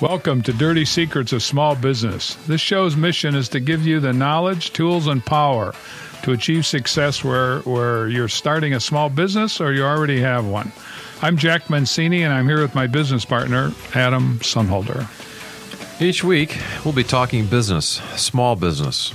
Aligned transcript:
Welcome 0.00 0.42
to 0.42 0.52
Dirty 0.52 0.84
Secrets 0.84 1.32
of 1.32 1.42
Small 1.42 1.74
Business. 1.74 2.36
This 2.46 2.60
show's 2.60 2.94
mission 2.94 3.34
is 3.34 3.48
to 3.48 3.58
give 3.58 3.84
you 3.84 3.98
the 3.98 4.12
knowledge, 4.12 4.72
tools, 4.72 5.08
and 5.08 5.26
power 5.26 5.74
to 6.22 6.30
achieve 6.30 6.66
success 6.66 7.24
where, 7.24 7.58
where 7.62 8.06
you're 8.06 8.28
starting 8.28 8.74
a 8.74 8.78
small 8.78 9.08
business 9.10 9.60
or 9.60 9.72
you 9.72 9.82
already 9.82 10.20
have 10.20 10.46
one. 10.46 10.70
I'm 11.20 11.36
Jack 11.36 11.64
Mencini, 11.64 12.20
and 12.20 12.32
I'm 12.32 12.46
here 12.46 12.62
with 12.62 12.76
my 12.76 12.86
business 12.86 13.24
partner, 13.24 13.72
Adam 13.92 14.38
Sonnhalter. 14.38 15.08
Each 16.00 16.22
week, 16.22 16.56
we'll 16.84 16.94
be 16.94 17.02
talking 17.02 17.46
business, 17.46 18.00
small 18.14 18.54
business, 18.54 19.12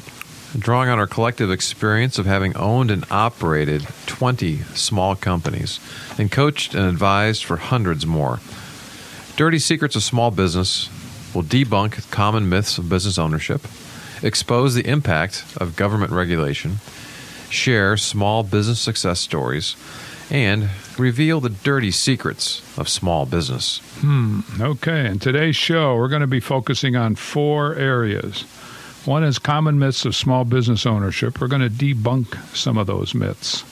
drawing 0.59 0.89
on 0.89 0.99
our 0.99 1.07
collective 1.07 1.49
experience 1.49 2.19
of 2.19 2.25
having 2.25 2.57
owned 2.57 2.91
and 2.91 3.05
operated 3.09 3.87
20 4.07 4.57
small 4.73 5.15
companies 5.15 5.79
and 6.17 6.29
coached 6.29 6.75
and 6.75 6.85
advised 6.85 7.45
for 7.45 7.55
hundreds 7.55 8.05
more. 8.05 8.41
Dirty 9.35 9.57
Secrets 9.57 9.95
of 9.95 10.03
Small 10.03 10.29
Business 10.29 10.89
will 11.33 11.41
debunk 11.41 12.11
common 12.11 12.49
myths 12.49 12.77
of 12.77 12.87
business 12.87 13.17
ownership, 13.17 13.65
expose 14.21 14.75
the 14.75 14.87
impact 14.87 15.43
of 15.57 15.75
government 15.75 16.11
regulation, 16.11 16.77
share 17.49 17.97
small 17.97 18.43
business 18.43 18.79
success 18.79 19.19
stories, 19.19 19.75
and 20.29 20.69
reveal 20.99 21.39
the 21.39 21.49
dirty 21.49 21.89
secrets 21.89 22.61
of 22.77 22.87
small 22.87 23.25
business. 23.25 23.79
Hmm. 24.01 24.41
Okay. 24.59 25.07
In 25.07 25.17
today's 25.17 25.55
show, 25.55 25.95
we're 25.95 26.09
going 26.09 26.21
to 26.21 26.27
be 26.27 26.39
focusing 26.39 26.95
on 26.95 27.15
four 27.15 27.73
areas. 27.73 28.43
One 29.05 29.23
is 29.23 29.39
common 29.39 29.79
myths 29.79 30.05
of 30.05 30.15
small 30.15 30.45
business 30.45 30.85
ownership. 30.85 31.41
We're 31.41 31.47
going 31.47 31.67
to 31.67 31.69
debunk 31.69 32.37
some 32.55 32.77
of 32.77 32.85
those 32.85 33.15
myths. 33.15 33.63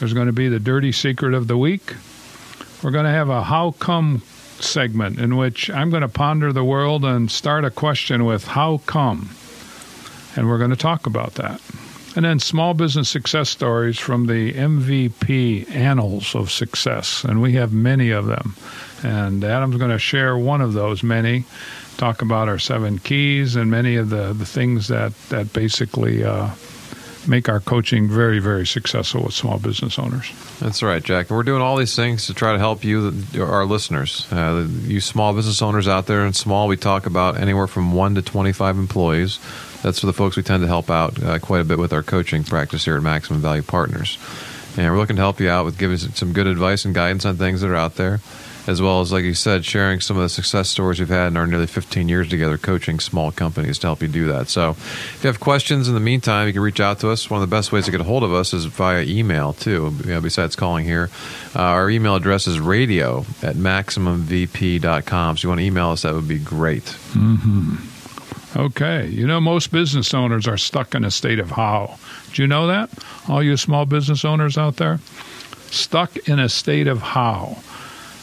There's 0.00 0.12
going 0.12 0.26
to 0.26 0.32
be 0.32 0.48
the 0.48 0.58
dirty 0.58 0.90
secret 0.90 1.32
of 1.32 1.46
the 1.46 1.56
week. 1.56 1.94
We're 2.82 2.90
going 2.90 3.06
to 3.06 3.10
have 3.12 3.28
a 3.28 3.44
how 3.44 3.70
come 3.70 4.22
segment 4.64 5.18
in 5.18 5.36
which 5.36 5.70
I'm 5.70 5.90
going 5.90 6.02
to 6.02 6.08
ponder 6.08 6.52
the 6.52 6.64
world 6.64 7.04
and 7.04 7.30
start 7.30 7.64
a 7.64 7.70
question 7.70 8.24
with 8.24 8.44
how 8.44 8.78
come? 8.86 9.30
And 10.36 10.48
we're 10.48 10.58
going 10.58 10.70
to 10.70 10.76
talk 10.76 11.06
about 11.06 11.34
that. 11.34 11.60
And 12.16 12.24
then 12.24 12.38
small 12.38 12.74
business 12.74 13.08
success 13.08 13.50
stories 13.50 13.98
from 13.98 14.26
the 14.26 14.52
MVP 14.52 15.68
annals 15.70 16.34
of 16.34 16.50
success. 16.50 17.24
And 17.24 17.42
we 17.42 17.54
have 17.54 17.72
many 17.72 18.10
of 18.10 18.26
them. 18.26 18.54
And 19.02 19.42
Adam's 19.42 19.76
going 19.76 19.90
to 19.90 19.98
share 19.98 20.38
one 20.38 20.60
of 20.60 20.72
those 20.72 21.02
many, 21.02 21.44
talk 21.96 22.22
about 22.22 22.48
our 22.48 22.58
seven 22.58 22.98
keys 22.98 23.56
and 23.56 23.70
many 23.70 23.96
of 23.96 24.10
the, 24.10 24.32
the 24.32 24.46
things 24.46 24.88
that, 24.88 25.12
that 25.28 25.52
basically 25.52 26.24
uh, 26.24 26.50
make 27.28 27.48
our 27.48 27.60
coaching 27.60 28.08
very, 28.08 28.38
very 28.38 28.66
successful 28.66 29.24
with 29.24 29.34
small 29.34 29.58
business 29.58 29.98
owners. 29.98 30.30
That's 30.60 30.82
right, 30.82 31.02
Jack. 31.02 31.30
We're 31.30 31.42
doing 31.42 31.62
all 31.62 31.76
these 31.76 31.96
things 31.96 32.26
to 32.26 32.34
try 32.34 32.52
to 32.52 32.58
help 32.58 32.84
you, 32.84 33.12
our 33.38 33.64
listeners, 33.64 34.30
uh, 34.32 34.66
you 34.82 35.00
small 35.00 35.34
business 35.34 35.62
owners 35.62 35.88
out 35.88 36.06
there. 36.06 36.24
And 36.24 36.34
small, 36.34 36.68
we 36.68 36.76
talk 36.76 37.06
about 37.06 37.38
anywhere 37.38 37.66
from 37.66 37.92
one 37.92 38.14
to 38.14 38.22
25 38.22 38.78
employees. 38.78 39.38
That's 39.82 40.00
for 40.00 40.06
the 40.06 40.12
folks 40.12 40.36
we 40.36 40.42
tend 40.42 40.62
to 40.62 40.66
help 40.66 40.90
out 40.90 41.22
uh, 41.22 41.38
quite 41.38 41.60
a 41.60 41.64
bit 41.64 41.78
with 41.78 41.92
our 41.92 42.02
coaching 42.02 42.44
practice 42.44 42.84
here 42.84 42.96
at 42.96 43.02
Maximum 43.02 43.40
Value 43.40 43.62
Partners. 43.62 44.18
And 44.76 44.90
we're 44.90 44.98
looking 44.98 45.16
to 45.16 45.22
help 45.22 45.40
you 45.40 45.50
out 45.50 45.64
with 45.64 45.78
giving 45.78 45.98
some 45.98 46.32
good 46.32 46.46
advice 46.46 46.84
and 46.84 46.94
guidance 46.94 47.24
on 47.24 47.36
things 47.36 47.60
that 47.60 47.70
are 47.70 47.76
out 47.76 47.96
there 47.96 48.20
as 48.66 48.80
well 48.80 49.00
as, 49.00 49.12
like 49.12 49.24
you 49.24 49.34
said, 49.34 49.64
sharing 49.64 50.00
some 50.00 50.16
of 50.16 50.22
the 50.22 50.28
success 50.28 50.68
stories 50.68 50.98
we've 50.98 51.08
had 51.08 51.28
in 51.28 51.36
our 51.36 51.46
nearly 51.46 51.66
15 51.66 52.08
years 52.08 52.28
together 52.28 52.56
coaching 52.56 52.98
small 52.98 53.30
companies 53.30 53.78
to 53.80 53.86
help 53.86 54.02
you 54.02 54.08
do 54.08 54.26
that. 54.28 54.48
So, 54.48 54.70
if 54.70 55.20
you 55.22 55.28
have 55.28 55.40
questions 55.40 55.88
in 55.88 55.94
the 55.94 56.00
meantime, 56.00 56.46
you 56.46 56.52
can 56.52 56.62
reach 56.62 56.80
out 56.80 57.00
to 57.00 57.10
us. 57.10 57.28
One 57.28 57.42
of 57.42 57.48
the 57.48 57.54
best 57.54 57.72
ways 57.72 57.84
to 57.86 57.90
get 57.90 58.00
a 58.00 58.04
hold 58.04 58.22
of 58.22 58.32
us 58.32 58.54
is 58.54 58.64
via 58.64 59.02
email, 59.02 59.52
too, 59.52 59.94
you 60.04 60.12
know, 60.12 60.20
besides 60.20 60.56
calling 60.56 60.84
here. 60.84 61.10
Uh, 61.54 61.60
our 61.60 61.90
email 61.90 62.16
address 62.16 62.46
is 62.46 62.58
radio 62.60 63.20
at 63.42 63.56
MaximumVP.com. 63.56 65.36
So, 65.36 65.42
you 65.44 65.48
want 65.50 65.60
to 65.60 65.66
email 65.66 65.90
us, 65.90 66.02
that 66.02 66.14
would 66.14 66.28
be 66.28 66.38
great. 66.38 66.84
Mm-hmm. 66.84 67.76
Okay. 68.56 69.08
You 69.08 69.26
know, 69.26 69.40
most 69.40 69.72
business 69.72 70.14
owners 70.14 70.46
are 70.46 70.56
stuck 70.56 70.94
in 70.94 71.04
a 71.04 71.10
state 71.10 71.40
of 71.40 71.50
how. 71.50 71.98
Do 72.32 72.42
you 72.42 72.48
know 72.48 72.68
that? 72.68 72.90
All 73.28 73.42
you 73.42 73.56
small 73.56 73.84
business 73.84 74.24
owners 74.24 74.56
out 74.56 74.76
there? 74.76 75.00
Stuck 75.70 76.16
in 76.28 76.38
a 76.38 76.48
state 76.48 76.86
of 76.86 77.02
how. 77.02 77.58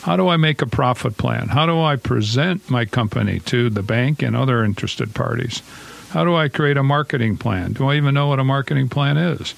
How 0.02 0.16
do 0.16 0.30
I 0.30 0.38
make 0.38 0.64
a 0.64 0.68
profit 0.68 1.18
plan? 1.18 1.50
How 1.50 1.68
do 1.68 1.80
I 1.80 1.96
present 1.96 2.72
my 2.72 2.86
company 2.86 3.40
to 3.42 3.70
the 3.70 3.84
bank 3.84 4.24
and 4.24 4.36
other 4.36 4.64
interested 4.64 5.14
parties? 5.14 5.62
How 6.10 6.26
do 6.26 6.36
I 6.36 6.50
create 6.50 6.78
a 6.78 6.84
marketing 6.84 7.38
plan? 7.38 7.74
Do 7.74 7.88
I 7.88 7.98
even 7.98 8.16
know 8.16 8.28
what 8.28 8.40
a 8.40 8.44
marketing 8.44 8.90
plan 8.90 9.18
is? 9.18 9.54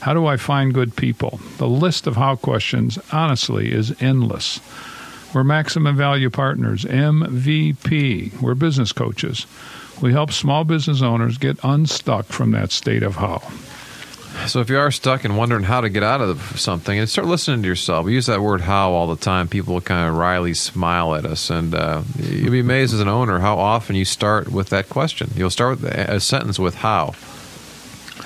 How 0.00 0.14
do 0.14 0.24
I 0.24 0.38
find 0.38 0.72
good 0.72 0.96
people? 0.96 1.40
The 1.58 1.68
list 1.68 2.06
of 2.06 2.16
how 2.16 2.36
questions, 2.36 2.98
honestly, 3.12 3.70
is 3.70 3.94
endless. 4.00 4.60
We're 5.34 5.44
Maximum 5.44 5.94
Value 5.94 6.30
Partners, 6.30 6.86
MVP. 6.86 8.40
We're 8.40 8.54
business 8.54 8.92
coaches. 8.92 9.46
We 10.00 10.12
help 10.12 10.32
small 10.32 10.64
business 10.64 11.02
owners 11.02 11.36
get 11.36 11.58
unstuck 11.62 12.26
from 12.26 12.52
that 12.52 12.72
state 12.72 13.02
of 13.02 13.16
how. 13.16 13.42
So 14.46 14.60
if 14.60 14.70
you 14.70 14.78
are 14.78 14.90
stuck 14.90 15.24
and 15.24 15.36
wondering 15.36 15.64
how 15.64 15.80
to 15.80 15.88
get 15.88 16.02
out 16.02 16.20
of 16.20 16.60
something, 16.60 16.98
and 16.98 17.08
start 17.08 17.26
listening 17.26 17.62
to 17.62 17.68
yourself. 17.68 18.06
We 18.06 18.12
use 18.12 18.26
that 18.26 18.40
word 18.40 18.60
"how" 18.60 18.92
all 18.92 19.08
the 19.08 19.16
time. 19.16 19.48
People 19.48 19.80
kind 19.80 20.08
of 20.08 20.14
wryly 20.14 20.54
smile 20.54 21.14
at 21.14 21.24
us, 21.24 21.50
and 21.50 21.74
uh, 21.74 22.02
you'll 22.18 22.52
be 22.52 22.60
amazed 22.60 22.94
as 22.94 23.00
an 23.00 23.08
owner 23.08 23.40
how 23.40 23.58
often 23.58 23.96
you 23.96 24.04
start 24.04 24.48
with 24.48 24.68
that 24.68 24.88
question. 24.88 25.30
You'll 25.34 25.50
start 25.50 25.80
with 25.80 25.92
a 25.92 26.20
sentence 26.20 26.58
with 26.58 26.76
"how." 26.76 27.14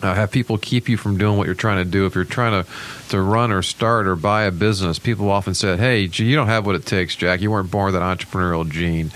uh, 0.02 0.14
have 0.14 0.32
people 0.32 0.58
keep 0.58 0.90
you 0.90 0.98
from 0.98 1.18
doing 1.18 1.38
what 1.38 1.46
you're 1.46 1.56
trying 1.56 1.84
to 1.84 1.90
do. 1.90 2.06
If 2.06 2.16
you're 2.16 2.24
trying 2.24 2.64
to 2.64 2.70
to 3.10 3.22
run 3.22 3.52
or 3.52 3.62
start 3.62 4.08
or 4.08 4.16
buy 4.16 4.44
a 4.44 4.52
business, 4.52 5.00
people 5.00 5.30
often 5.30 5.54
said, 5.54 5.80
"Hey, 5.80 6.10
you 6.12 6.36
don't 6.36 6.48
have 6.48 6.66
what 6.66 6.76
it 6.76 6.86
takes, 6.86 7.16
Jack. 7.16 7.42
You 7.42 7.52
weren't 7.52 7.72
born 7.72 7.94
with 7.94 8.02
that 8.02 8.18
entrepreneurial 8.18 8.70
gene." 8.70 9.12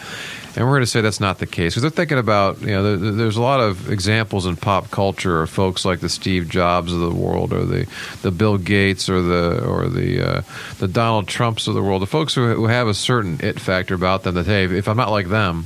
And 0.59 0.67
we're 0.67 0.73
going 0.73 0.83
to 0.83 0.87
say 0.87 0.99
that's 0.99 1.21
not 1.21 1.39
the 1.39 1.47
case 1.47 1.71
because 1.71 1.83
they're 1.83 1.89
thinking 1.89 2.17
about, 2.17 2.59
you 2.59 2.67
know, 2.67 2.97
there, 2.97 3.11
there's 3.13 3.37
a 3.37 3.41
lot 3.41 3.61
of 3.61 3.89
examples 3.89 4.45
in 4.45 4.57
pop 4.57 4.91
culture 4.91 5.41
of 5.41 5.49
folks 5.49 5.85
like 5.85 6.01
the 6.01 6.09
Steve 6.09 6.49
Jobs 6.49 6.91
of 6.91 6.99
the 6.99 7.11
world 7.11 7.53
or 7.53 7.63
the, 7.63 7.87
the 8.23 8.31
Bill 8.31 8.57
Gates 8.57 9.07
or 9.07 9.21
the 9.21 9.65
or 9.65 9.87
the 9.87 10.21
uh, 10.21 10.41
the 10.79 10.89
Donald 10.89 11.29
Trumps 11.29 11.67
of 11.67 11.75
the 11.75 11.81
world, 11.81 12.01
the 12.01 12.07
folks 12.07 12.35
who, 12.35 12.45
who 12.55 12.65
have 12.65 12.89
a 12.89 12.93
certain 12.93 13.39
it 13.41 13.57
factor 13.57 13.95
about 13.95 14.23
them 14.23 14.35
that, 14.35 14.47
hey, 14.47 14.65
if 14.65 14.89
I'm 14.89 14.97
not 14.97 15.11
like 15.11 15.29
them, 15.29 15.65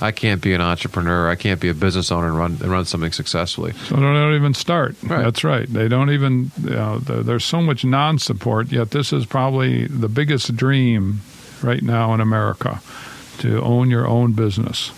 I 0.00 0.10
can't 0.10 0.42
be 0.42 0.52
an 0.52 0.60
entrepreneur. 0.60 1.30
I 1.30 1.36
can't 1.36 1.60
be 1.60 1.68
a 1.68 1.74
business 1.74 2.10
owner 2.10 2.26
and 2.26 2.36
run 2.36 2.58
and 2.60 2.72
run 2.72 2.86
something 2.86 3.12
successfully. 3.12 3.70
So 3.84 3.94
they 3.94 4.02
don't 4.02 4.34
even 4.34 4.54
start. 4.54 4.96
Right. 5.04 5.22
That's 5.22 5.44
right. 5.44 5.72
They 5.72 5.86
don't 5.86 6.10
even. 6.10 6.50
You 6.60 6.70
know, 6.70 6.98
there's 6.98 7.44
so 7.44 7.62
much 7.62 7.84
non-support. 7.84 8.72
Yet 8.72 8.90
this 8.90 9.12
is 9.12 9.26
probably 9.26 9.86
the 9.86 10.08
biggest 10.08 10.56
dream 10.56 11.20
right 11.62 11.82
now 11.82 12.14
in 12.14 12.20
America 12.20 12.82
to 13.38 13.60
own 13.62 13.90
your 13.90 14.06
own 14.06 14.32
business. 14.32 14.92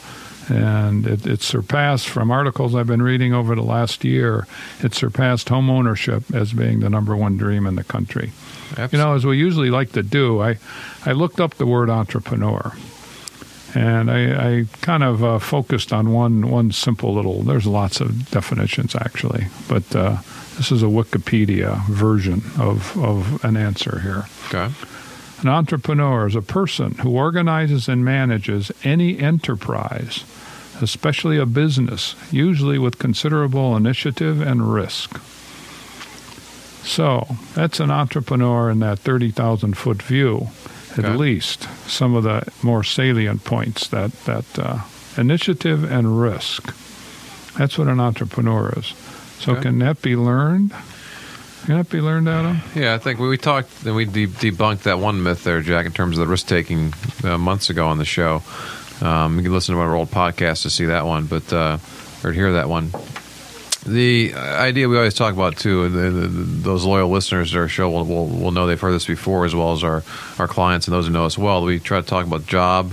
And 0.49 1.07
it, 1.07 1.27
it, 1.27 1.43
surpassed, 1.43 2.09
from 2.09 2.31
articles 2.31 2.75
I've 2.75 2.87
been 2.87 3.03
reading 3.03 3.35
over 3.35 3.57
the 3.57 3.63
last 3.63 4.05
year, 4.05 4.47
it 4.81 4.95
surpassed 4.95 5.49
home 5.49 5.69
ownership 5.69 6.23
as 6.33 6.53
being 6.53 6.81
the 6.81 6.91
number 6.91 7.17
one 7.17 7.37
dream 7.37 7.67
in 7.67 7.75
the 7.75 7.83
country. 7.83 8.31
Absolutely. 8.71 8.99
You 8.99 9.05
know, 9.05 9.15
as 9.15 9.27
we 9.27 9.39
usually 9.39 9.71
like 9.71 9.93
to 9.93 10.05
do, 10.05 10.41
I, 10.41 10.59
I 11.05 11.13
looked 11.13 11.41
up 11.41 11.55
the 11.55 11.67
word 11.67 11.91
entrepreneur. 11.91 12.73
And 13.75 14.11
I, 14.11 14.51
I 14.59 14.65
kind 14.81 15.03
of 15.03 15.25
uh, 15.25 15.39
focused 15.39 15.93
on 15.93 16.13
one, 16.13 16.49
one 16.49 16.73
simple 16.73 17.13
little, 17.13 17.43
there's 17.43 17.67
lots 17.67 18.01
of 18.01 18.31
definitions 18.31 18.95
actually, 18.95 19.49
but 19.69 19.95
uh, 19.95 20.17
this 20.57 20.73
is 20.73 20.83
a 20.83 20.87
Wikipedia 20.87 21.87
version 21.87 22.43
of, 22.59 22.97
of 22.97 23.45
an 23.45 23.57
answer 23.57 24.01
here. 24.01 24.25
Okay. 24.47 24.73
An 25.43 25.49
entrepreneur 25.49 26.27
is 26.27 26.35
a 26.35 26.43
person 26.43 26.93
who 26.99 27.11
organizes 27.11 27.89
and 27.89 28.05
manages 28.05 28.73
any 28.85 29.19
enterprise, 29.19 30.25
especially 30.81 31.37
a 31.39 31.47
business, 31.47 32.15
usually 32.31 32.79
with 32.79 32.99
considerable 32.99 33.77
initiative 33.77 34.41
and 34.41 34.73
risk. 34.73 35.21
So 36.85 37.37
that's 37.55 37.81
an 37.81 37.91
entrepreneur 37.91 38.71
in 38.71 38.79
that 38.81 38.99
30,000 39.01 39.77
foot 39.77 40.03
view, 40.03 40.49
at 40.93 41.01
Okay. 41.05 41.15
least. 41.17 41.69
Some 41.87 42.15
of 42.15 42.23
the 42.25 42.47
more 42.63 42.83
salient 42.85 43.45
points 43.45 43.89
that, 43.89 44.13
that 44.25 44.45
uh, 44.59 44.79
initiative 45.19 45.85
and 45.91 46.21
risk. 46.21 46.73
That's 47.59 47.77
what 47.77 47.89
an 47.89 48.01
entrepreneur 48.01 48.73
is. 48.77 48.95
So 49.39 49.53
Okay. 49.53 49.63
can 49.63 49.79
that 49.81 50.01
be 50.01 50.17
learned? 50.17 50.73
Be 51.67 52.01
learned, 52.01 52.29
Adam? 52.29 52.61
Yeah, 52.77 52.95
I 52.95 52.99
think 52.99 53.19
we, 53.19 53.29
we 53.29 53.37
talked 53.37 53.83
we 53.83 54.05
de- 54.05 54.29
debunked 54.29 54.83
that 54.83 55.01
one 55.01 55.23
myth 55.23 55.43
there, 55.43 55.61
Jack, 55.61 55.85
in 55.85 55.93
terms 55.93 56.17
of 56.17 56.25
the 56.25 56.31
risk 56.31 56.47
taking 56.47 56.95
uh, 57.25 57.39
months 57.39 57.71
ago 57.71 57.89
on 57.89 57.99
the 57.99 58.05
show. 58.05 58.43
Um, 59.01 59.37
you 59.37 59.43
can 59.43 59.53
listen 59.53 59.75
to 59.75 59.81
our 59.81 59.95
old 59.97 60.11
podcast 60.11 60.63
to 60.63 60.71
see 60.71 60.85
that 60.87 61.07
one, 61.07 61.27
but 61.27 61.53
uh, 61.53 61.79
or 62.23 62.31
hear 62.31 62.53
that 62.53 62.69
one. 62.69 62.93
The 63.85 64.35
idea 64.35 64.89
we 64.89 64.97
always 64.97 65.15
talk 65.15 65.35
about 65.35 65.57
too, 65.57 65.85
and 65.85 65.95
the, 65.95 66.11
the, 66.11 66.29
those 66.29 66.85
loyal 66.85 67.11
listeners 67.11 67.51
to 67.51 67.59
our 67.59 67.69
show 67.69 67.91
will, 67.91 68.05
will, 68.05 68.29
will 68.29 68.51
know 68.53 68.69
they've 68.69 68.81
heard 68.81 68.93
this 68.93 69.07
before, 69.07 69.45
as 69.45 69.55
well 69.55 69.73
as 69.73 69.83
our, 69.83 70.05
our 70.39 70.47
clients 70.47 70.87
and 70.87 70.95
those 70.95 71.09
who 71.09 71.13
know 71.13 71.25
us 71.25 71.37
well. 71.37 71.65
We 71.65 71.81
try 71.81 72.01
to 72.01 72.07
talk 72.07 72.27
about 72.27 72.47
job 72.47 72.93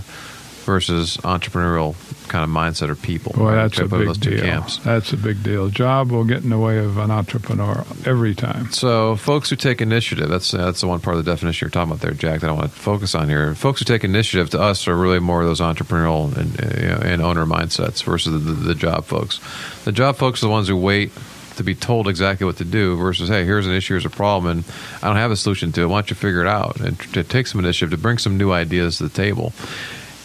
versus 0.63 1.17
entrepreneurial 1.17 1.95
kind 2.27 2.43
of 2.43 2.49
mindset 2.49 2.89
or 2.89 2.95
people. 2.95 3.33
Boy, 3.33 3.53
right? 3.53 3.55
that's 3.55 3.79
a 3.79 3.87
big 3.87 4.07
those 4.07 4.17
two 4.17 4.31
deal. 4.31 4.43
camps. 4.43 4.77
That's 4.77 5.13
a 5.13 5.17
big 5.17 5.43
deal. 5.43 5.69
Job 5.69 6.11
will 6.11 6.23
get 6.23 6.43
in 6.43 6.49
the 6.49 6.57
way 6.57 6.77
of 6.79 6.97
an 6.97 7.11
entrepreneur 7.11 7.85
every 8.05 8.33
time. 8.33 8.71
So, 8.71 9.15
folks 9.15 9.49
who 9.49 9.55
take 9.55 9.81
initiative, 9.81 10.29
that's 10.29 10.51
that's 10.51 10.81
the 10.81 10.87
one 10.87 10.99
part 10.99 11.17
of 11.17 11.25
the 11.25 11.31
definition 11.31 11.65
you're 11.65 11.71
talking 11.71 11.91
about 11.91 12.01
there, 12.01 12.13
Jack, 12.13 12.41
that 12.41 12.49
I 12.49 12.53
want 12.53 12.71
to 12.71 12.79
focus 12.79 13.13
on 13.15 13.29
here. 13.29 13.53
Folks 13.55 13.79
who 13.79 13.85
take 13.85 14.03
initiative 14.03 14.49
to 14.51 14.61
us 14.61 14.87
are 14.87 14.95
really 14.95 15.19
more 15.19 15.41
of 15.41 15.47
those 15.47 15.61
entrepreneurial 15.61 16.35
and, 16.35 16.59
uh, 16.59 16.81
you 16.81 16.87
know, 16.89 17.01
and 17.03 17.21
owner 17.21 17.45
mindsets 17.45 18.03
versus 18.03 18.33
the, 18.33 18.39
the, 18.39 18.53
the 18.53 18.75
job 18.75 19.05
folks. 19.05 19.39
The 19.83 19.91
job 19.91 20.15
folks 20.15 20.41
are 20.41 20.47
the 20.47 20.51
ones 20.51 20.67
who 20.67 20.77
wait 20.77 21.11
to 21.57 21.63
be 21.63 21.75
told 21.75 22.07
exactly 22.07 22.45
what 22.45 22.57
to 22.57 22.65
do 22.65 22.95
versus, 22.97 23.29
hey, 23.29 23.45
here's 23.45 23.67
an 23.67 23.73
issue, 23.73 23.93
here's 23.93 24.05
a 24.05 24.09
problem, 24.09 24.57
and 24.57 24.65
I 25.01 25.07
don't 25.07 25.17
have 25.17 25.31
a 25.31 25.35
solution 25.35 25.71
to 25.73 25.81
it. 25.83 25.85
Why 25.85 25.97
don't 25.97 26.09
you 26.09 26.15
figure 26.15 26.41
it 26.41 26.47
out? 26.47 26.79
And 26.79 26.99
to 27.13 27.23
take 27.23 27.47
some 27.47 27.59
initiative 27.59 27.91
to 27.91 27.97
bring 27.97 28.17
some 28.17 28.37
new 28.37 28.51
ideas 28.51 28.97
to 28.97 29.03
the 29.03 29.09
table. 29.09 29.53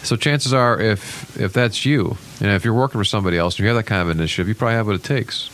So 0.03 0.15
chances 0.15 0.53
are, 0.53 0.79
if 0.79 1.37
if 1.39 1.53
that's 1.53 1.85
you, 1.85 2.17
and 2.39 2.49
if 2.51 2.63
you're 2.65 2.73
working 2.73 2.99
for 2.99 3.05
somebody 3.05 3.37
else 3.37 3.55
and 3.55 3.63
you 3.63 3.67
have 3.67 3.77
that 3.77 3.85
kind 3.85 4.01
of 4.01 4.09
initiative, 4.09 4.47
you 4.47 4.55
probably 4.55 4.75
have 4.75 4.87
what 4.87 4.95
it 4.95 5.03
takes 5.03 5.49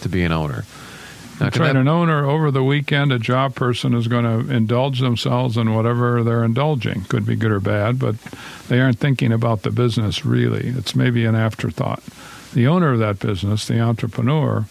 to 0.00 0.08
be 0.08 0.22
an 0.24 0.32
owner. 0.32 0.64
Now, 1.40 1.46
That's 1.46 1.58
right. 1.58 1.72
that- 1.72 1.76
An 1.80 1.88
owner 1.88 2.24
over 2.28 2.50
the 2.50 2.62
weekend, 2.62 3.12
a 3.12 3.18
job 3.18 3.54
person 3.56 3.94
is 3.94 4.06
going 4.06 4.24
to 4.24 4.52
indulge 4.54 5.00
themselves 5.00 5.56
in 5.56 5.74
whatever 5.74 6.22
they're 6.22 6.44
indulging. 6.44 7.02
Could 7.04 7.26
be 7.26 7.34
good 7.34 7.50
or 7.50 7.58
bad, 7.60 7.98
but 7.98 8.16
they 8.68 8.80
aren't 8.80 8.98
thinking 9.00 9.32
about 9.32 9.62
the 9.62 9.70
business 9.70 10.24
really. 10.24 10.68
It's 10.68 10.94
maybe 10.94 11.24
an 11.24 11.34
afterthought. 11.34 12.02
The 12.52 12.66
owner 12.68 12.92
of 12.92 12.98
that 13.00 13.18
business, 13.18 13.66
the 13.66 13.80
entrepreneur, 13.80 14.66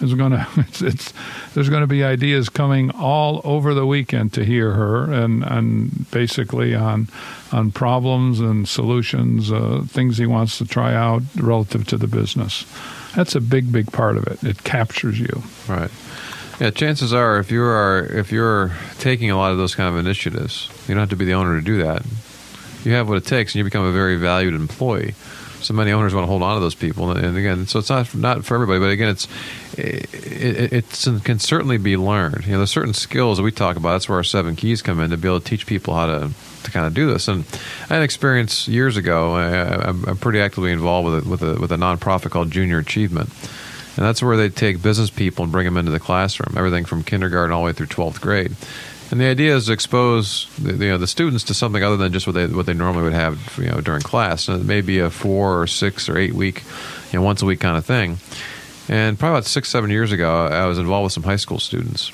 is 0.00 0.14
going 0.14 0.30
to. 0.32 0.46
It's, 0.56 0.82
it's 0.82 1.12
there's 1.54 1.68
going 1.68 1.82
to 1.82 1.86
be 1.86 2.04
ideas 2.04 2.48
coming 2.48 2.90
all 2.90 3.40
over 3.44 3.74
the 3.74 3.86
weekend 3.86 4.32
to 4.34 4.44
hear 4.44 4.72
her, 4.72 5.12
and 5.12 5.42
and 5.44 6.10
basically 6.10 6.74
on 6.74 7.08
on 7.52 7.70
problems 7.70 8.40
and 8.40 8.68
solutions, 8.68 9.52
uh, 9.52 9.82
things 9.86 10.18
he 10.18 10.26
wants 10.26 10.58
to 10.58 10.66
try 10.66 10.94
out 10.94 11.22
relative 11.36 11.86
to 11.88 11.96
the 11.96 12.06
business. 12.06 12.64
That's 13.14 13.34
a 13.34 13.40
big, 13.40 13.72
big 13.72 13.90
part 13.92 14.16
of 14.16 14.26
it. 14.26 14.42
It 14.44 14.64
captures 14.64 15.18
you. 15.18 15.42
Right. 15.68 15.90
Yeah, 16.60 16.70
chances 16.70 17.12
are 17.12 17.38
if 17.38 17.50
you 17.50 17.62
are 17.62 18.06
if 18.06 18.32
you're 18.32 18.72
taking 18.98 19.30
a 19.30 19.36
lot 19.36 19.52
of 19.52 19.58
those 19.58 19.74
kind 19.74 19.88
of 19.88 19.98
initiatives, 19.98 20.70
you 20.88 20.94
don't 20.94 21.00
have 21.00 21.10
to 21.10 21.16
be 21.16 21.24
the 21.24 21.34
owner 21.34 21.58
to 21.58 21.64
do 21.64 21.82
that. 21.82 22.02
You 22.84 22.92
have 22.92 23.08
what 23.08 23.18
it 23.18 23.26
takes, 23.26 23.52
and 23.52 23.58
you 23.58 23.64
become 23.64 23.84
a 23.84 23.92
very 23.92 24.16
valued 24.16 24.54
employee. 24.54 25.14
So 25.60 25.74
many 25.74 25.90
owners 25.90 26.14
want 26.14 26.24
to 26.24 26.28
hold 26.28 26.42
on 26.42 26.54
to 26.54 26.60
those 26.60 26.74
people, 26.74 27.10
and 27.10 27.36
again, 27.36 27.66
so 27.66 27.78
it's 27.78 27.90
not 27.90 28.14
not 28.14 28.44
for 28.44 28.54
everybody. 28.54 28.78
But 28.78 28.90
again, 28.90 29.08
it's 29.08 29.26
it, 29.76 30.72
it, 30.72 31.24
can 31.24 31.38
certainly 31.38 31.78
be 31.78 31.96
learned. 31.96 32.44
You 32.44 32.52
know, 32.52 32.58
there's 32.58 32.70
certain 32.70 32.94
skills 32.94 33.38
that 33.38 33.42
we 33.42 33.50
talk 33.50 33.76
about. 33.76 33.92
That's 33.92 34.08
where 34.08 34.18
our 34.18 34.24
seven 34.24 34.54
keys 34.56 34.82
come 34.82 35.00
in 35.00 35.10
to 35.10 35.16
be 35.16 35.28
able 35.28 35.40
to 35.40 35.46
teach 35.46 35.66
people 35.66 35.94
how 35.94 36.06
to 36.06 36.30
to 36.64 36.70
kind 36.70 36.86
of 36.86 36.94
do 36.94 37.10
this. 37.10 37.28
And 37.28 37.44
I 37.88 37.94
had 37.94 38.02
experience 38.02 38.68
years 38.68 38.96
ago. 38.96 39.34
I, 39.34 39.88
I'm, 39.88 40.04
I'm 40.04 40.16
pretty 40.16 40.40
actively 40.40 40.72
involved 40.72 41.06
with 41.06 41.26
a, 41.26 41.28
with 41.28 41.42
a 41.42 41.60
with 41.60 41.72
a 41.72 41.76
nonprofit 41.76 42.30
called 42.30 42.50
Junior 42.50 42.78
Achievement. 42.78 43.30
And 43.96 44.04
that's 44.04 44.22
where 44.22 44.36
they 44.36 44.50
take 44.50 44.82
business 44.82 45.08
people 45.08 45.44
and 45.44 45.52
bring 45.52 45.64
them 45.64 45.78
into 45.78 45.90
the 45.90 46.00
classroom, 46.00 46.54
everything 46.58 46.84
from 46.84 47.02
kindergarten 47.02 47.52
all 47.52 47.62
the 47.62 47.66
way 47.66 47.72
through 47.72 47.86
12th 47.86 48.20
grade. 48.20 48.54
And 49.10 49.20
the 49.20 49.26
idea 49.26 49.54
is 49.54 49.66
to 49.66 49.72
expose 49.72 50.48
the, 50.56 50.72
you 50.72 50.90
know, 50.90 50.98
the 50.98 51.06
students 51.06 51.44
to 51.44 51.54
something 51.54 51.82
other 51.82 51.96
than 51.96 52.12
just 52.12 52.26
what 52.26 52.34
they 52.34 52.46
what 52.46 52.66
they 52.66 52.74
normally 52.74 53.04
would 53.04 53.12
have 53.12 53.56
you 53.58 53.70
know 53.70 53.80
during 53.80 54.02
class. 54.02 54.48
And 54.48 54.60
it 54.60 54.64
may 54.64 54.80
be 54.80 54.98
a 54.98 55.10
four 55.10 55.60
or 55.60 55.66
six 55.66 56.08
or 56.08 56.18
eight 56.18 56.34
week, 56.34 56.64
you 57.12 57.18
know, 57.18 57.24
once 57.24 57.42
a 57.42 57.46
week 57.46 57.60
kind 57.60 57.76
of 57.76 57.84
thing. 57.84 58.18
And 58.88 59.18
probably 59.18 59.36
about 59.36 59.46
six 59.46 59.68
seven 59.68 59.90
years 59.90 60.12
ago, 60.12 60.46
I 60.46 60.66
was 60.66 60.78
involved 60.78 61.04
with 61.04 61.12
some 61.12 61.22
high 61.22 61.36
school 61.36 61.58
students. 61.58 62.10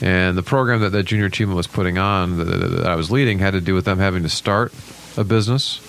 And 0.00 0.36
the 0.36 0.42
program 0.42 0.80
that, 0.80 0.90
that 0.90 1.04
Junior 1.04 1.26
Achievement 1.26 1.56
was 1.56 1.68
putting 1.68 1.96
on 1.96 2.38
that, 2.38 2.44
that, 2.44 2.66
that 2.66 2.86
I 2.86 2.96
was 2.96 3.10
leading 3.10 3.38
had 3.38 3.52
to 3.52 3.60
do 3.60 3.74
with 3.74 3.84
them 3.84 3.98
having 3.98 4.24
to 4.24 4.28
start 4.28 4.72
a 5.16 5.24
business 5.24 5.80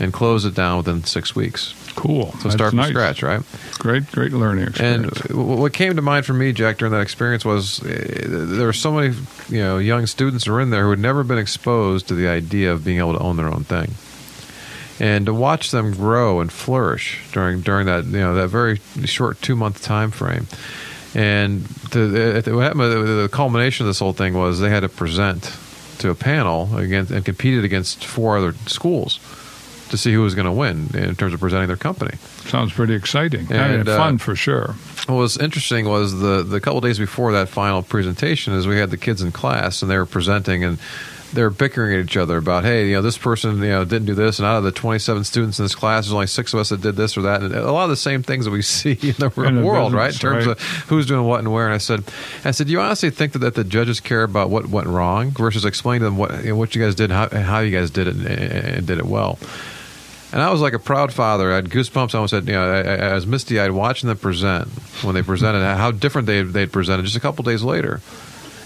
and 0.00 0.12
close 0.12 0.44
it 0.44 0.54
down 0.54 0.78
within 0.78 1.02
six 1.04 1.34
weeks. 1.34 1.74
Cool. 1.94 2.32
So 2.32 2.38
That's 2.44 2.54
start 2.54 2.70
from 2.70 2.78
nice. 2.78 2.88
scratch, 2.90 3.22
right? 3.22 3.42
Great, 3.78 4.10
great 4.12 4.32
learning 4.32 4.68
experience. 4.68 5.18
w- 5.28 5.60
what 5.60 5.72
came 5.72 5.94
to 5.96 6.02
mind 6.02 6.24
for 6.24 6.32
me, 6.32 6.52
Jack, 6.52 6.78
during 6.78 6.92
that 6.92 7.02
experience 7.02 7.44
was 7.44 7.82
uh, 7.82 8.24
there 8.26 8.66
were 8.66 8.72
so 8.72 8.92
many, 8.92 9.14
you 9.48 9.58
know, 9.58 9.78
young 9.78 10.06
students 10.06 10.44
who 10.46 10.52
were 10.52 10.60
in 10.60 10.70
there 10.70 10.84
who 10.84 10.90
had 10.90 10.98
never 10.98 11.22
been 11.22 11.38
exposed 11.38 12.08
to 12.08 12.14
the 12.14 12.28
idea 12.28 12.72
of 12.72 12.84
being 12.84 12.98
able 12.98 13.12
to 13.12 13.18
own 13.20 13.36
their 13.36 13.48
own 13.48 13.64
thing, 13.64 13.92
and 14.98 15.26
to 15.26 15.34
watch 15.34 15.70
them 15.70 15.92
grow 15.92 16.40
and 16.40 16.50
flourish 16.50 17.20
during 17.32 17.60
during 17.60 17.86
that, 17.86 18.04
you 18.06 18.18
know, 18.18 18.34
that 18.34 18.48
very 18.48 18.78
short 19.04 19.40
two 19.42 19.54
month 19.54 19.82
time 19.82 20.10
frame. 20.10 20.46
And 21.14 21.68
to, 21.90 22.38
uh, 22.38 22.54
what 22.56 22.62
happened, 22.62 22.80
the 22.80 23.28
culmination 23.30 23.84
of 23.84 23.90
this 23.90 23.98
whole 23.98 24.14
thing 24.14 24.32
was 24.32 24.60
they 24.60 24.70
had 24.70 24.80
to 24.80 24.88
present 24.88 25.54
to 25.98 26.08
a 26.08 26.14
panel 26.14 26.74
against 26.76 27.10
and 27.12 27.22
competed 27.22 27.64
against 27.64 28.04
four 28.06 28.38
other 28.38 28.54
schools 28.66 29.20
to 29.92 29.98
see 29.98 30.12
who 30.12 30.22
was 30.22 30.34
going 30.34 30.46
to 30.46 30.52
win 30.52 30.88
in 30.94 31.14
terms 31.14 31.34
of 31.34 31.40
presenting 31.40 31.68
their 31.68 31.76
company. 31.76 32.16
Sounds 32.46 32.72
pretty 32.72 32.94
exciting. 32.94 33.46
Mean, 33.48 33.60
And, 33.60 33.88
uh, 33.88 33.96
fun 33.98 34.16
for 34.16 34.34
sure. 34.34 34.74
What 35.06 35.16
was 35.16 35.36
interesting 35.36 35.86
was 35.86 36.18
the 36.18 36.42
the 36.42 36.60
couple 36.60 36.80
days 36.80 36.98
before 36.98 37.32
that 37.32 37.48
final 37.48 37.82
presentation 37.82 38.54
is 38.54 38.66
we 38.66 38.78
had 38.78 38.90
the 38.90 38.96
kids 38.96 39.20
in 39.20 39.32
class 39.32 39.82
and 39.82 39.90
they 39.90 39.98
were 39.98 40.06
presenting 40.06 40.64
and 40.64 40.78
they 41.32 41.42
were 41.42 41.50
bickering 41.50 41.98
at 41.98 42.04
each 42.04 42.16
other 42.16 42.36
about 42.36 42.64
hey 42.64 42.88
you 42.88 42.94
know 42.94 43.02
this 43.02 43.16
person 43.16 43.56
you 43.56 43.68
know 43.68 43.84
didn't 43.84 44.06
do 44.06 44.14
this 44.14 44.38
and 44.38 44.46
out 44.46 44.58
of 44.58 44.64
the 44.64 44.72
27 44.72 45.24
students 45.24 45.58
in 45.58 45.64
this 45.64 45.74
class 45.74 46.04
there's 46.04 46.12
only 46.12 46.26
six 46.26 46.52
of 46.52 46.60
us 46.60 46.68
that 46.68 46.80
did 46.80 46.94
this 46.96 47.16
or 47.16 47.22
that 47.22 47.42
and 47.42 47.54
a 47.54 47.72
lot 47.72 47.84
of 47.84 47.90
the 47.90 47.96
same 47.96 48.22
things 48.22 48.44
that 48.44 48.50
we 48.50 48.62
see 48.78 48.98
in 49.02 49.14
the 49.18 49.32
real 49.36 49.48
In 49.48 49.64
world 49.64 49.92
right 49.92 50.12
in 50.12 50.18
terms 50.18 50.46
right. 50.46 50.56
of 50.56 50.62
who's 50.88 51.06
doing 51.06 51.24
what 51.24 51.40
and 51.40 51.52
where 51.52 51.64
and 51.64 51.74
I 51.74 51.78
said 51.78 52.04
I 52.44 52.50
said 52.50 52.66
do 52.66 52.72
you 52.72 52.80
honestly 52.80 53.10
think 53.10 53.32
that, 53.32 53.40
that 53.40 53.54
the 53.54 53.64
judges 53.64 54.00
care 54.00 54.22
about 54.22 54.50
what 54.50 54.66
went 54.66 54.88
wrong 54.88 55.30
versus 55.30 55.64
explaining 55.64 56.00
to 56.00 56.04
them 56.04 56.16
what 56.18 56.44
you 56.44 56.50
know, 56.50 56.56
what 56.56 56.74
you 56.74 56.82
guys 56.82 56.94
did 56.94 57.10
and 57.10 57.12
how, 57.14 57.26
and 57.26 57.44
how 57.44 57.60
you 57.60 57.76
guys 57.76 57.90
did 57.90 58.08
it 58.08 58.16
and, 58.16 58.26
and 58.26 58.86
did 58.86 58.98
it 58.98 59.06
well 59.06 59.38
and 60.32 60.40
I 60.42 60.50
was 60.50 60.60
like 60.60 60.72
a 60.72 60.78
proud 60.78 61.12
father. 61.12 61.52
I 61.52 61.56
had 61.56 61.68
goosebumps. 61.70 62.14
I 62.14 62.18
almost 62.18 62.30
said, 62.32 62.46
you 62.46 62.52
know, 62.54 62.72
I, 62.72 63.10
I 63.10 63.14
was 63.14 63.26
misty 63.26 63.60
eyed 63.60 63.70
watching 63.70 64.08
them 64.08 64.18
present 64.18 64.68
when 65.02 65.14
they 65.14 65.22
presented, 65.22 65.60
how 65.76 65.90
different 65.90 66.26
they 66.26 66.42
they'd 66.42 66.72
presented 66.72 67.04
just 67.04 67.16
a 67.16 67.20
couple 67.20 67.42
days 67.44 67.62
later. 67.62 68.00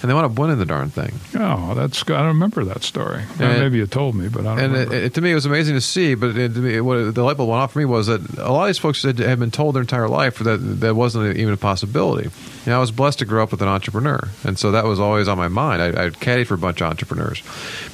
And 0.03 0.11
they 0.11 0.15
wound 0.15 0.27
up 0.27 0.39
winning 0.39 0.59
the 0.59 0.67
darn 0.67 0.91
thing. 0.91 1.15
Oh, 1.41 1.73
that's 1.75 2.03
good. 2.03 2.17
I 2.17 2.19
don't 2.19 2.29
remember 2.35 2.65
that 2.67 2.83
story. 2.83 3.23
And- 3.41 3.59
maybe 3.61 3.79
you 3.79 3.87
told 3.87 4.15
me, 4.15 4.29
but 4.29 4.43
I 4.43 4.55
don't 4.55 4.59
And 4.59 4.75
it, 4.75 4.79
remember. 4.81 4.95
it, 4.95 5.15
to 5.15 5.21
me, 5.23 5.31
it 5.33 5.35
was 5.35 5.47
amazing 5.47 5.75
to 5.75 5.81
see. 5.81 6.15
But 6.15 6.37
it, 6.37 6.53
to 6.53 6.61
me, 6.61 6.81
what 6.83 7.15
the 7.15 7.23
light 7.25 7.39
bulb 7.39 7.49
went 7.49 7.63
off 7.63 7.73
for 7.73 7.79
me 7.79 7.87
was 7.87 8.07
that 8.09 8.21
a 8.39 8.53
lot 8.53 8.65
of 8.65 8.67
these 8.69 8.79
folks 8.79 9.03
had, 9.03 9.19
had 9.19 9.39
been 9.41 9.51
told 9.51 9.75
their 9.75 9.81
entire 9.81 10.07
life 10.07 10.39
that 10.41 10.59
that 10.81 10.95
wasn't 10.95 11.39
even 11.39 11.55
a 11.55 11.57
possibility. 11.57 12.25
You 12.29 12.71
know, 12.73 12.77
I 12.77 12.81
was 12.81 12.91
blessed 12.93 13.21
to 13.21 13.25
grow 13.25 13.43
up 13.43 13.51
with 13.53 13.63
an 13.63 13.69
entrepreneur, 13.69 14.21
and 14.45 14.59
so 14.59 14.71
that 14.73 14.85
was 14.85 15.01
always 15.01 15.29
on 15.29 15.39
my 15.39 15.49
mind. 15.49 15.81
I, 15.81 15.89
I 15.89 16.11
caddied 16.11 16.47
for 16.47 16.55
a 16.55 16.59
bunch 16.59 16.83
of 16.83 16.89
entrepreneurs, 16.91 17.43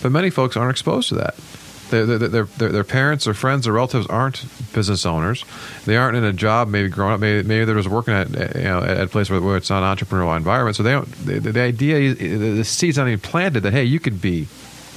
but 0.03 0.11
many 0.11 0.29
folks 0.29 0.57
aren't 0.57 0.73
exposed 0.73 1.09
to 1.11 1.15
that. 1.15 1.37
Their, 1.93 2.07
their, 2.07 2.45
their, 2.45 2.69
their, 2.71 2.85
parents, 2.85 3.27
or 3.27 3.35
friends, 3.35 3.69
or 3.69 3.73
relatives 3.73 4.07
aren't 4.07 4.45
business 4.73 5.05
owners. 5.05 5.45
They 5.85 5.99
aren't 5.99 6.17
in 6.17 6.25
a 6.25 6.33
job. 6.33 6.69
Maybe 6.69 6.89
growing 6.89 7.13
up, 7.13 7.21
maybe, 7.21 7.47
maybe 7.47 7.67
they 7.67 7.75
was 7.75 7.87
working 7.87 8.15
at 8.15 8.31
you 8.31 8.65
know 8.65 8.83
at 8.83 9.03
a 9.03 9.07
place 9.07 9.29
where, 9.29 9.43
where 9.43 9.59
it's 9.59 9.69
not 9.69 9.83
an 9.83 9.95
entrepreneurial 9.95 10.35
environment. 10.35 10.77
So 10.77 10.83
they 10.83 10.93
don't. 10.93 11.11
The, 11.27 11.39
the 11.39 11.61
idea, 11.61 12.15
the 12.15 12.65
seeds 12.65 12.97
not 12.97 13.09
even 13.09 13.21
planted 13.21 13.61
that 13.61 13.75
hey, 13.75 13.85
you 13.85 14.01
could 14.01 14.23
be 14.23 14.49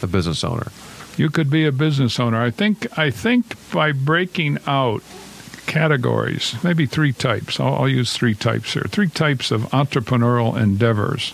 a 0.01 0.07
business 0.07 0.43
owner. 0.43 0.71
you 1.17 1.29
could 1.29 1.49
be 1.49 1.65
a 1.65 1.71
business 1.73 2.19
owner. 2.19 2.41
I 2.41 2.49
think. 2.49 2.97
I 2.97 3.11
think 3.11 3.55
by 3.71 3.91
breaking 3.91 4.59
out 4.65 5.03
categories, 5.65 6.55
maybe 6.63 6.85
three 6.85 7.11
types. 7.11 7.59
I'll, 7.59 7.75
I'll 7.75 7.89
use 7.89 8.13
three 8.13 8.35
types 8.35 8.73
here. 8.73 8.85
Three 8.87 9.09
types 9.09 9.51
of 9.51 9.63
entrepreneurial 9.71 10.57
endeavors. 10.57 11.33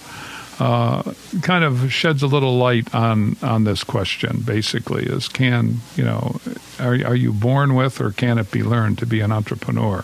Uh, 0.61 1.01
kind 1.41 1.63
of 1.63 1.91
sheds 1.91 2.21
a 2.21 2.27
little 2.27 2.55
light 2.55 2.93
on 2.93 3.35
on 3.41 3.63
this 3.63 3.83
question. 3.83 4.41
Basically, 4.45 5.05
is 5.05 5.27
can 5.27 5.81
you 5.95 6.03
know 6.03 6.39
are 6.79 6.93
are 7.03 7.15
you 7.15 7.33
born 7.33 7.73
with 7.73 7.99
or 7.99 8.11
can 8.11 8.37
it 8.37 8.51
be 8.51 8.61
learned 8.61 8.99
to 8.99 9.07
be 9.07 9.21
an 9.21 9.31
entrepreneur? 9.31 10.01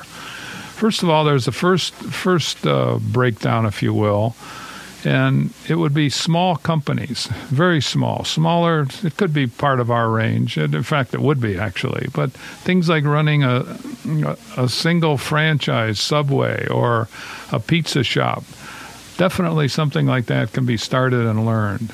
First 0.74 1.04
of 1.04 1.12
all, 1.12 1.24
there's 1.26 1.46
the 1.46 1.52
first 1.52 1.94
first 1.94 2.66
uh, 2.66 2.98
breakdown, 3.00 3.68
if 3.68 3.84
you 3.84 3.94
will, 3.94 4.36
and 5.06 5.54
it 5.70 5.76
would 5.76 5.94
be 5.94 6.10
small 6.10 6.56
companies, 6.56 7.28
very 7.50 7.80
small, 7.80 8.24
smaller. 8.24 8.88
It 9.04 9.16
could 9.16 9.34
be 9.34 9.46
part 9.46 9.80
of 9.80 9.92
our 9.92 10.10
range. 10.10 10.58
In 10.58 10.82
fact, 10.82 11.14
it 11.14 11.22
would 11.22 11.40
be 11.40 11.60
actually. 11.60 12.08
But 12.16 12.32
things 12.32 12.90
like 12.90 13.04
running 13.04 13.44
a 13.44 13.78
a 14.58 14.68
single 14.68 15.18
franchise 15.18 16.00
Subway 16.00 16.66
or 16.68 17.10
a 17.52 17.60
pizza 17.60 18.04
shop, 18.04 18.44
definitely 19.18 19.68
something 19.68 20.06
like 20.06 20.28
that 20.28 20.54
can 20.54 20.66
be 20.66 20.78
started 20.78 21.26
and 21.26 21.46
learned. 21.46 21.92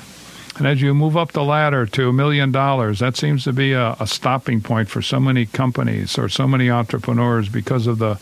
And 0.56 0.68
as 0.68 0.80
you 0.80 0.94
move 0.94 1.16
up 1.16 1.32
the 1.32 1.42
ladder 1.42 1.84
to 1.84 2.08
a 2.08 2.12
million 2.12 2.52
dollars, 2.52 3.00
that 3.00 3.16
seems 3.16 3.42
to 3.44 3.52
be 3.52 3.72
a, 3.72 3.96
a, 3.98 4.06
stopping 4.06 4.60
point 4.60 4.88
for 4.88 5.02
so 5.02 5.18
many 5.18 5.46
companies 5.46 6.16
or 6.16 6.28
so 6.28 6.46
many 6.46 6.70
entrepreneurs 6.70 7.48
because 7.48 7.88
of 7.88 7.98
the 7.98 8.20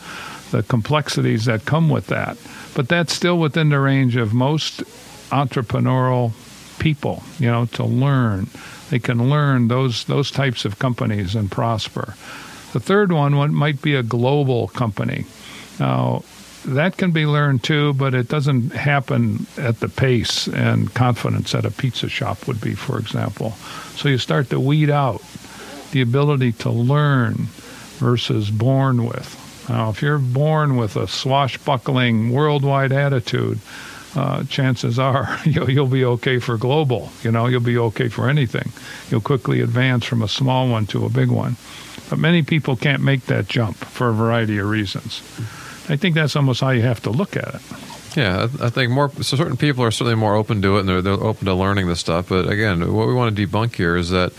the 0.51 0.63
complexities 0.63 1.45
that 1.45 1.65
come 1.65 1.89
with 1.89 2.07
that. 2.07 2.37
But 2.75 2.87
that's 2.87 3.13
still 3.13 3.37
within 3.39 3.69
the 3.69 3.79
range 3.79 4.15
of 4.15 4.33
most 4.33 4.81
entrepreneurial 5.29 6.33
people, 6.79 7.23
you 7.39 7.47
know, 7.47 7.65
to 7.65 7.83
learn. 7.83 8.47
They 8.89 8.99
can 8.99 9.29
learn 9.29 9.67
those 9.67 10.05
those 10.05 10.31
types 10.31 10.65
of 10.65 10.79
companies 10.79 11.35
and 11.35 11.51
prosper. 11.51 12.15
The 12.73 12.79
third 12.79 13.11
one, 13.11 13.35
one 13.35 13.53
might 13.53 13.81
be 13.81 13.93
a 13.93 14.01
global 14.01 14.69
company. 14.69 15.25
Now, 15.79 16.23
that 16.65 16.97
can 16.97 17.11
be 17.11 17.25
learned 17.25 17.63
too, 17.63 17.93
but 17.93 18.13
it 18.13 18.27
doesn't 18.27 18.71
happen 18.71 19.47
at 19.57 19.79
the 19.79 19.89
pace 19.89 20.47
and 20.47 20.93
confidence 20.93 21.51
that 21.51 21.65
a 21.65 21.71
pizza 21.71 22.09
shop 22.09 22.47
would 22.47 22.61
be, 22.61 22.73
for 22.73 22.97
example. 22.97 23.51
So 23.95 24.09
you 24.09 24.17
start 24.17 24.49
to 24.49 24.59
weed 24.59 24.89
out 24.89 25.21
the 25.91 26.01
ability 26.01 26.53
to 26.53 26.69
learn 26.69 27.47
versus 27.97 28.49
born 28.49 29.05
with. 29.05 29.39
Now, 29.69 29.89
if 29.89 30.01
you're 30.01 30.17
born 30.17 30.75
with 30.75 30.95
a 30.95 31.07
swashbuckling 31.07 32.31
worldwide 32.31 32.91
attitude, 32.91 33.59
uh, 34.15 34.43
chances 34.45 34.99
are 34.99 35.39
you'll, 35.45 35.69
you'll 35.69 35.87
be 35.87 36.05
okay 36.05 36.39
for 36.39 36.57
global. 36.57 37.11
You 37.23 37.31
know, 37.31 37.47
you'll 37.47 37.61
be 37.61 37.77
okay 37.77 38.09
for 38.09 38.29
anything. 38.29 38.71
You'll 39.09 39.21
quickly 39.21 39.61
advance 39.61 40.05
from 40.05 40.21
a 40.21 40.27
small 40.27 40.69
one 40.69 40.85
to 40.87 41.05
a 41.05 41.09
big 41.09 41.29
one. 41.29 41.55
But 42.09 42.19
many 42.19 42.43
people 42.43 42.75
can't 42.75 43.01
make 43.01 43.25
that 43.27 43.47
jump 43.47 43.77
for 43.77 44.09
a 44.09 44.13
variety 44.13 44.57
of 44.57 44.69
reasons. 44.69 45.21
I 45.89 45.97
think 45.97 46.15
that's 46.15 46.35
almost 46.35 46.61
how 46.61 46.69
you 46.69 46.81
have 46.81 47.01
to 47.03 47.09
look 47.09 47.35
at 47.35 47.55
it. 47.55 47.61
Yeah, 48.15 48.47
I 48.61 48.69
think 48.69 48.91
more 48.91 49.11
so 49.21 49.37
certain 49.37 49.57
people 49.57 49.83
are 49.83 49.91
certainly 49.91 50.15
more 50.15 50.35
open 50.35 50.61
to 50.61 50.77
it 50.77 50.81
and 50.81 50.89
they're, 50.89 51.01
they're 51.01 51.13
open 51.13 51.45
to 51.45 51.53
learning 51.53 51.87
this 51.87 51.99
stuff. 51.99 52.29
But 52.29 52.47
again, 52.47 52.93
what 52.93 53.07
we 53.07 53.13
want 53.13 53.35
to 53.35 53.47
debunk 53.47 53.75
here 53.75 53.95
is 53.95 54.11
that 54.11 54.33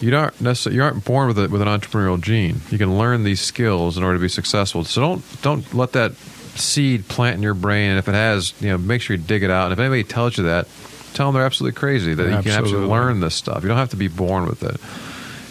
you 0.00 0.16
aren't 0.16 0.40
necessarily 0.40 0.76
you 0.76 0.82
aren't 0.82 1.04
born 1.04 1.28
with 1.28 1.38
a, 1.38 1.48
with 1.48 1.62
an 1.62 1.68
entrepreneurial 1.68 2.20
gene. 2.20 2.60
You 2.70 2.78
can 2.78 2.98
learn 2.98 3.22
these 3.22 3.40
skills 3.40 3.96
in 3.96 4.02
order 4.02 4.16
to 4.16 4.20
be 4.20 4.28
successful. 4.28 4.84
So 4.84 5.00
don't 5.00 5.42
don't 5.42 5.74
let 5.74 5.92
that 5.92 6.14
seed 6.56 7.06
plant 7.08 7.36
in 7.36 7.42
your 7.42 7.54
brain. 7.54 7.90
And 7.90 7.98
if 7.98 8.08
it 8.08 8.14
has, 8.14 8.52
you 8.60 8.68
know, 8.68 8.78
make 8.78 9.02
sure 9.02 9.16
you 9.16 9.22
dig 9.22 9.42
it 9.42 9.50
out. 9.50 9.66
And 9.66 9.72
if 9.74 9.78
anybody 9.78 10.04
tells 10.04 10.36
you 10.36 10.44
that, 10.44 10.66
tell 11.14 11.26
them 11.26 11.34
they're 11.34 11.46
absolutely 11.46 11.78
crazy. 11.78 12.14
That 12.14 12.26
absolutely. 12.26 12.50
you 12.50 12.56
can 12.56 12.64
actually 12.64 12.86
learn 12.88 13.20
this 13.20 13.34
stuff. 13.34 13.62
You 13.62 13.68
don't 13.68 13.78
have 13.78 13.90
to 13.90 13.96
be 13.96 14.08
born 14.08 14.46
with 14.46 14.62
it. 14.62 14.80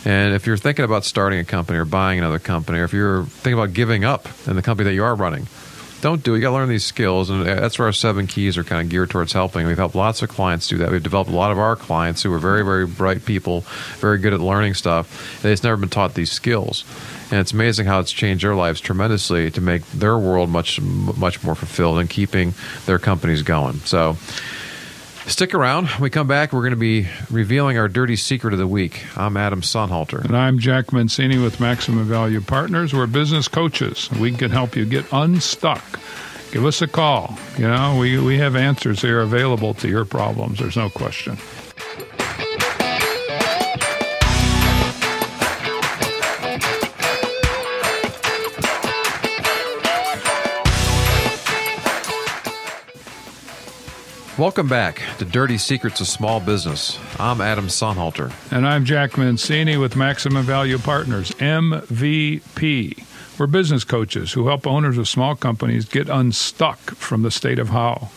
And 0.05 0.33
if 0.33 0.47
you're 0.47 0.57
thinking 0.57 0.85
about 0.85 1.03
starting 1.03 1.39
a 1.39 1.43
company 1.43 1.77
or 1.77 1.85
buying 1.85 2.19
another 2.19 2.39
company, 2.39 2.79
or 2.79 2.85
if 2.85 2.93
you're 2.93 3.25
thinking 3.25 3.53
about 3.53 3.73
giving 3.73 4.05
up 4.05 4.27
in 4.47 4.55
the 4.55 4.61
company 4.61 4.85
that 4.85 4.93
you 4.93 5.03
are 5.03 5.15
running, 5.15 5.47
don't 6.01 6.23
do 6.23 6.33
it. 6.33 6.37
You 6.37 6.41
got 6.43 6.49
to 6.49 6.55
learn 6.55 6.69
these 6.69 6.85
skills, 6.85 7.29
and 7.29 7.41
uh, 7.41 7.55
that's 7.55 7.77
where 7.77 7.87
our 7.87 7.93
seven 7.93 8.27
keys 8.27 8.57
are 8.57 8.63
kind 8.63 8.81
of 8.81 8.89
geared 8.89 9.09
towards 9.09 9.33
helping. 9.33 9.67
We've 9.67 9.77
helped 9.77 9.95
lots 9.95 10.21
of 10.21 10.29
clients 10.29 10.67
do 10.67 10.77
that. 10.77 10.91
We've 10.91 11.03
developed 11.03 11.29
a 11.29 11.35
lot 11.35 11.51
of 11.51 11.59
our 11.59 11.75
clients 11.75 12.23
who 12.23 12.33
are 12.33 12.39
very, 12.39 12.63
very 12.63 12.85
bright 12.87 13.25
people, 13.25 13.61
very 13.97 14.17
good 14.17 14.33
at 14.33 14.39
learning 14.39 14.75
stuff. 14.75 15.41
They've 15.41 15.61
never 15.63 15.77
been 15.77 15.89
taught 15.89 16.13
these 16.13 16.31
skills, 16.31 16.85
and 17.31 17.39
it's 17.39 17.51
amazing 17.51 17.85
how 17.85 17.99
it's 17.99 18.11
changed 18.11 18.43
their 18.43 18.55
lives 18.55 18.79
tremendously 18.79 19.51
to 19.51 19.61
make 19.61 19.85
their 19.91 20.17
world 20.17 20.49
much, 20.49 20.79
much 20.81 21.43
more 21.43 21.55
fulfilled 21.55 21.99
and 21.99 22.09
keeping 22.09 22.53
their 22.85 22.99
companies 22.99 23.41
going. 23.41 23.79
So. 23.79 24.17
Stick 25.29 25.53
around. 25.53 25.87
When 25.89 26.01
we 26.01 26.09
come 26.09 26.27
back, 26.27 26.51
we're 26.51 26.61
going 26.61 26.71
to 26.71 26.75
be 26.75 27.07
revealing 27.29 27.77
our 27.77 27.87
dirty 27.87 28.15
secret 28.15 28.51
of 28.51 28.57
the 28.57 28.67
week. 28.67 29.05
I'm 29.15 29.37
Adam 29.37 29.61
Sonnhalter. 29.61 30.25
And 30.25 30.35
I'm 30.35 30.57
Jack 30.57 30.87
Mencini 30.87 31.41
with 31.41 31.59
Maximum 31.59 32.03
Value 32.05 32.41
Partners. 32.41 32.95
We're 32.95 33.05
business 33.05 33.47
coaches. 33.47 34.09
We 34.19 34.31
can 34.31 34.49
help 34.49 34.75
you 34.75 34.85
get 34.85 35.05
unstuck. 35.13 35.83
Give 36.51 36.65
us 36.65 36.81
a 36.81 36.87
call. 36.87 37.37
You 37.59 37.67
know, 37.67 37.95
we, 37.99 38.19
we 38.19 38.39
have 38.39 38.55
answers 38.55 39.03
here 39.03 39.21
available 39.21 39.75
to 39.75 39.87
your 39.87 40.03
problems. 40.03 40.57
There's 40.59 40.75
no 40.75 40.89
question. 40.89 41.37
Welcome 54.39 54.69
back 54.69 55.01
to 55.17 55.25
Dirty 55.25 55.57
Secrets 55.57 55.99
of 55.99 56.07
Small 56.07 56.39
Business. 56.39 56.97
I'm 57.19 57.41
Adam 57.41 57.67
Sonnhalter. 57.67 58.31
And 58.53 58.65
I'm 58.65 58.85
Jack 58.85 59.11
Mencini 59.11 59.77
with 59.77 59.97
Maximum 59.97 60.45
Value 60.45 60.77
Partners, 60.77 61.31
MVP. 61.31 63.03
We're 63.37 63.47
business 63.47 63.83
coaches 63.83 64.31
who 64.31 64.47
help 64.47 64.65
owners 64.65 64.97
of 64.97 65.09
small 65.09 65.35
companies 65.35 65.83
get 65.83 66.07
unstuck 66.07 66.79
from 66.91 67.21
the 67.23 67.31
state 67.31 67.59
of 67.59 67.67
how. 67.67 68.11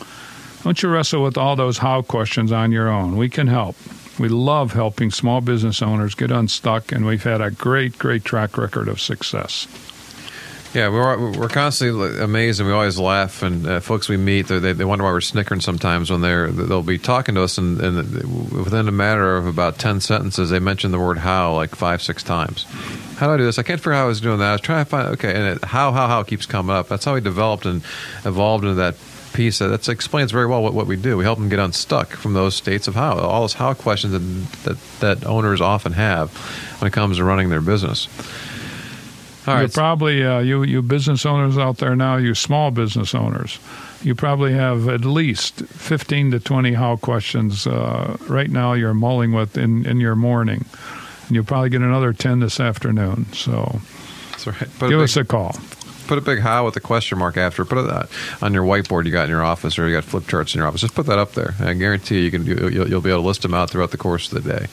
Don't 0.62 0.80
you 0.80 0.90
wrestle 0.90 1.24
with 1.24 1.36
all 1.36 1.56
those 1.56 1.78
how 1.78 2.02
questions 2.02 2.52
on 2.52 2.70
your 2.70 2.88
own. 2.88 3.16
We 3.16 3.28
can 3.28 3.48
help. 3.48 3.74
We 4.16 4.28
love 4.28 4.74
helping 4.74 5.10
small 5.10 5.40
business 5.40 5.82
owners 5.82 6.14
get 6.14 6.30
unstuck, 6.30 6.92
and 6.92 7.04
we've 7.04 7.24
had 7.24 7.40
a 7.40 7.50
great, 7.50 7.98
great 7.98 8.24
track 8.24 8.56
record 8.56 8.86
of 8.86 9.00
success. 9.00 9.66
Yeah, 10.74 10.88
we're 10.88 11.32
we're 11.32 11.48
constantly 11.50 12.18
amazed, 12.18 12.58
and 12.60 12.66
we 12.66 12.72
always 12.74 12.98
laugh. 12.98 13.42
And 13.42 13.66
uh, 13.66 13.80
folks 13.80 14.08
we 14.08 14.16
meet, 14.16 14.48
they, 14.48 14.72
they 14.72 14.84
wonder 14.86 15.04
why 15.04 15.10
we're 15.10 15.20
snickering 15.20 15.60
sometimes 15.60 16.10
when 16.10 16.22
they're 16.22 16.50
they'll 16.50 16.82
be 16.82 16.96
talking 16.96 17.34
to 17.34 17.42
us, 17.42 17.58
and, 17.58 17.78
and 17.78 17.96
within 18.50 18.88
a 18.88 18.92
matter 18.92 19.36
of 19.36 19.46
about 19.46 19.78
ten 19.78 20.00
sentences, 20.00 20.48
they 20.48 20.60
mention 20.60 20.90
the 20.90 20.98
word 20.98 21.18
"how" 21.18 21.54
like 21.54 21.74
five, 21.74 22.00
six 22.00 22.22
times. 22.22 22.64
How 23.16 23.26
do 23.26 23.34
I 23.34 23.36
do 23.36 23.44
this? 23.44 23.58
I 23.58 23.64
can't 23.64 23.80
figure 23.80 23.92
out 23.92 23.98
how 23.98 24.04
I 24.04 24.08
was 24.08 24.22
doing 24.22 24.38
that. 24.38 24.48
I 24.48 24.52
was 24.52 24.60
trying 24.62 24.84
to 24.84 24.88
find 24.88 25.08
okay, 25.08 25.34
and 25.34 25.56
it, 25.56 25.64
how, 25.64 25.92
how, 25.92 26.08
how 26.08 26.22
keeps 26.22 26.46
coming 26.46 26.74
up. 26.74 26.88
That's 26.88 27.04
how 27.04 27.14
we 27.14 27.20
developed 27.20 27.66
and 27.66 27.82
evolved 28.24 28.64
into 28.64 28.76
that 28.76 28.96
piece 29.34 29.58
that 29.58 29.88
explains 29.88 30.32
very 30.32 30.46
well 30.46 30.62
what, 30.62 30.74
what 30.74 30.86
we 30.86 30.96
do. 30.96 31.16
We 31.16 31.24
help 31.24 31.38
them 31.38 31.48
get 31.48 31.58
unstuck 31.58 32.10
from 32.10 32.32
those 32.34 32.54
states 32.54 32.88
of 32.88 32.94
how, 32.94 33.18
all 33.18 33.42
those 33.42 33.54
how 33.54 33.74
questions 33.74 34.12
that, 34.12 34.62
that, 34.64 35.00
that 35.00 35.26
owners 35.26 35.60
often 35.60 35.92
have 35.92 36.34
when 36.80 36.88
it 36.88 36.92
comes 36.92 37.18
to 37.18 37.24
running 37.24 37.48
their 37.48 37.60
business. 37.60 38.08
All 39.46 39.54
right. 39.54 39.62
You 39.62 39.68
probably 39.68 40.24
uh, 40.24 40.38
you 40.38 40.62
you 40.62 40.82
business 40.82 41.26
owners 41.26 41.58
out 41.58 41.78
there 41.78 41.96
now, 41.96 42.16
you 42.16 42.32
small 42.34 42.70
business 42.70 43.12
owners, 43.12 43.58
you 44.02 44.14
probably 44.14 44.52
have 44.52 44.88
at 44.88 45.04
least 45.04 45.64
fifteen 45.64 46.30
to 46.30 46.38
twenty 46.38 46.74
how 46.74 46.96
questions 46.96 47.66
uh, 47.66 48.16
right 48.28 48.48
now. 48.48 48.72
You're 48.74 48.94
mulling 48.94 49.32
with 49.32 49.58
in 49.58 49.84
in 49.84 49.98
your 49.98 50.14
morning, 50.14 50.64
and 51.26 51.34
you'll 51.34 51.44
probably 51.44 51.70
get 51.70 51.82
another 51.82 52.12
ten 52.12 52.38
this 52.38 52.60
afternoon. 52.60 53.26
So, 53.32 53.80
right. 54.46 54.58
Give 54.60 54.90
big, 54.90 54.92
us 55.00 55.16
a 55.16 55.24
call. 55.24 55.56
Put 56.06 56.18
a 56.18 56.20
big 56.20 56.38
how 56.38 56.64
with 56.64 56.76
a 56.76 56.80
question 56.80 57.18
mark 57.18 57.36
after. 57.36 57.64
Put 57.64 57.78
it 57.78 58.08
on 58.42 58.54
your 58.54 58.64
whiteboard 58.64 59.06
you 59.06 59.10
got 59.10 59.24
in 59.24 59.30
your 59.30 59.42
office, 59.42 59.76
or 59.76 59.88
you 59.88 59.94
got 59.94 60.04
flip 60.04 60.28
charts 60.28 60.54
in 60.54 60.58
your 60.58 60.68
office. 60.68 60.82
Just 60.82 60.94
put 60.94 61.06
that 61.06 61.18
up 61.18 61.32
there. 61.32 61.54
I 61.58 61.72
guarantee 61.72 62.18
you, 62.18 62.24
you 62.24 62.30
can 62.30 62.46
you'll, 62.46 62.88
you'll 62.88 63.00
be 63.00 63.10
able 63.10 63.22
to 63.22 63.26
list 63.26 63.42
them 63.42 63.54
out 63.54 63.70
throughout 63.70 63.90
the 63.90 63.96
course 63.96 64.30
of 64.30 64.42
the 64.42 64.52
day. 64.52 64.66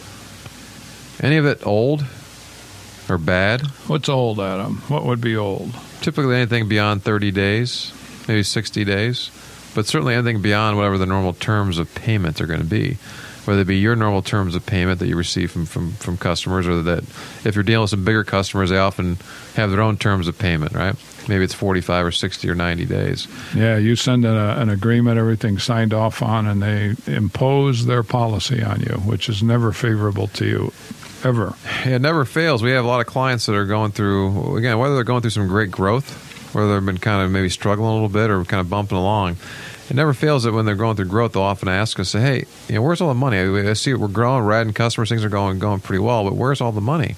Any 1.21 1.37
of 1.37 1.45
it 1.45 1.67
old 1.67 2.05
or 3.11 3.19
bad? 3.19 3.61
What's 3.89 4.09
old, 4.09 4.41
Adam? 4.41 4.79
What 4.89 5.05
would 5.05 5.21
be 5.21 5.37
old? 5.37 5.75
Typically 6.01 6.35
anything 6.35 6.67
beyond 6.67 7.03
30 7.03 7.31
days, 7.31 7.93
maybe 8.27 8.43
60 8.43 8.85
days, 8.85 9.31
but 9.77 9.87
certainly 9.87 10.15
anything 10.15 10.41
beyond 10.41 10.79
whatever 10.79 10.97
the 10.97 11.05
normal 11.05 11.35
terms 11.35 11.79
of 11.79 11.95
payment 11.95 12.41
are 12.41 12.47
going 12.47 12.61
to 12.61 12.67
be. 12.67 12.97
Whether 13.45 13.61
it 13.61 13.67
be 13.67 13.77
your 13.77 13.95
normal 13.95 14.23
terms 14.23 14.57
of 14.57 14.65
payment 14.65 14.99
that 15.01 15.07
you 15.07 15.17
receive 15.17 15.53
from, 15.53 15.67
from, 15.67 15.93
from 15.93 16.17
customers, 16.17 16.67
or 16.67 16.83
that 16.83 17.05
if 17.45 17.55
you're 17.55 17.63
dealing 17.63 17.83
with 17.83 17.91
some 17.91 18.03
bigger 18.03 18.25
customers, 18.25 18.71
they 18.71 18.79
often 18.79 19.19
have 19.55 19.71
their 19.71 19.83
own 19.83 19.99
terms 19.99 20.27
of 20.29 20.37
payment, 20.37 20.73
right? 20.73 20.97
Maybe 21.29 21.45
it's 21.45 21.55
45 21.55 22.07
or 22.07 22.11
60 22.11 22.49
or 22.49 22.55
90 22.55 22.87
days. 22.87 23.29
Yeah, 23.55 23.77
you 23.77 23.95
send 23.97 24.25
a, 24.25 24.61
an 24.61 24.71
agreement, 24.71 25.19
everything 25.19 25.59
signed 25.59 25.93
off 25.93 26.23
on, 26.23 26.47
and 26.47 26.63
they 26.63 26.97
impose 27.07 27.85
their 27.85 28.03
policy 28.03 28.63
on 28.65 28.81
you, 28.81 28.95
which 29.05 29.29
is 29.29 29.43
never 29.43 29.73
favorable 29.73 30.27
to 30.29 30.47
you, 30.47 30.73
ever. 31.23 31.55
It 31.85 32.01
never 32.01 32.25
fails. 32.25 32.63
We 32.63 32.73
have 32.73 32.85
a 32.85 32.89
lot 32.89 33.01
of 33.01 33.07
clients 33.07 33.47
that 33.47 33.55
are 33.55 33.67
going 33.67 33.93
through, 33.93 34.57
again, 34.57 34.79
whether 34.79 34.95
they're 34.95 35.05
going 35.05 35.21
through 35.21 35.31
some 35.31 35.47
great 35.47 35.71
growth, 35.71 36.36
whether 36.57 36.75
they've 36.75 36.87
been 36.87 36.99
kind 36.99 37.23
of 37.23 37.31
maybe 37.31 37.49
struggling 37.49 37.89
a 37.89 37.93
little 37.93 38.09
bit 38.09 38.31
or 38.31 38.45
kind 38.45 38.61
of 38.61 38.71
bumping 38.71 38.99
along. 38.99 39.37
It 39.89 39.95
never 39.95 40.15
fails 40.15 40.43
that 40.45 40.53
when 40.53 40.65
they're 40.65 40.75
going 40.75 40.97
through 40.97 41.07
growth, 41.07 41.33
they'll 41.33 41.43
often 41.43 41.69
ask 41.69 42.01
us, 42.01 42.13
"Hey, 42.13 42.45
you 42.69 42.75
know, 42.75 42.83
where's 42.83 43.01
all 43.01 43.09
the 43.09 43.15
money? 43.15 43.39
I 43.39 43.73
see 43.75 43.95
we're 43.95 44.09
growing, 44.09 44.45
we're 44.45 44.53
adding 44.53 44.73
customers, 44.73 45.09
things 45.09 45.25
are 45.25 45.29
going 45.29 45.59
going 45.59 45.81
pretty 45.81 46.01
well, 46.01 46.25
but 46.25 46.35
where's 46.35 46.61
all 46.61 46.73
the 46.73 46.81
money?" 46.81 47.15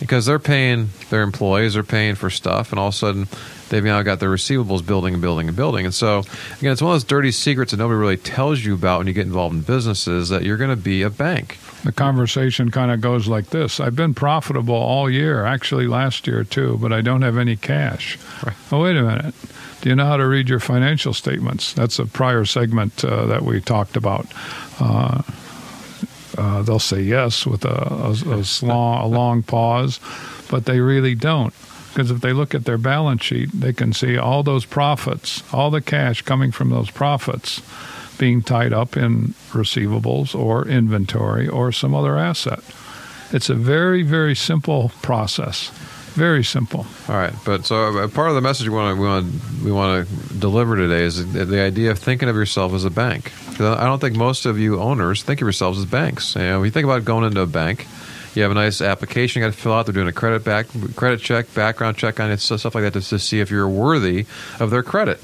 Because 0.00 0.26
they're 0.26 0.40
paying 0.40 0.90
their 1.10 1.22
employees, 1.22 1.74
they're 1.74 1.84
paying 1.84 2.16
for 2.16 2.30
stuff, 2.30 2.72
and 2.72 2.80
all 2.80 2.88
of 2.88 2.94
a 2.94 2.96
sudden 2.96 3.28
they've 3.68 3.84
now 3.84 4.02
got 4.02 4.18
their 4.18 4.30
receivables 4.30 4.84
building 4.84 5.14
and 5.14 5.22
building 5.22 5.46
and 5.46 5.56
building. 5.56 5.84
And 5.84 5.94
so, 5.94 6.24
again, 6.58 6.72
it's 6.72 6.82
one 6.82 6.90
of 6.90 6.94
those 6.96 7.04
dirty 7.04 7.30
secrets 7.30 7.70
that 7.70 7.76
nobody 7.76 7.98
really 7.98 8.16
tells 8.16 8.64
you 8.64 8.74
about 8.74 8.98
when 8.98 9.06
you 9.06 9.12
get 9.12 9.26
involved 9.26 9.54
in 9.54 9.60
businesses 9.60 10.30
that 10.30 10.42
you're 10.42 10.56
going 10.56 10.70
to 10.70 10.76
be 10.76 11.02
a 11.02 11.10
bank. 11.10 11.58
The 11.84 11.92
conversation 11.92 12.70
kind 12.70 12.92
of 12.92 13.00
goes 13.00 13.26
like 13.26 13.46
this 13.46 13.80
I've 13.80 13.96
been 13.96 14.14
profitable 14.14 14.74
all 14.74 15.10
year, 15.10 15.44
actually 15.44 15.86
last 15.86 16.26
year 16.26 16.44
too, 16.44 16.78
but 16.80 16.92
I 16.92 17.00
don't 17.00 17.22
have 17.22 17.36
any 17.36 17.56
cash. 17.56 18.18
Right. 18.44 18.56
Oh, 18.70 18.82
wait 18.82 18.96
a 18.96 19.02
minute. 19.02 19.34
Do 19.80 19.88
you 19.88 19.96
know 19.96 20.06
how 20.06 20.16
to 20.16 20.26
read 20.26 20.48
your 20.48 20.60
financial 20.60 21.12
statements? 21.12 21.72
That's 21.72 21.98
a 21.98 22.06
prior 22.06 22.44
segment 22.44 23.04
uh, 23.04 23.26
that 23.26 23.42
we 23.42 23.60
talked 23.60 23.96
about. 23.96 24.26
Uh, 24.78 25.22
uh, 26.38 26.62
they'll 26.62 26.78
say 26.78 27.02
yes 27.02 27.44
with 27.46 27.64
a, 27.64 27.68
a, 27.68 28.12
a, 28.12 28.42
long, 28.64 29.02
a 29.02 29.06
long 29.06 29.42
pause, 29.42 29.98
but 30.50 30.66
they 30.66 30.78
really 30.78 31.16
don't. 31.16 31.52
Because 31.88 32.10
if 32.10 32.20
they 32.20 32.32
look 32.32 32.54
at 32.54 32.64
their 32.64 32.78
balance 32.78 33.22
sheet, 33.24 33.50
they 33.52 33.72
can 33.72 33.92
see 33.92 34.16
all 34.16 34.42
those 34.42 34.64
profits, 34.64 35.42
all 35.52 35.70
the 35.70 35.82
cash 35.82 36.22
coming 36.22 36.52
from 36.52 36.70
those 36.70 36.90
profits 36.90 37.60
being 38.18 38.42
tied 38.42 38.72
up 38.72 38.96
in 38.96 39.34
receivables 39.50 40.34
or 40.34 40.66
inventory 40.66 41.48
or 41.48 41.72
some 41.72 41.94
other 41.94 42.18
asset. 42.18 42.60
It's 43.32 43.48
a 43.48 43.54
very, 43.54 44.02
very 44.02 44.34
simple 44.34 44.90
process. 45.02 45.70
Very 46.14 46.44
simple. 46.44 46.86
All 47.08 47.16
right, 47.16 47.32
but 47.46 47.64
so 47.64 47.98
uh, 47.98 48.08
part 48.08 48.28
of 48.28 48.34
the 48.34 48.42
message 48.42 48.68
we 48.68 48.74
want 48.74 48.94
to 48.94 49.00
we 49.00 49.08
want 49.08 49.62
we 49.64 49.72
want 49.72 50.06
to 50.06 50.38
deliver 50.38 50.76
today 50.76 51.04
is 51.04 51.32
the, 51.32 51.62
idea 51.62 51.90
of 51.90 51.98
thinking 51.98 52.28
of 52.28 52.36
yourself 52.36 52.74
as 52.74 52.84
a 52.84 52.90
bank. 52.90 53.32
I 53.58 53.84
don't 53.84 53.98
think 53.98 54.14
most 54.14 54.44
of 54.44 54.58
you 54.58 54.78
owners 54.78 55.22
think 55.22 55.40
of 55.40 55.46
yourselves 55.46 55.78
as 55.78 55.86
banks. 55.86 56.34
You 56.34 56.42
know, 56.42 56.58
when 56.58 56.66
you 56.66 56.70
think 56.70 56.84
about 56.84 57.06
going 57.06 57.24
into 57.24 57.40
a 57.40 57.46
bank, 57.46 57.86
you 58.34 58.42
have 58.42 58.50
a 58.50 58.54
nice 58.54 58.82
application 58.82 59.40
you 59.40 59.48
got 59.48 59.54
to 59.54 59.58
fill 59.58 59.72
out. 59.72 59.86
They're 59.86 59.94
doing 59.94 60.08
a 60.08 60.12
credit 60.12 60.44
back 60.44 60.66
credit 60.96 61.20
check, 61.20 61.52
background 61.54 61.96
check 61.96 62.20
on 62.20 62.30
it, 62.30 62.40
stuff 62.40 62.74
like 62.74 62.84
that, 62.84 62.92
to, 62.92 63.00
to 63.00 63.18
see 63.18 63.40
if 63.40 63.50
you're 63.50 63.68
worthy 63.68 64.26
of 64.60 64.68
their 64.68 64.82
credit. 64.82 65.18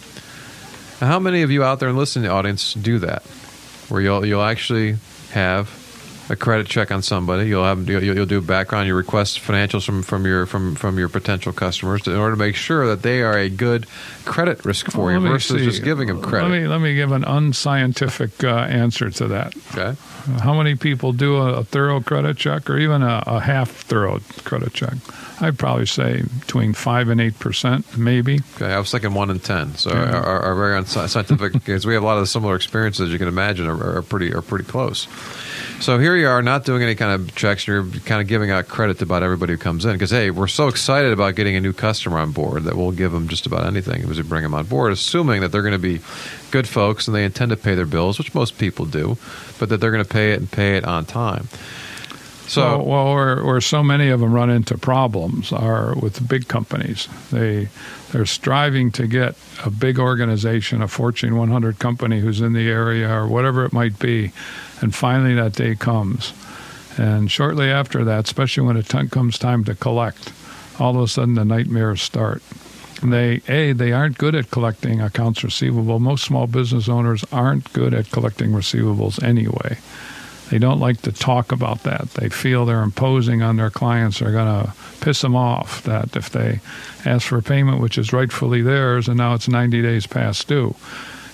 How 1.00 1.20
many 1.20 1.42
of 1.42 1.50
you 1.52 1.62
out 1.62 1.78
there 1.78 1.88
and 1.88 1.96
listening 1.96 2.24
to 2.24 2.28
the 2.30 2.34
audience 2.34 2.74
do 2.74 2.98
that, 2.98 3.22
where 3.88 4.00
you'll 4.00 4.26
you'll 4.26 4.42
actually 4.42 4.96
have 5.30 5.68
a 6.30 6.36
credit 6.36 6.66
check 6.66 6.90
on 6.90 7.02
somebody. 7.02 7.48
You'll 7.48 7.64
have 7.64 7.88
you'll, 7.88 8.02
you'll 8.02 8.26
do 8.26 8.40
background. 8.40 8.86
You 8.86 8.94
request 8.94 9.40
financials 9.40 9.84
from, 9.84 10.02
from 10.02 10.26
your 10.26 10.46
from 10.46 10.74
from 10.74 10.98
your 10.98 11.08
potential 11.08 11.52
customers 11.52 12.06
in 12.06 12.14
order 12.16 12.34
to 12.34 12.38
make 12.38 12.54
sure 12.56 12.86
that 12.88 13.02
they 13.02 13.22
are 13.22 13.38
a 13.38 13.48
good 13.48 13.86
credit 14.24 14.64
risk 14.64 14.90
for 14.90 15.06
Well, 15.06 15.14
you 15.22 15.28
versus 15.28 15.60
see. 15.60 15.64
just 15.64 15.82
giving 15.84 16.08
them 16.08 16.20
credit. 16.20 16.48
Let 16.48 16.60
me 16.62 16.68
let 16.68 16.80
me 16.80 16.94
give 16.94 17.12
an 17.12 17.24
unscientific 17.24 18.42
uh, 18.44 18.48
answer 18.48 19.10
to 19.10 19.28
that. 19.28 19.54
okay. 19.72 19.96
How 20.42 20.52
many 20.54 20.74
people 20.74 21.12
do 21.12 21.36
a, 21.36 21.54
a 21.60 21.64
thorough 21.64 22.00
credit 22.02 22.36
check 22.36 22.68
or 22.68 22.76
even 22.78 23.02
a, 23.02 23.22
a 23.26 23.40
half 23.40 23.70
thorough 23.70 24.20
credit 24.44 24.74
check? 24.74 24.94
I'd 25.40 25.58
probably 25.58 25.86
say 25.86 26.22
between 26.40 26.74
five 26.74 27.08
and 27.08 27.20
eight 27.20 27.38
percent, 27.38 27.96
maybe. 27.96 28.40
Okay, 28.56 28.66
I 28.72 28.78
was 28.78 28.90
thinking 28.90 29.14
one 29.14 29.30
in 29.30 29.38
ten. 29.38 29.74
So 29.76 29.90
Yeah. 29.90 30.18
our, 30.18 30.40
our 30.40 30.54
very 30.56 30.76
unscientific, 30.76 31.52
because 31.52 31.86
we 31.86 31.94
have 31.94 32.02
a 32.02 32.06
lot 32.06 32.18
of 32.18 32.28
similar 32.28 32.56
experiences 32.56 33.10
you 33.12 33.18
can 33.18 33.28
imagine, 33.28 33.66
are, 33.68 33.98
are 33.98 34.02
pretty 34.02 34.34
are 34.34 34.42
pretty 34.42 34.64
close. 34.64 35.06
So 35.80 35.98
here 36.00 36.16
you 36.16 36.26
are, 36.26 36.42
not 36.42 36.64
doing 36.64 36.82
any 36.82 36.96
kind 36.96 37.20
of 37.20 37.34
checks. 37.36 37.66
You're 37.66 37.84
kind 37.84 38.20
of 38.20 38.26
giving 38.26 38.50
out 38.50 38.66
credit 38.66 38.98
to 38.98 39.04
about 39.04 39.22
everybody 39.22 39.52
who 39.52 39.58
comes 39.58 39.84
in 39.84 39.92
because 39.92 40.10
hey, 40.10 40.30
we're 40.30 40.48
so 40.48 40.66
excited 40.66 41.12
about 41.12 41.36
getting 41.36 41.54
a 41.54 41.60
new 41.60 41.72
customer 41.72 42.18
on 42.18 42.32
board 42.32 42.64
that 42.64 42.76
we'll 42.76 42.90
give 42.90 43.12
them 43.12 43.28
just 43.28 43.46
about 43.46 43.64
anything 43.64 44.02
as 44.02 44.16
we 44.16 44.22
bring 44.24 44.42
them 44.42 44.54
on 44.54 44.66
board, 44.66 44.92
assuming 44.92 45.40
that 45.40 45.52
they're 45.52 45.62
going 45.62 45.72
to 45.72 45.78
be 45.78 46.00
good 46.50 46.66
folks 46.66 47.06
and 47.06 47.14
they 47.14 47.24
intend 47.24 47.50
to 47.50 47.56
pay 47.56 47.76
their 47.76 47.86
bills, 47.86 48.18
which 48.18 48.34
most 48.34 48.58
people 48.58 48.86
do, 48.86 49.16
but 49.60 49.68
that 49.68 49.78
they're 49.78 49.92
going 49.92 50.04
to 50.04 50.10
pay 50.10 50.32
it 50.32 50.40
and 50.40 50.50
pay 50.50 50.76
it 50.76 50.84
on 50.84 51.04
time. 51.04 51.46
So 52.48 52.78
well, 52.78 52.86
well 52.86 53.14
where, 53.14 53.44
where 53.44 53.60
so 53.60 53.82
many 53.84 54.08
of 54.08 54.18
them 54.18 54.32
run 54.32 54.50
into 54.50 54.76
problems 54.76 55.52
are 55.52 55.94
with 55.94 56.26
big 56.28 56.48
companies. 56.48 57.06
They 57.30 57.68
they're 58.12 58.26
striving 58.26 58.90
to 58.92 59.06
get 59.06 59.34
a 59.64 59.70
big 59.70 59.98
organization, 59.98 60.82
a 60.82 60.88
Fortune 60.88 61.36
100 61.36 61.78
company 61.78 62.20
who's 62.20 62.40
in 62.40 62.52
the 62.52 62.68
area 62.68 63.10
or 63.12 63.26
whatever 63.26 63.64
it 63.64 63.72
might 63.72 63.98
be, 63.98 64.32
and 64.80 64.94
finally 64.94 65.34
that 65.34 65.52
day 65.52 65.74
comes. 65.74 66.32
And 66.96 67.30
shortly 67.30 67.70
after 67.70 68.04
that, 68.04 68.24
especially 68.24 68.66
when 68.66 68.76
it 68.76 68.88
t- 68.88 69.06
comes 69.08 69.38
time 69.38 69.64
to 69.64 69.74
collect, 69.74 70.32
all 70.80 70.96
of 70.96 71.02
a 71.02 71.08
sudden 71.08 71.34
the 71.34 71.44
nightmares 71.44 72.02
start. 72.02 72.42
And 73.02 73.12
They 73.12 73.42
a 73.48 73.72
they 73.72 73.92
aren't 73.92 74.18
good 74.18 74.34
at 74.34 74.50
collecting 74.50 75.00
accounts 75.00 75.44
receivable. 75.44 76.00
Most 76.00 76.24
small 76.24 76.48
business 76.48 76.88
owners 76.88 77.24
aren't 77.30 77.72
good 77.72 77.94
at 77.94 78.10
collecting 78.10 78.50
receivables 78.50 79.22
anyway. 79.22 79.78
They 80.50 80.58
don't 80.58 80.80
like 80.80 81.02
to 81.02 81.12
talk 81.12 81.52
about 81.52 81.82
that. 81.82 82.10
They 82.12 82.28
feel 82.28 82.64
they're 82.64 82.82
imposing 82.82 83.42
on 83.42 83.56
their 83.56 83.70
clients. 83.70 84.18
They're 84.18 84.32
going 84.32 84.64
to 84.64 84.72
piss 85.00 85.20
them 85.20 85.36
off 85.36 85.82
that 85.82 86.16
if 86.16 86.30
they 86.30 86.60
ask 87.04 87.26
for 87.26 87.38
a 87.38 87.42
payment 87.42 87.80
which 87.80 87.98
is 87.98 88.12
rightfully 88.12 88.62
theirs 88.62 89.08
and 89.08 89.18
now 89.18 89.34
it's 89.34 89.48
90 89.48 89.82
days 89.82 90.06
past 90.06 90.48
due. 90.48 90.74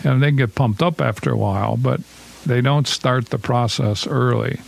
And 0.03 0.23
they 0.23 0.29
can 0.29 0.37
get 0.37 0.55
pumped 0.55 0.83
up 0.83 1.01
after 1.01 1.31
a 1.31 1.37
while, 1.37 1.77
but 1.77 2.01
they 2.45 2.61
don't 2.61 2.87
start 2.87 3.27
the 3.27 3.39
process 3.39 4.07
early. 4.07 4.61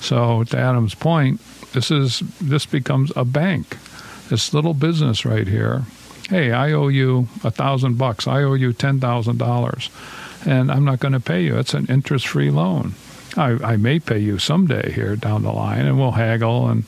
So 0.00 0.44
to 0.44 0.56
Adam's 0.56 0.94
point, 0.94 1.40
this 1.72 1.90
is 1.90 2.22
this 2.40 2.66
becomes 2.66 3.12
a 3.16 3.24
bank. 3.24 3.76
This 4.30 4.54
little 4.54 4.74
business 4.74 5.24
right 5.24 5.46
here. 5.46 5.82
Hey, 6.28 6.52
I 6.52 6.72
owe 6.72 6.88
you 6.88 7.28
a 7.44 7.50
thousand 7.50 7.98
bucks. 7.98 8.26
I 8.26 8.42
owe 8.42 8.54
you 8.54 8.72
ten 8.72 9.00
thousand 9.00 9.38
dollars, 9.38 9.90
and 10.46 10.70
I'm 10.70 10.84
not 10.84 11.00
going 11.00 11.12
to 11.12 11.20
pay 11.20 11.42
you. 11.42 11.58
It's 11.58 11.74
an 11.74 11.86
interest-free 11.86 12.50
loan. 12.50 12.94
I, 13.36 13.58
I 13.62 13.76
may 13.76 13.98
pay 13.98 14.18
you 14.18 14.38
someday 14.38 14.92
here 14.92 15.16
down 15.16 15.42
the 15.42 15.52
line, 15.52 15.86
and 15.86 15.98
we'll 15.98 16.12
haggle, 16.12 16.68
and 16.68 16.84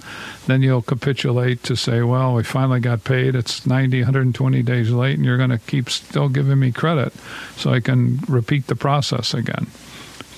then 0.46 0.62
you'll 0.62 0.82
capitulate 0.82 1.62
to 1.64 1.76
say, 1.76 2.02
well, 2.02 2.34
we 2.34 2.42
finally 2.42 2.80
got 2.80 3.04
paid. 3.04 3.34
It's 3.34 3.66
90, 3.66 4.00
120 4.00 4.62
days 4.62 4.90
late, 4.90 5.16
and 5.16 5.24
you're 5.24 5.36
going 5.36 5.50
to 5.50 5.58
keep 5.58 5.90
still 5.90 6.28
giving 6.28 6.58
me 6.58 6.72
credit 6.72 7.12
so 7.56 7.72
I 7.72 7.80
can 7.80 8.20
repeat 8.28 8.66
the 8.66 8.76
process 8.76 9.34
again. 9.34 9.66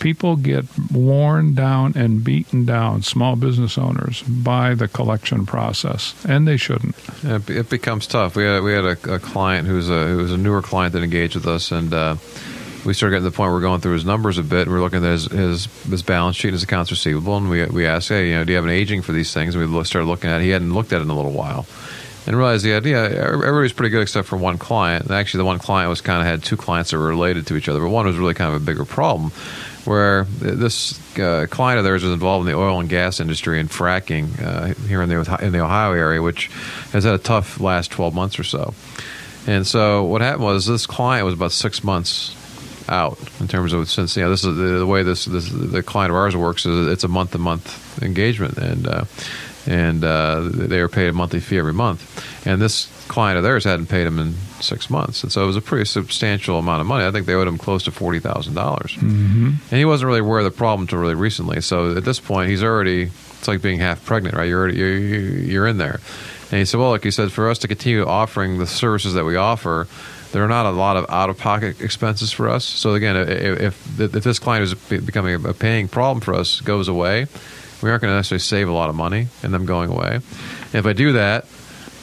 People 0.01 0.35
get 0.35 0.65
worn 0.91 1.55
down 1.55 1.93
and 1.95 2.25
beaten 2.25 2.65
down, 2.65 3.03
small 3.03 3.37
business 3.37 3.79
owners, 3.79 4.23
by 4.23 4.75
the 4.75 4.89
collection 4.89 5.47
process, 5.47 6.17
and 6.29 6.49
they 6.49 6.57
shouldn't. 6.57 6.97
It, 7.23 7.71
becomes 7.71 8.09
tough. 8.09 8.35
We 8.35 8.43
had 8.43 8.65
we 8.65 8.73
had 8.73 8.85
a, 8.85 9.15
a 9.15 9.19
client 9.21 9.69
who's 9.69 9.89
a 9.89 10.09
who 10.09 10.17
was 10.17 10.33
a 10.33 10.37
newer 10.37 10.61
client 10.61 10.95
that 10.95 11.05
engaged 11.05 11.37
with 11.37 11.47
us, 11.47 11.71
and 11.71 11.95
uh, 11.95 12.17
we 12.85 12.95
started 12.95 13.15
getting 13.15 13.25
to 13.25 13.31
the 13.31 13.37
point 13.37 13.49
where 13.49 13.55
we're 13.55 13.61
going 13.61 13.81
through 13.81 13.95
his 13.95 14.05
numbers 14.05 14.39
a 14.39 14.43
bit, 14.43 14.63
and 14.63 14.71
we're 14.73 14.81
looking 14.81 15.05
at 15.05 15.11
his 15.11 15.25
his, 15.27 15.67
his 15.85 16.03
balance 16.03 16.37
sheet, 16.37 16.53
his 16.53 16.63
accounts 16.63 16.91
receivable, 16.91 17.37
and 17.37 17.49
we 17.49 17.65
we 17.67 17.87
asked, 17.87 18.09
hey, 18.09 18.29
you 18.29 18.35
know, 18.35 18.45
do 18.45 18.53
you 18.53 18.57
have 18.57 18.65
an 18.65 18.71
aging 18.71 19.03
for 19.03 19.13
these 19.13 19.33
things? 19.33 19.55
And 19.55 19.73
we 19.73 19.85
started 19.85 20.07
looking 20.07 20.31
at. 20.31 20.41
it. 20.41 20.45
He 20.45 20.51
hadn't 20.51 20.75
looked 20.75 20.93
at 20.93 21.01
it 21.01 21.05
in 21.05 21.11
a 21.11 21.15
little 21.15 21.33
while, 21.33 21.67
and 22.27 22.37
realized 22.37 22.65
the 22.65 22.75
idea 22.75 23.05
everybody's 23.05 23.73
pretty 23.73 23.91
good 23.91 24.03
except 24.03 24.27
for 24.29 24.37
one 24.37 24.59
client. 24.59 25.05
And 25.05 25.13
actually, 25.13 25.39
the 25.39 25.45
one 25.45 25.59
client 25.59 25.89
was 25.89 26.01
kind 26.01 26.21
of 26.21 26.27
had 26.27 26.43
two 26.43 26.57
clients 26.57 26.91
that 26.91 26.99
were 26.99 27.09
related 27.09 27.47
to 27.49 27.57
each 27.57 27.69
other, 27.69 27.81
but 27.81 27.89
one 27.89 28.07
was 28.07 28.17
really 28.17 28.35
kind 28.35 28.55
of 28.55 28.61
a 28.61 28.65
bigger 28.65 28.85
problem. 28.85 29.33
Where 29.85 30.25
this 30.25 30.97
uh, 31.19 31.47
client 31.51 31.79
of 31.79 31.85
theirs 31.85 32.05
was 32.05 32.13
involved 32.13 32.47
in 32.47 32.53
the 32.53 32.57
oil 32.57 32.79
and 32.79 32.89
gas 32.89 33.19
industry 33.19 33.59
and 33.59 33.69
fracking 33.69 34.41
uh, 34.41 34.75
here 34.87 35.03
in 35.03 35.09
the 35.09 35.39
in 35.43 35.53
the 35.53 35.59
Ohio 35.59 35.93
area, 35.93 36.23
which 36.23 36.47
has 36.93 37.03
had 37.03 37.15
a 37.15 37.19
tough 37.19 37.59
last 37.59 37.91
twelve 37.91 38.15
months 38.15 38.39
or 38.39 38.45
so. 38.45 38.75
And 39.45 39.67
so 39.67 40.05
what 40.05 40.21
happened 40.21 40.45
was 40.45 40.67
this 40.67 40.87
client 40.87 41.25
was 41.25 41.35
about 41.35 41.51
six 41.51 41.83
months 41.83 42.37
out 42.89 43.19
in 43.41 43.49
terms 43.49 43.73
of 43.73 43.89
since 43.91 44.17
you 44.17 44.23
know 44.23 44.31
this 44.31 44.45
is 44.45 44.57
the, 44.57 44.79
the 44.79 44.87
way 44.87 45.03
this, 45.03 45.25
this 45.27 45.49
the 45.51 45.83
client 45.83 46.11
of 46.11 46.17
ours 46.17 46.37
works 46.37 46.67
is 46.67 46.89
it's 46.89 47.05
a 47.05 47.09
month 47.09 47.33
to 47.33 47.39
month 47.39 48.03
engagement 48.03 48.59
and 48.59 48.87
uh, 48.87 49.05
and 49.67 50.03
uh, 50.05 50.41
they 50.43 50.81
were 50.81 50.89
paid 50.89 51.09
a 51.09 51.13
monthly 51.13 51.41
fee 51.41 51.59
every 51.59 51.73
month 51.73 52.47
and 52.47 52.61
this 52.61 52.89
client 53.09 53.37
of 53.37 53.45
theirs 53.45 53.65
hadn't 53.65 53.87
paid 53.87 54.07
him 54.07 54.19
in 54.19 54.35
six 54.61 54.89
months 54.91 55.23
and 55.23 55.31
so 55.31 55.43
it 55.43 55.47
was 55.47 55.57
a 55.57 55.61
pretty 55.61 55.85
substantial 55.85 56.59
amount 56.59 56.81
of 56.81 56.87
money 56.87 57.05
I 57.05 57.11
think 57.11 57.27
they 57.27 57.35
owed 57.35 57.47
him 57.49 57.59
close 57.59 57.85
to 57.85 57.91
forty 57.91 58.19
thousand 58.21 58.55
dollars 58.55 58.93
Mm-hmm. 58.93 59.47
and 59.71 59.79
he 59.79 59.85
wasn't 59.85 60.09
really 60.09 60.21
aware 60.21 60.39
of 60.39 60.45
the 60.45 60.51
problem 60.51 60.83
until 60.83 60.99
really 60.99 61.15
recently 61.15 61.61
so 61.61 61.97
at 61.97 62.05
this 62.05 62.19
point 62.21 62.51
he's 62.51 62.63
already 62.63 63.11
it's 63.43 63.49
like 63.49 63.61
being 63.61 63.81
half 63.81 64.05
pregnant, 64.05 64.37
right? 64.37 64.45
You're 64.49 64.61
already, 64.61 64.79
you're, 64.79 64.97
you're 64.97 65.67
in 65.67 65.77
there. 65.77 65.99
And 66.53 66.61
he 66.61 66.65
said, 66.65 66.79
well, 66.79 66.91
like 66.91 67.03
he 67.03 67.11
said, 67.11 67.33
for 67.33 67.51
us 67.51 67.59
to 67.59 67.67
continue 67.67 68.07
offering 68.07 68.59
the 68.61 68.69
services 68.69 69.15
that 69.15 69.25
we 69.25 69.35
offer, 69.35 69.89
there 70.33 70.43
are 70.45 70.49
not 70.49 70.67
a 70.67 70.71
lot 70.71 70.97
of 70.97 71.09
out 71.09 71.31
of 71.31 71.39
pocket 71.39 71.81
expenses 71.81 72.33
for 72.33 72.49
us. 72.49 72.65
So 72.65 72.95
again, 72.95 73.17
if, 73.17 74.01
if, 74.01 74.11
this 74.13 74.39
client 74.39 74.65
is 74.65 74.75
becoming 74.75 75.45
a 75.47 75.53
paying 75.53 75.89
problem 75.89 76.21
for 76.21 76.35
us 76.35 76.61
goes 76.61 76.89
away, 76.89 77.27
we 77.83 77.91
aren't 77.91 78.03
going 78.03 78.13
to 78.13 78.17
necessarily 78.17 78.41
save 78.41 78.69
a 78.69 78.73
lot 78.73 78.89
of 78.89 78.95
money 78.95 79.29
in 79.43 79.53
them 79.53 79.67
going 79.67 79.91
away. 79.91 80.15
And 80.17 80.75
if 80.75 80.87
I 80.87 80.95
do 80.95 81.13
that, 81.13 81.47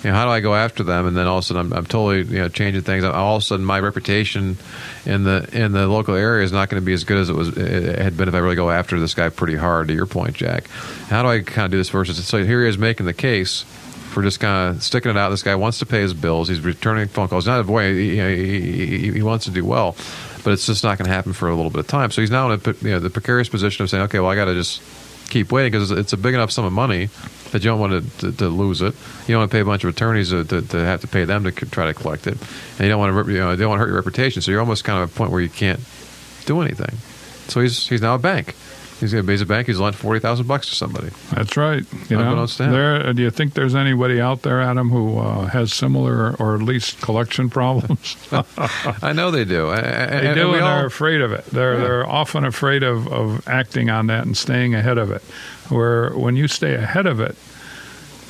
you 0.03 0.09
know, 0.09 0.15
how 0.15 0.25
do 0.25 0.31
I 0.31 0.39
go 0.39 0.55
after 0.55 0.83
them? 0.83 1.07
And 1.07 1.17
then 1.17 1.27
all 1.27 1.39
of 1.39 1.43
a 1.43 1.47
sudden, 1.47 1.73
I'm, 1.73 1.73
I'm 1.79 1.85
totally 1.85 2.19
you 2.19 2.41
know 2.41 2.47
changing 2.47 2.83
things. 2.83 3.03
All 3.03 3.35
of 3.35 3.41
a 3.41 3.45
sudden, 3.45 3.65
my 3.65 3.79
reputation 3.79 4.57
in 5.05 5.23
the 5.23 5.49
in 5.51 5.73
the 5.73 5.87
local 5.87 6.15
area 6.15 6.45
is 6.45 6.53
not 6.53 6.69
going 6.69 6.81
to 6.81 6.85
be 6.85 6.93
as 6.93 7.03
good 7.03 7.17
as 7.17 7.29
it 7.29 7.33
was 7.33 7.49
it 7.57 7.99
had 7.99 8.15
been 8.15 8.29
if 8.29 8.33
I 8.33 8.37
really 8.37 8.55
go 8.55 8.69
after 8.69 8.97
this 8.99 9.13
guy 9.13 9.27
pretty 9.27 9.57
hard. 9.57 9.89
To 9.89 9.93
your 9.93 10.05
point, 10.05 10.35
Jack, 10.35 10.69
how 11.09 11.21
do 11.23 11.27
I 11.27 11.41
kind 11.41 11.65
of 11.65 11.71
do 11.71 11.77
this 11.77 11.89
versus? 11.89 12.25
So 12.25 12.45
here 12.45 12.63
he 12.63 12.69
is 12.69 12.77
making 12.77 13.07
the 13.07 13.13
case 13.13 13.65
for 14.09 14.23
just 14.23 14.39
kind 14.39 14.75
of 14.75 14.83
sticking 14.83 15.11
it 15.11 15.17
out. 15.17 15.29
This 15.29 15.43
guy 15.43 15.55
wants 15.55 15.79
to 15.79 15.85
pay 15.85 16.01
his 16.01 16.13
bills. 16.13 16.49
He's 16.49 16.61
returning 16.61 17.07
phone 17.07 17.27
calls. 17.27 17.47
Not 17.47 17.59
avoiding. 17.59 17.95
He, 17.95 18.17
he, 18.17 19.11
he 19.11 19.21
wants 19.21 19.45
to 19.45 19.51
do 19.51 19.63
well, 19.63 19.95
but 20.43 20.51
it's 20.51 20.65
just 20.65 20.83
not 20.83 20.97
going 20.97 21.05
to 21.05 21.13
happen 21.13 21.33
for 21.33 21.47
a 21.49 21.55
little 21.55 21.71
bit 21.71 21.79
of 21.79 21.87
time. 21.87 22.11
So 22.11 22.21
he's 22.21 22.31
now 22.31 22.51
in 22.51 22.59
a, 22.59 22.73
you 22.81 22.91
know, 22.91 22.99
the 22.99 23.09
precarious 23.09 23.49
position 23.49 23.83
of 23.83 23.89
saying, 23.89 24.03
okay, 24.03 24.19
well, 24.19 24.29
I 24.29 24.35
got 24.35 24.45
to 24.45 24.53
just 24.55 24.81
keep 25.29 25.51
waiting 25.51 25.71
because 25.71 25.91
it's 25.91 26.13
a 26.13 26.17
big 26.17 26.33
enough 26.33 26.51
sum 26.51 26.65
of 26.65 26.73
money 26.73 27.09
that 27.51 27.63
you 27.63 27.69
don't 27.69 27.79
want 27.79 28.03
to, 28.03 28.19
to, 28.19 28.37
to, 28.37 28.49
lose 28.49 28.81
it. 28.81 28.95
You 29.27 29.33
don't 29.33 29.41
want 29.41 29.51
to 29.51 29.55
pay 29.55 29.61
a 29.61 29.65
bunch 29.65 29.83
of 29.83 29.91
attorneys 29.91 30.29
to, 30.31 30.43
to, 30.43 30.77
have 30.77 31.01
to 31.01 31.07
pay 31.07 31.23
them 31.23 31.43
to 31.43 31.51
try 31.51 31.85
to 31.85 31.93
collect 31.93 32.27
it, 32.27 32.33
and 32.33 32.79
you 32.79 32.89
don't 32.89 32.99
want 32.99 33.25
to 33.25 33.31
you 33.31 33.39
know 33.39 33.51
you 33.51 33.57
don't 33.57 33.69
want 33.69 33.79
to 33.79 33.85
hurt 33.85 33.89
your 33.89 33.97
reputation. 33.97 34.41
So 34.41 34.51
you're 34.51 34.59
almost 34.59 34.83
kind 34.83 35.01
of 35.01 35.11
a 35.11 35.15
point 35.15 35.31
where 35.31 35.41
you 35.41 35.49
can't 35.49 35.79
do 36.45 36.61
anything. 36.61 36.97
So 37.47 37.61
he's 37.61 37.87
he's 37.87 38.01
now 38.01 38.15
a 38.15 38.19
bank. 38.19 38.55
He's 38.99 39.13
going 39.13 39.23
to 39.23 39.27
base 39.27 39.41
a 39.41 39.45
bank. 39.45 39.67
He's 39.67 39.79
lent 39.79 39.95
forty 39.95 40.19
thousand 40.19 40.47
bucks 40.47 40.67
to 40.69 40.75
somebody. 40.75 41.09
That's 41.31 41.55
right. 41.55 41.85
You 42.09 42.17
know, 42.17 42.45
there. 42.45 43.13
Do 43.13 43.21
you 43.21 43.31
think 43.31 43.53
there's 43.53 43.75
anybody 43.75 44.19
out 44.19 44.41
there, 44.41 44.61
Adam, 44.61 44.89
who 44.89 45.17
uh, 45.17 45.45
has 45.47 45.73
similar 45.73 46.35
or 46.35 46.55
at 46.55 46.61
least 46.61 47.01
collection 47.01 47.49
problems? 47.59 48.17
I 49.01 49.13
know 49.13 49.31
they 49.31 49.45
do. 49.45 49.69
I, 49.69 49.81
they 49.81 49.81
do, 49.81 49.87
and, 49.87 50.39
and 50.39 50.53
they're 50.53 50.85
afraid 50.85 51.21
of 51.21 51.31
it. 51.31 51.45
They're 51.45 51.75
yeah. 51.75 51.83
they're 51.83 52.09
often 52.09 52.43
afraid 52.45 52.83
of 52.83 53.07
of 53.07 53.47
acting 53.47 53.89
on 53.89 54.07
that 54.07 54.25
and 54.25 54.35
staying 54.35 54.75
ahead 54.75 54.97
of 54.97 55.11
it. 55.11 55.21
Where 55.69 56.11
when 56.11 56.35
you 56.35 56.47
stay 56.47 56.75
ahead 56.75 57.05
of 57.05 57.19
it, 57.19 57.35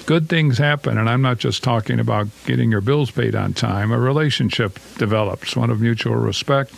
good 0.09 0.27
things 0.27 0.57
happen. 0.57 0.97
And 0.97 1.07
I'm 1.07 1.21
not 1.21 1.37
just 1.37 1.63
talking 1.63 1.99
about 1.99 2.27
getting 2.45 2.71
your 2.71 2.81
bills 2.81 3.11
paid 3.11 3.35
on 3.35 3.53
time. 3.53 3.91
A 3.91 3.99
relationship 3.99 4.79
develops, 4.97 5.55
one 5.55 5.69
of 5.69 5.79
mutual 5.79 6.15
respect, 6.15 6.73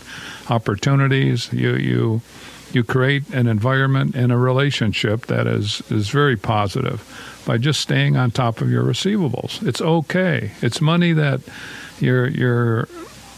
opportunities. 0.50 1.52
You 1.54 1.76
you 1.76 2.22
you 2.74 2.84
create 2.84 3.28
an 3.30 3.48
environment 3.48 4.16
and 4.16 4.32
a 4.32 4.38
relationship 4.38 5.28
that 5.28 5.48
is, 5.48 5.82
is 5.92 6.10
very 6.10 6.38
positive 6.38 7.04
by 7.46 7.58
just 7.58 7.80
staying 7.82 8.16
on 8.16 8.32
top 8.32 8.62
of 8.62 8.70
your 8.70 8.84
receivables. 8.84 9.66
It's 9.68 9.82
okay. 9.82 10.52
It's 10.62 10.82
money 10.82 11.14
that 11.14 11.42
you're 12.00 12.28
you're 12.28 12.88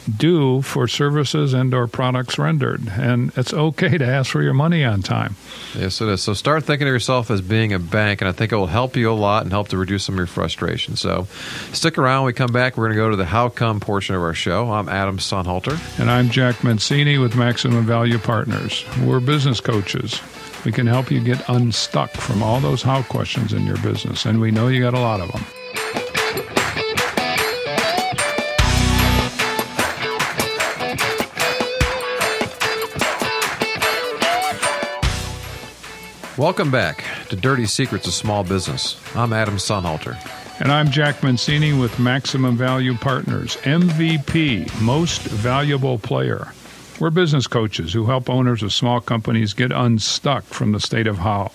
due 0.05 0.61
for 0.61 0.87
services 0.87 1.53
and 1.53 1.73
or 1.73 1.87
products 1.87 2.37
rendered. 2.37 2.87
And 2.89 3.31
it's 3.37 3.53
okay 3.53 3.97
to 3.97 4.05
ask 4.05 4.31
for 4.31 4.41
your 4.41 4.53
money 4.53 4.83
on 4.83 5.01
time. 5.01 5.35
Yes 5.75 6.01
it 6.01 6.09
is. 6.09 6.21
So 6.21 6.33
start 6.33 6.63
thinking 6.63 6.87
of 6.87 6.93
yourself 6.93 7.31
as 7.31 7.41
being 7.41 7.73
a 7.73 7.79
bank 7.79 8.21
and 8.21 8.29
i 8.29 8.31
think 8.31 8.51
it 8.51 8.55
will 8.55 8.67
help 8.67 8.95
you 8.95 9.11
a 9.11 9.13
lot 9.13 9.43
and 9.43 9.51
help 9.51 9.69
to 9.69 9.77
reduce 9.77 10.03
some 10.03 10.15
of 10.15 10.19
your 10.19 10.27
frustration. 10.27 10.95
So 10.95 11.27
stick 11.71 11.97
around. 11.97 12.23
When 12.23 12.27
we 12.27 12.33
come 12.33 12.51
back 12.51 12.77
we're 12.77 12.85
going 12.87 12.97
to 12.97 13.03
go 13.03 13.09
to 13.09 13.15
the 13.15 13.25
how 13.25 13.49
come 13.49 13.79
portion 13.79 14.15
of 14.15 14.21
our 14.21 14.33
show. 14.33 14.71
I'm 14.71 14.89
adam 14.89 15.17
sonnhalter. 15.17 15.79
And 15.99 16.09
i'm 16.09 16.29
jack 16.29 16.55
mencini 16.57 17.19
with 17.19 17.35
maximum 17.35 17.85
value 17.85 18.17
partners. 18.17 18.85
We're 19.03 19.19
business 19.19 19.59
coaches. 19.59 20.21
We 20.65 20.71
can 20.71 20.87
help 20.87 21.11
you 21.11 21.19
get 21.19 21.47
unstuck 21.49 22.11
from 22.11 22.41
all 22.41 22.59
those 22.59 22.81
how 22.81 23.03
questions 23.03 23.53
in 23.53 23.65
your 23.65 23.77
business 23.77 24.25
and 24.25 24.39
we 24.39 24.51
know 24.51 24.67
you 24.67 24.81
got 24.81 24.93
a 24.93 24.99
lot 24.99 25.19
of 25.19 25.31
them 25.31 25.43
Welcome 36.43 36.71
back 36.71 37.05
to 37.29 37.37
Dirty 37.37 37.65
Secrets 37.65 38.05
of 38.05 38.13
Small 38.13 38.43
Business. 38.43 38.99
I'm 39.15 39.31
Adam 39.31 39.55
Sonnhalter. 39.55 40.17
And 40.59 40.73
I'm 40.73 40.91
Jack 40.91 41.21
Mencini 41.21 41.79
with 41.79 41.97
Maximum 41.99 42.57
Value 42.57 42.95
Partners, 42.95 43.55
MVP, 43.61 44.81
Most 44.81 45.21
Valuable 45.21 45.97
Player. 45.99 46.51
We're 46.99 47.11
business 47.11 47.47
coaches 47.47 47.93
who 47.93 48.07
help 48.07 48.29
owners 48.29 48.61
of 48.61 48.73
small 48.73 48.99
companies 48.99 49.53
get 49.53 49.71
unstuck 49.71 50.43
from 50.43 50.73
the 50.73 50.81
state 50.81 51.07
of 51.07 51.19
how. 51.19 51.49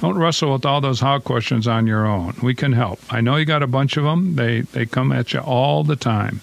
Don't 0.00 0.16
wrestle 0.16 0.52
with 0.52 0.64
all 0.64 0.80
those 0.80 1.00
how 1.00 1.18
questions 1.18 1.66
on 1.66 1.88
your 1.88 2.06
own. 2.06 2.36
We 2.40 2.54
can 2.54 2.72
help. 2.72 3.00
I 3.12 3.20
know 3.20 3.34
you 3.34 3.44
got 3.44 3.64
a 3.64 3.66
bunch 3.66 3.96
of 3.96 4.04
them. 4.04 4.36
They 4.36 4.60
they 4.60 4.86
come 4.86 5.10
at 5.10 5.32
you 5.32 5.40
all 5.40 5.82
the 5.82 5.96
time 5.96 6.40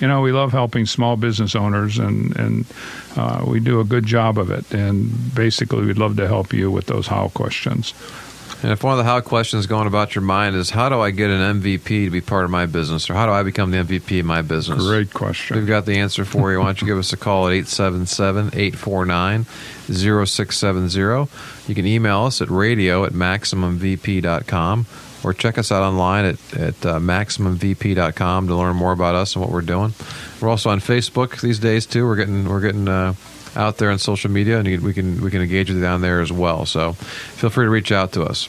you 0.00 0.08
know, 0.08 0.20
we 0.20 0.32
love 0.32 0.52
helping 0.52 0.86
small 0.86 1.16
business 1.16 1.54
owners, 1.54 1.98
and 1.98 2.36
and 2.36 2.66
uh, 3.16 3.44
we 3.46 3.60
do 3.60 3.80
a 3.80 3.84
good 3.84 4.06
job 4.06 4.38
of 4.38 4.50
it. 4.50 4.72
And 4.72 5.34
basically, 5.34 5.84
we'd 5.84 5.98
love 5.98 6.16
to 6.16 6.26
help 6.26 6.52
you 6.52 6.70
with 6.70 6.86
those 6.86 7.06
how 7.06 7.28
questions. 7.28 7.94
And 8.62 8.72
if 8.72 8.82
one 8.82 8.92
of 8.92 8.98
the 8.98 9.04
how 9.04 9.20
questions 9.20 9.66
going 9.66 9.86
about 9.86 10.14
your 10.14 10.22
mind 10.22 10.56
is, 10.56 10.70
how 10.70 10.88
do 10.88 10.98
I 10.98 11.10
get 11.10 11.30
an 11.30 11.60
MVP 11.60 12.06
to 12.06 12.10
be 12.10 12.22
part 12.22 12.44
of 12.44 12.50
my 12.50 12.64
business, 12.64 13.10
or 13.10 13.14
how 13.14 13.26
do 13.26 13.32
I 13.32 13.42
become 13.42 13.70
the 13.70 13.78
MVP 13.78 14.20
of 14.20 14.26
my 14.26 14.40
business? 14.42 14.82
Great 14.82 15.12
question. 15.12 15.56
We've 15.56 15.66
got 15.66 15.84
the 15.84 15.98
answer 15.98 16.24
for 16.24 16.50
you. 16.52 16.58
Why 16.58 16.66
don't 16.66 16.80
you 16.80 16.86
give 16.86 16.98
us 16.98 17.12
a 17.12 17.16
call 17.16 17.48
at 17.48 17.52
877 17.52 18.46
849 18.54 19.44
0670. 19.44 21.30
You 21.68 21.74
can 21.74 21.86
email 21.86 22.24
us 22.24 22.40
at 22.40 22.50
radio 22.50 23.04
at 23.04 23.12
maximumvp.com 23.12 24.86
or 25.26 25.34
check 25.34 25.58
us 25.58 25.72
out 25.72 25.82
online 25.82 26.24
at, 26.24 26.54
at 26.54 26.86
uh, 26.86 26.98
maximumvp.com 27.00 28.46
to 28.46 28.54
learn 28.54 28.76
more 28.76 28.92
about 28.92 29.16
us 29.16 29.34
and 29.34 29.42
what 29.44 29.50
we're 29.50 29.60
doing. 29.60 29.92
We're 30.40 30.48
also 30.48 30.70
on 30.70 30.78
Facebook 30.78 31.40
these 31.40 31.58
days 31.58 31.84
too. 31.84 32.06
We're 32.06 32.14
getting 32.14 32.48
we're 32.48 32.60
getting 32.60 32.86
uh, 32.86 33.14
out 33.56 33.78
there 33.78 33.90
on 33.90 33.98
social 33.98 34.30
media, 34.30 34.60
and 34.60 34.82
we 34.82 34.94
can 34.94 35.20
we 35.20 35.32
can 35.32 35.42
engage 35.42 35.68
with 35.68 35.78
you 35.78 35.82
down 35.82 36.00
there 36.00 36.20
as 36.20 36.30
well. 36.30 36.64
So 36.64 36.92
feel 36.92 37.50
free 37.50 37.66
to 37.66 37.70
reach 37.70 37.90
out 37.90 38.12
to 38.12 38.22
us. 38.22 38.48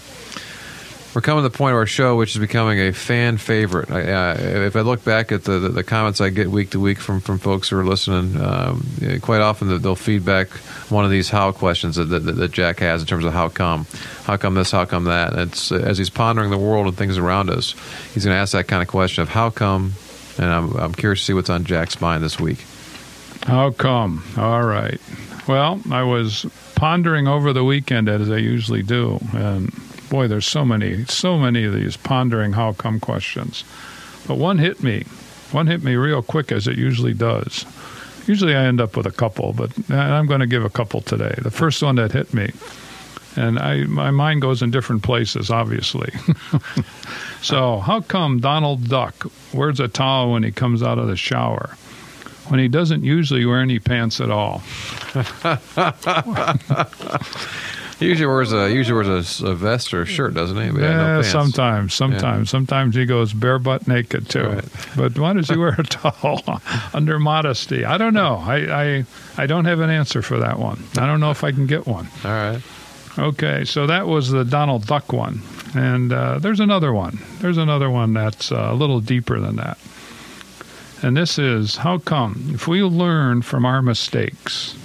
We're 1.18 1.22
coming 1.22 1.44
to 1.44 1.50
the 1.50 1.58
point 1.58 1.72
of 1.72 1.78
our 1.78 1.88
show, 1.88 2.16
which 2.16 2.36
is 2.36 2.38
becoming 2.38 2.78
a 2.78 2.94
fan 2.94 3.38
favorite. 3.38 3.90
I, 3.90 4.02
uh, 4.04 4.36
if 4.38 4.76
I 4.76 4.82
look 4.82 5.04
back 5.04 5.32
at 5.32 5.46
the, 5.46 5.58
the, 5.58 5.70
the, 5.70 5.84
comments 5.84 6.22
I 6.22 6.30
get 6.30 6.52
week 6.52 6.70
to 6.70 6.80
week 6.80 7.00
from, 7.00 7.22
from 7.22 7.40
folks 7.40 7.70
who 7.70 7.80
are 7.80 7.84
listening, 7.84 8.40
um, 8.40 8.86
quite 9.24 9.42
often 9.42 9.82
they'll 9.82 9.96
feedback 9.96 10.50
one 10.92 11.06
of 11.06 11.10
these 11.10 11.28
how 11.28 11.52
questions 11.52 11.96
that, 11.96 12.06
that, 12.06 12.20
that, 12.20 12.52
Jack 12.52 12.82
has 12.82 13.02
in 13.02 13.08
terms 13.08 13.26
of 13.26 13.34
how 13.34 13.50
come, 13.50 13.88
how 14.26 14.38
come 14.38 14.54
this, 14.54 14.70
how 14.70 14.86
come 14.86 15.06
that. 15.06 15.34
And 15.34 15.42
it's 15.52 15.72
as 15.72 15.98
he's 15.98 16.12
pondering 16.12 16.52
the 16.52 16.58
world 16.60 16.86
and 16.86 16.96
things 16.96 17.18
around 17.18 17.50
us, 17.50 17.72
he's 18.14 18.24
going 18.24 18.36
to 18.36 18.40
ask 18.40 18.52
that 18.52 18.68
kind 18.68 18.84
of 18.84 18.88
question 18.88 19.24
of 19.24 19.30
how 19.30 19.50
come. 19.50 19.94
And 20.38 20.46
I'm, 20.46 20.72
I'm 20.76 20.94
curious 20.94 21.22
to 21.22 21.26
see 21.26 21.34
what's 21.34 21.50
on 21.50 21.64
Jack's 21.64 22.00
mind 22.00 22.24
this 22.24 22.40
week. 22.40 22.64
How 23.42 23.72
come? 23.72 24.24
All 24.38 24.64
right. 24.64 25.02
Well, 25.48 25.82
I 25.90 26.04
was 26.04 26.46
pondering 26.76 27.28
over 27.28 27.54
the 27.54 27.64
weekend 27.64 28.08
as 28.08 28.30
I 28.30 28.38
usually 28.38 28.84
do, 28.84 29.20
and 29.34 29.74
boy, 30.10 30.28
there's 30.28 30.46
so 30.46 30.66
many, 30.66 31.06
so 31.06 31.38
many 31.38 31.64
of 31.64 31.74
these 31.74 31.98
pondering 31.98 32.54
how 32.54 32.74
come 32.74 33.00
questions. 33.00 33.64
But 34.28 34.38
one 34.38 34.58
hit 34.58 34.84
me. 34.84 35.06
One 35.52 35.68
hit 35.68 35.84
me 35.84 35.96
real 35.96 36.22
quick, 36.22 36.52
as 36.52 36.68
it 36.68 36.78
usually 36.78 37.14
does. 37.14 37.66
Usually 38.28 38.56
I 38.56 38.66
end 38.66 38.82
up 38.82 38.98
with 38.98 39.06
a 39.06 39.12
couple, 39.12 39.54
but 39.54 39.72
I'm 39.90 40.28
going 40.28 40.42
to 40.42 40.48
give 40.48 40.66
a 40.66 40.70
couple 40.70 41.02
today. 41.02 41.34
The 41.38 41.52
first 41.52 41.82
one 41.82 41.96
that 41.96 42.12
hit 42.12 42.34
me, 42.34 42.52
and 43.38 43.58
I, 43.60 43.84
my 43.84 44.12
mind 44.12 44.42
goes 44.42 44.62
in 44.62 44.72
different 44.72 45.04
places, 45.04 45.50
obviously. 45.50 46.12
so, 47.42 47.80
how 47.80 48.02
come 48.02 48.42
Donald 48.42 48.90
Duck 48.90 49.28
wears 49.54 49.80
a 49.80 49.88
towel 49.88 50.34
when 50.34 50.44
he 50.44 50.52
comes 50.52 50.84
out 50.84 51.00
of 51.00 51.08
the 51.08 51.16
shower? 51.16 51.70
When 52.48 52.60
he 52.60 52.68
doesn't 52.68 53.04
usually 53.04 53.46
wear 53.46 53.62
any 53.62 53.80
pants 53.80 54.20
at 54.20 54.32
all. 54.32 54.62
He 58.00 58.06
usually 58.06 58.28
wears 58.28 58.54
a 58.54 58.72
usually 58.72 59.08
wears 59.08 59.42
a, 59.42 59.48
a 59.48 59.56
vest 59.56 59.92
or 59.94 60.04
a 60.04 60.06
shirt, 60.06 60.36
doesn't 60.36 60.56
he? 60.56 60.70
But 60.70 60.82
yeah, 60.82 61.16
no 61.16 61.22
sometimes, 61.24 61.96
sometimes, 61.96 62.48
yeah. 62.48 62.52
sometimes 62.52 62.96
he 62.96 63.06
goes 63.06 63.34
bare 63.34 63.58
butt 63.58 63.88
naked 63.88 64.30
too. 64.30 64.44
Right. 64.44 64.66
But 64.96 65.18
why 65.18 65.34
does 65.34 65.50
he 65.50 65.58
wear 65.58 65.76
a 65.78 65.84
towel 65.84 66.44
under 66.94 67.18
modesty? 67.18 67.86
I 67.86 67.98
don't 67.98 68.14
know. 68.14 68.36
I, 68.38 68.58
I 68.58 69.06
I 69.38 69.48
don't 69.48 69.66
have 69.66 69.80
an 69.80 69.90
answer 69.90 70.22
for 70.22 70.38
that 70.40 70.60
one. 70.60 70.84
I 70.98 71.08
don't 71.08 71.20
know 71.20 71.32
if 71.32 71.44
I 71.44 71.52
can 71.52 71.66
get 71.66 71.88
one. 71.88 72.08
All 72.24 72.32
right. 72.32 72.62
Okay, 73.18 73.66
so 73.66 73.88
that 73.88 74.06
was 74.06 74.30
the 74.30 74.46
Donald 74.46 74.86
Duck 74.86 75.12
one, 75.12 75.42
and 75.74 76.14
uh, 76.14 76.38
there's 76.38 76.60
another 76.60 76.94
one. 76.94 77.18
There's 77.40 77.58
another 77.58 77.90
one 77.90 78.14
that's 78.14 78.52
uh, 78.52 78.70
a 78.70 78.76
little 78.76 79.00
deeper 79.00 79.40
than 79.40 79.56
that. 79.56 79.80
And 81.02 81.18
this 81.18 81.40
is 81.40 81.78
how 81.78 81.98
come 81.98 82.52
if 82.54 82.68
we 82.68 82.84
learn 82.84 83.42
from 83.42 83.66
our 83.66 83.82
mistakes 83.82 84.76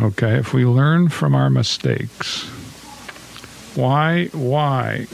Okay, 0.00 0.36
if 0.36 0.54
we 0.54 0.64
learn 0.64 1.08
from 1.10 1.34
our 1.34 1.50
mistakes, 1.50 2.44
why 3.76 4.26
why 4.32 5.06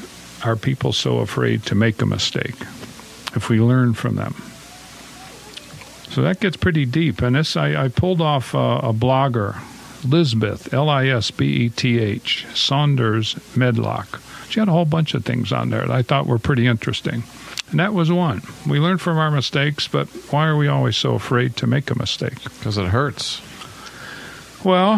are 0.44 0.56
people 0.56 0.92
so 0.92 1.18
afraid 1.18 1.64
to 1.64 1.74
make 1.74 2.00
a 2.00 2.06
mistake? 2.06 2.60
If 3.34 3.48
we 3.48 3.60
learn 3.60 3.94
from 3.94 4.16
them. 4.16 4.34
So 6.10 6.22
that 6.22 6.40
gets 6.40 6.56
pretty 6.56 6.86
deep. 6.86 7.20
And 7.20 7.36
this, 7.36 7.56
I, 7.56 7.84
I 7.84 7.88
pulled 7.88 8.20
off 8.20 8.54
a, 8.54 8.58
a 8.58 8.94
blogger 8.94 9.60
Lisbeth, 10.04 10.72
L 10.72 10.88
I 10.88 11.06
S 11.08 11.30
B 11.30 11.46
E 11.46 11.68
T 11.68 11.98
H, 11.98 12.46
Saunders 12.54 13.36
Medlock. 13.56 14.20
She 14.48 14.60
had 14.60 14.68
a 14.68 14.72
whole 14.72 14.86
bunch 14.86 15.14
of 15.14 15.24
things 15.24 15.52
on 15.52 15.70
there 15.70 15.86
that 15.86 15.90
I 15.90 16.02
thought 16.02 16.26
were 16.26 16.38
pretty 16.38 16.66
interesting. 16.66 17.24
And 17.70 17.80
that 17.80 17.92
was 17.92 18.10
one. 18.10 18.42
We 18.66 18.78
learn 18.78 18.98
from 18.98 19.18
our 19.18 19.30
mistakes, 19.30 19.86
but 19.88 20.08
why 20.30 20.46
are 20.46 20.56
we 20.56 20.68
always 20.68 20.96
so 20.96 21.14
afraid 21.14 21.56
to 21.56 21.66
make 21.66 21.90
a 21.90 21.98
mistake? 21.98 22.42
Because 22.44 22.78
it 22.78 22.86
hurts. 22.86 23.42
Well, 24.64 24.96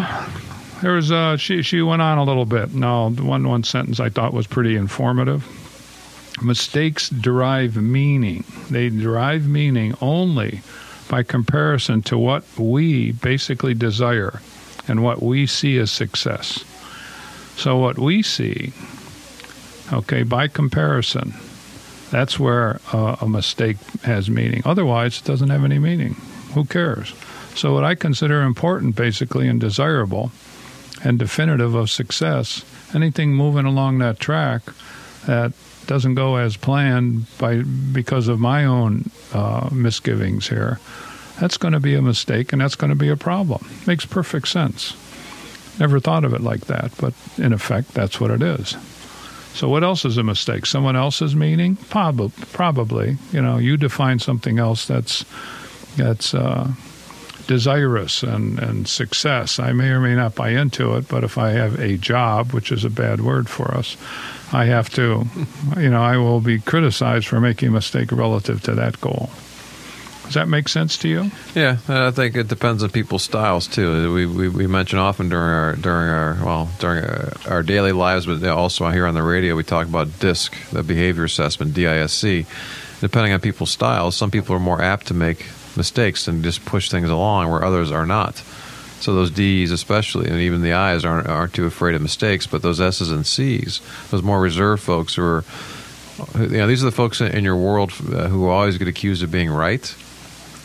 there 0.81 0.93
was 0.93 1.13
uh, 1.13 1.37
she 1.37 1.63
she 1.63 1.83
went 1.83 2.01
on 2.03 2.19
a 2.19 2.25
little 2.25 2.47
bit. 2.47 2.75
No, 2.75 3.11
one 3.11 3.47
one 3.47 3.65
sentence 3.65 4.01
I 4.01 4.09
thought 4.09 4.33
was 4.33 4.47
pretty 4.47 4.77
informative. 4.77 5.47
Mistakes 6.43 7.11
derive 7.11 7.77
meaning. 7.77 8.45
They 8.71 8.89
derive 8.89 9.47
meaning 9.47 9.95
only 10.01 10.63
by 11.09 11.23
comparison 11.23 12.01
to 12.03 12.17
what 12.17 12.45
we 12.57 13.13
basically 13.13 13.75
desire 13.75 14.41
and 14.89 15.03
what 15.03 15.23
we 15.23 15.47
see 15.47 15.77
as 15.79 15.91
success. 15.91 16.65
So 17.57 17.77
what 17.77 17.99
we 17.99 18.23
see, 18.23 18.73
okay, 19.93 20.23
by 20.23 20.49
comparison, 20.49 21.35
that's 22.11 22.39
where 22.39 22.81
uh, 22.93 23.17
a 23.21 23.29
mistake 23.29 23.77
has 24.05 24.31
meaning. 24.31 24.63
Otherwise, 24.65 25.19
it 25.19 25.25
doesn't 25.25 25.51
have 25.51 25.65
any 25.65 25.79
meaning. 25.79 26.15
Who 26.55 26.65
cares? 26.65 27.13
So 27.55 27.75
what 27.75 27.85
I 27.85 27.95
consider 27.95 28.43
important, 28.43 28.97
basically, 28.97 29.49
and 29.49 29.61
desirable, 29.61 30.31
and 31.03 31.19
definitive 31.19 31.75
of 31.75 31.91
success, 31.91 32.65
anything 32.95 33.35
moving 33.35 33.67
along 33.67 33.99
that 33.99 34.19
track 34.19 34.63
that 35.27 35.53
doesn't 35.87 36.15
go 36.15 36.37
as 36.37 36.57
planned 36.57 37.27
by 37.39 37.63
because 37.93 38.29
of 38.29 38.39
my 38.39 38.65
own 38.65 39.11
uh, 39.33 39.69
misgivings 39.73 40.49
here, 40.49 40.79
that's 41.41 41.57
going 41.57 41.73
to 41.73 41.81
be 41.81 41.95
a 41.95 42.03
mistake 42.03 42.53
and 42.53 42.61
that's 42.61 42.75
going 42.75 42.91
to 42.91 42.97
be 42.97 43.09
a 43.09 43.17
problem. 43.17 43.67
Makes 43.87 44.07
perfect 44.07 44.49
sense. 44.49 44.95
Never 45.81 45.99
thought 45.99 46.25
of 46.25 46.35
it 46.35 46.43
like 46.43 46.67
that, 46.67 46.93
but 46.99 47.15
in 47.39 47.53
effect, 47.53 47.95
that's 47.95 48.21
what 48.21 48.31
it 48.31 48.43
is. 48.43 48.77
So, 49.55 49.69
what 49.69 49.83
else 49.83 50.05
is 50.05 50.17
a 50.17 50.23
mistake? 50.23 50.67
Someone 50.67 50.95
else's 50.95 51.35
meaning? 51.35 51.77
Probably. 51.77 52.33
Probably. 52.53 53.17
You 53.33 53.43
know, 53.43 53.57
you 53.59 53.77
define 53.77 54.19
something 54.19 54.59
else 54.59 54.87
that's 54.87 55.25
that's 55.97 56.35
uh, 56.35 56.69
desirous 57.51 58.23
and, 58.23 58.61
and 58.61 58.87
success. 58.87 59.59
I 59.59 59.73
may 59.73 59.89
or 59.89 59.99
may 59.99 60.15
not 60.15 60.37
buy 60.37 60.51
into 60.51 60.95
it, 60.95 61.09
but 61.09 61.25
if 61.25 61.37
I 61.37 61.51
have 61.51 61.81
a 61.81 61.97
job, 61.97 62.53
which 62.53 62.71
is 62.71 62.85
a 62.85 62.91
bad 62.91 63.23
word 63.23 63.49
for 63.49 63.75
us, 63.75 63.97
I 64.53 64.67
have 64.67 64.89
to, 64.91 65.25
you 65.77 65.91
know, 65.91 66.01
I 66.01 66.17
will 66.17 66.41
be 66.41 66.61
criticized 66.61 67.27
for 67.27 67.41
making 67.41 67.71
a 67.71 67.73
mistake 67.73 68.13
relative 68.13 68.63
to 68.63 68.77
that 68.77 69.01
goal. 69.01 69.31
Does 70.27 70.35
that 70.35 70.47
make 70.47 70.69
sense 70.69 70.97
to 70.99 71.09
you? 71.09 71.33
Yeah, 71.57 71.79
I 71.89 72.13
think 72.13 72.37
it 72.37 72.47
depends 72.47 72.85
on 72.85 72.91
people's 72.91 73.25
styles 73.25 73.67
too. 73.67 74.15
We 74.15 74.27
we, 74.27 74.49
we 74.49 74.67
mention 74.69 75.01
often 75.01 75.29
during 75.29 75.53
our 75.53 75.75
during 75.75 76.09
our 76.09 76.39
well 76.45 76.69
during 76.79 77.03
our, 77.03 77.33
our 77.49 77.63
daily 77.65 77.91
lives, 77.91 78.27
but 78.27 78.45
also 78.45 78.89
here 78.91 79.07
on 79.07 79.15
the 79.15 79.25
radio, 79.25 79.57
we 79.57 79.65
talk 79.65 79.89
about 79.89 80.21
DISC, 80.21 80.55
the 80.71 80.85
behavior 80.85 81.25
assessment, 81.25 81.75
DISC. 81.75 82.47
Depending 83.01 83.33
on 83.33 83.41
people's 83.41 83.71
styles, 83.71 84.15
some 84.15 84.31
people 84.31 84.55
are 84.55 84.61
more 84.61 84.81
apt 84.81 85.09
to 85.09 85.15
make 85.15 85.47
mistakes 85.77 86.29
and 86.29 86.43
just 86.43 86.65
push 86.65 86.91
things 86.91 87.09
along, 87.09 87.51
where 87.51 87.65
others 87.65 87.91
are 87.91 88.07
not. 88.07 88.37
So 89.01 89.15
those 89.15 89.31
D's, 89.31 89.71
especially, 89.71 90.29
and 90.29 90.39
even 90.39 90.61
the 90.61 90.75
I's, 90.75 91.05
aren't 91.05 91.27
aren't 91.27 91.55
too 91.55 91.65
afraid 91.65 91.95
of 91.95 92.03
mistakes. 92.03 92.47
But 92.47 92.63
those 92.63 92.81
S's 92.81 93.11
and 93.11 93.27
C's, 93.27 93.81
those 94.11 94.23
more 94.23 94.41
reserved 94.41 94.83
folks 94.83 95.15
who 95.15 95.23
are, 95.23 95.45
you 96.39 96.59
know, 96.59 96.67
these 96.67 96.83
are 96.83 96.87
the 96.87 96.93
folks 96.93 97.21
in 97.21 97.45
your 97.45 97.57
world 97.57 97.93
uh, 98.13 98.29
who 98.29 98.49
always 98.49 98.77
get 98.77 98.89
accused 98.89 99.23
of 99.23 99.31
being 99.31 99.51
right 99.51 99.95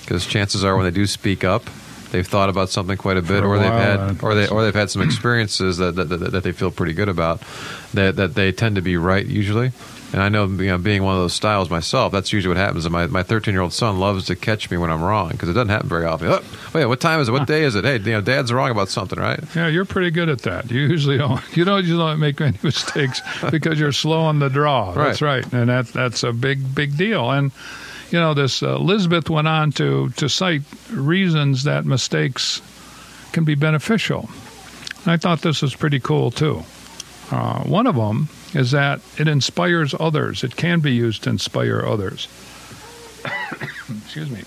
because 0.05 0.25
chances 0.27 0.63
are 0.63 0.75
when 0.75 0.85
they 0.85 0.91
do 0.91 1.07
speak 1.07 1.43
up, 1.43 1.63
they've 2.11 2.27
thought 2.27 2.49
about 2.49 2.69
something 2.69 2.95
quite 2.95 3.17
a 3.17 3.21
bit, 3.21 3.43
a 3.43 3.47
or 3.47 3.57
they've 3.57 3.71
while, 3.71 4.07
had, 4.07 4.23
or 4.23 4.35
they, 4.35 4.47
or 4.47 4.63
they've 4.63 4.75
had 4.75 4.89
some 4.89 5.01
experiences 5.07 5.77
that, 5.77 5.95
that, 5.95 6.05
that, 6.05 6.31
that 6.31 6.43
they 6.43 6.51
feel 6.51 6.71
pretty 6.71 6.93
good 6.93 7.09
about. 7.09 7.41
That 7.93 8.15
that 8.17 8.35
they 8.35 8.51
tend 8.51 8.75
to 8.75 8.81
be 8.81 8.97
right 8.97 9.25
usually. 9.25 9.71
And 10.15 10.23
I 10.23 10.29
know, 10.29 10.45
you 10.45 10.67
know, 10.67 10.77
being 10.77 11.03
one 11.03 11.13
of 11.13 11.19
those 11.19 11.33
styles 11.33 11.69
myself, 11.69 12.13
that's 12.13 12.31
usually 12.31 12.55
what 12.55 12.57
happens. 12.57 12.85
And 12.85 12.93
my 12.93 13.05
my 13.07 13.21
13 13.21 13.53
year 13.53 13.59
old 13.59 13.73
son 13.73 13.99
loves 13.99 14.27
to 14.27 14.35
catch 14.37 14.71
me 14.71 14.77
when 14.77 14.89
I'm 14.89 15.03
wrong 15.03 15.31
because 15.31 15.49
it 15.49 15.53
doesn't 15.53 15.67
happen 15.67 15.89
very 15.89 16.05
often. 16.05 16.29
Oh, 16.29 16.41
wait, 16.73 16.85
what 16.85 17.01
time 17.01 17.19
is 17.19 17.27
it? 17.27 17.33
What 17.33 17.47
day 17.47 17.63
is 17.65 17.75
it? 17.75 17.83
Hey, 17.83 17.97
you 17.97 18.13
know, 18.13 18.21
Dad's 18.21 18.53
wrong 18.53 18.71
about 18.71 18.87
something, 18.87 19.19
right? 19.19 19.43
Yeah, 19.53 19.67
you're 19.67 19.83
pretty 19.83 20.11
good 20.11 20.29
at 20.29 20.43
that. 20.43 20.71
You 20.71 20.79
usually 20.83 21.17
don't. 21.17 21.41
You 21.57 21.65
don't 21.65 21.81
usually 21.81 21.99
don't 21.99 22.19
make 22.19 22.39
any 22.39 22.57
mistakes 22.63 23.21
because 23.51 23.77
you're 23.77 23.91
slow 23.91 24.21
on 24.21 24.39
the 24.39 24.47
draw. 24.47 24.93
That's 24.93 25.21
right, 25.21 25.43
and 25.51 25.67
that 25.67 25.87
that's 25.87 26.23
a 26.23 26.31
big 26.31 26.73
big 26.73 26.95
deal. 26.95 27.29
And 27.29 27.51
you 28.09 28.17
know, 28.17 28.33
this 28.33 28.63
uh, 28.63 28.75
Elizabeth 28.75 29.29
went 29.29 29.49
on 29.49 29.73
to 29.73 30.11
to 30.11 30.29
cite 30.29 30.61
reasons 30.91 31.65
that 31.65 31.83
mistakes 31.83 32.61
can 33.33 33.43
be 33.43 33.55
beneficial. 33.55 34.29
And 35.03 35.11
I 35.11 35.17
thought 35.17 35.41
this 35.41 35.61
was 35.61 35.75
pretty 35.75 35.99
cool 35.99 36.31
too. 36.31 36.63
Uh, 37.31 37.63
one 37.63 37.85
of 37.85 37.95
them 37.95 38.29
is 38.55 38.71
that 38.71 39.01
it 39.17 39.27
inspires 39.27 39.93
others. 39.99 40.43
It 40.43 40.55
can 40.55 40.79
be 40.79 40.93
used 40.93 41.23
to 41.23 41.29
inspire 41.29 41.85
others. 41.85 42.27
Excuse 44.03 44.29
me. 44.31 44.43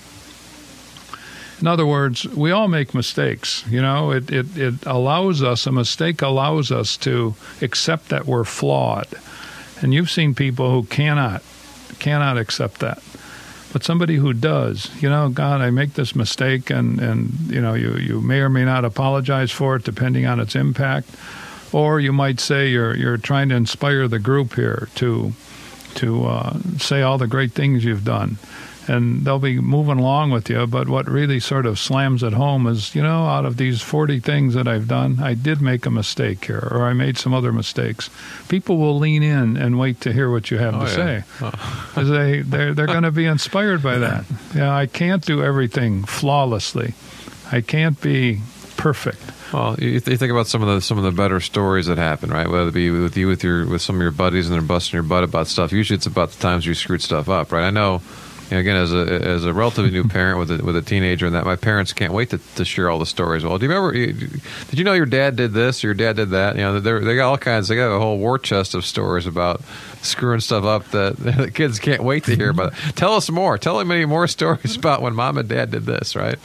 In 1.61 1.67
other 1.67 1.85
words, 1.85 2.25
we 2.25 2.51
all 2.51 2.67
make 2.67 2.93
mistakes. 2.93 3.65
You 3.69 3.81
know, 3.81 4.11
it, 4.11 4.31
it, 4.31 4.57
it 4.57 4.85
allows 4.85 5.43
us, 5.43 5.67
a 5.67 5.71
mistake 5.71 6.21
allows 6.21 6.71
us 6.71 6.95
to 6.97 7.35
accept 7.61 8.09
that 8.09 8.25
we're 8.25 8.45
flawed. 8.45 9.07
And 9.81 9.93
you've 9.93 10.09
seen 10.09 10.33
people 10.33 10.71
who 10.71 10.83
cannot, 10.87 11.43
cannot 11.99 12.37
accept 12.37 12.79
that. 12.79 13.03
But 13.71 13.83
somebody 13.83 14.15
who 14.15 14.33
does, 14.33 14.89
you 15.01 15.09
know, 15.09 15.29
God, 15.29 15.61
I 15.61 15.69
make 15.69 15.93
this 15.93 16.15
mistake, 16.15 16.69
and, 16.69 16.99
and 16.99 17.31
you 17.51 17.61
know, 17.61 17.75
you, 17.75 17.97
you 17.97 18.21
may 18.21 18.39
or 18.39 18.49
may 18.49 18.65
not 18.65 18.83
apologize 18.83 19.51
for 19.51 19.75
it 19.75 19.83
depending 19.83 20.25
on 20.25 20.39
its 20.39 20.55
impact. 20.55 21.09
Or 21.71 21.99
you 21.99 22.11
might 22.13 22.39
say 22.39 22.69
you're, 22.69 22.95
you're 22.95 23.17
trying 23.17 23.49
to 23.49 23.55
inspire 23.55 24.07
the 24.07 24.19
group 24.19 24.55
here 24.55 24.87
to, 24.95 25.33
to 25.95 26.25
uh, 26.25 26.59
say 26.77 27.01
all 27.01 27.17
the 27.17 27.27
great 27.27 27.51
things 27.51 27.83
you've 27.85 28.05
done 28.05 28.37
and 28.87 29.23
they'll 29.23 29.37
be 29.37 29.59
moving 29.59 29.99
along 29.99 30.31
with 30.31 30.49
you. 30.49 30.65
But 30.65 30.89
what 30.89 31.07
really 31.07 31.39
sort 31.39 31.67
of 31.67 31.77
slams 31.77 32.23
it 32.23 32.33
home 32.33 32.65
is, 32.65 32.95
you 32.95 33.03
know, 33.03 33.25
out 33.27 33.45
of 33.45 33.57
these 33.57 33.83
40 33.83 34.19
things 34.19 34.55
that 34.55 34.67
I've 34.67 34.87
done, 34.87 35.19
I 35.21 35.35
did 35.35 35.61
make 35.61 35.85
a 35.85 35.91
mistake 35.91 36.45
here, 36.45 36.67
or 36.71 36.87
I 36.87 36.93
made 36.93 37.15
some 37.15 37.31
other 37.31 37.51
mistakes. 37.51 38.09
People 38.47 38.77
will 38.77 38.97
lean 38.97 39.21
in 39.21 39.57
and 39.57 39.77
wait 39.77 40.01
to 40.01 40.11
hear 40.11 40.31
what 40.31 40.49
you 40.49 40.57
have 40.57 40.73
Oh, 40.73 40.79
to 40.79 40.85
yeah. 40.85 40.95
say 40.95 41.23
because 41.89 42.09
they 42.09 42.41
they're 42.41 42.73
they're 42.73 42.87
going 42.87 43.03
to 43.03 43.11
be 43.11 43.25
inspired 43.27 43.83
by 43.83 43.99
that. 43.99 44.25
Yeah, 44.55 44.75
I 44.75 44.87
can't 44.87 45.23
do 45.23 45.43
everything 45.43 46.03
flawlessly. 46.05 46.95
I 47.51 47.61
can't 47.61 48.01
be 48.01 48.39
perfect. 48.75 49.21
Well, 49.53 49.75
you, 49.79 49.89
you 49.89 49.99
think 49.99 50.31
about 50.31 50.47
some 50.47 50.61
of 50.61 50.67
the 50.67 50.81
some 50.81 50.97
of 50.97 51.03
the 51.03 51.11
better 51.11 51.39
stories 51.39 51.87
that 51.87 51.97
happen, 51.97 52.29
right? 52.29 52.47
Whether 52.47 52.69
it 52.69 52.73
be 52.73 52.91
with 52.91 53.17
you 53.17 53.27
with 53.27 53.43
your 53.43 53.65
with 53.65 53.81
some 53.81 53.95
of 53.95 54.01
your 54.01 54.11
buddies 54.11 54.47
and 54.47 54.53
they're 54.53 54.61
busting 54.61 54.95
your 54.95 55.03
butt 55.03 55.23
about 55.23 55.47
stuff. 55.47 55.71
Usually, 55.71 55.95
it's 55.95 56.05
about 56.05 56.31
the 56.31 56.41
times 56.41 56.65
you 56.65 56.73
screwed 56.73 57.01
stuff 57.01 57.29
up, 57.29 57.51
right? 57.51 57.65
I 57.65 57.69
know. 57.71 58.01
You 58.49 58.55
know, 58.55 58.61
again, 58.61 58.75
as 58.77 58.91
a 58.93 58.97
as 58.97 59.45
a 59.45 59.53
relatively 59.53 59.91
new 59.91 60.03
parent 60.03 60.39
with 60.39 60.59
a, 60.59 60.63
with 60.63 60.75
a 60.75 60.81
teenager, 60.81 61.27
and 61.27 61.35
that 61.35 61.45
my 61.45 61.55
parents 61.55 61.93
can't 61.93 62.13
wait 62.13 62.31
to, 62.31 62.39
to 62.55 62.65
share 62.65 62.89
all 62.89 62.97
the 62.97 63.05
stories. 63.05 63.43
Well, 63.43 63.57
do 63.59 63.65
you 63.67 63.71
remember? 63.71 63.93
Did 63.93 64.77
you 64.77 64.83
know 64.83 64.93
your 64.93 65.05
dad 65.05 65.35
did 65.35 65.53
this 65.53 65.83
or 65.83 65.87
your 65.87 65.93
dad 65.93 66.15
did 66.15 66.31
that? 66.31 66.55
You 66.55 66.61
know, 66.63 66.79
they 66.79 66.99
they 66.99 67.15
got 67.15 67.29
all 67.29 67.37
kinds. 67.37 67.67
They 67.67 67.75
got 67.75 67.95
a 67.95 67.99
whole 67.99 68.17
war 68.17 68.39
chest 68.39 68.73
of 68.73 68.85
stories 68.85 69.27
about 69.27 69.61
screwing 70.01 70.39
stuff 70.39 70.63
up 70.63 70.85
that 70.91 71.17
the 71.37 71.51
kids 71.51 71.77
can't 71.79 72.03
wait 72.03 72.23
to 72.23 72.35
hear 72.35 72.49
about. 72.49 72.73
Tell 72.95 73.13
us 73.13 73.29
more. 73.29 73.57
Tell 73.57 73.77
them 73.77 73.91
any 73.91 74.05
more 74.05 74.27
stories 74.39 74.75
about 74.75 75.01
when 75.01 75.13
mom 75.13 75.37
and 75.37 75.47
dad 75.47 75.71
did 75.71 75.83
this, 75.83 76.15
right? 76.15 76.39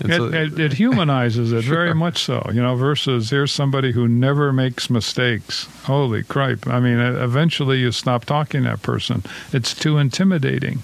It, 0.00 0.16
so- 0.16 0.32
it, 0.32 0.58
it 0.58 0.72
humanizes 0.72 1.52
it 1.52 1.64
very 1.64 1.94
much 1.94 2.24
so, 2.24 2.48
you 2.54 2.62
know, 2.62 2.74
versus 2.74 3.28
here's 3.28 3.52
somebody 3.52 3.92
who 3.92 4.08
never 4.08 4.50
makes 4.52 4.88
mistakes. 4.88 5.68
Holy 5.84 6.22
cripe. 6.22 6.66
I 6.66 6.80
mean, 6.80 6.98
eventually 6.98 7.78
you 7.80 7.92
stop 7.92 8.24
talking 8.24 8.62
to 8.62 8.70
that 8.70 8.82
person. 8.82 9.22
It's 9.52 9.74
too 9.74 9.98
intimidating. 9.98 10.80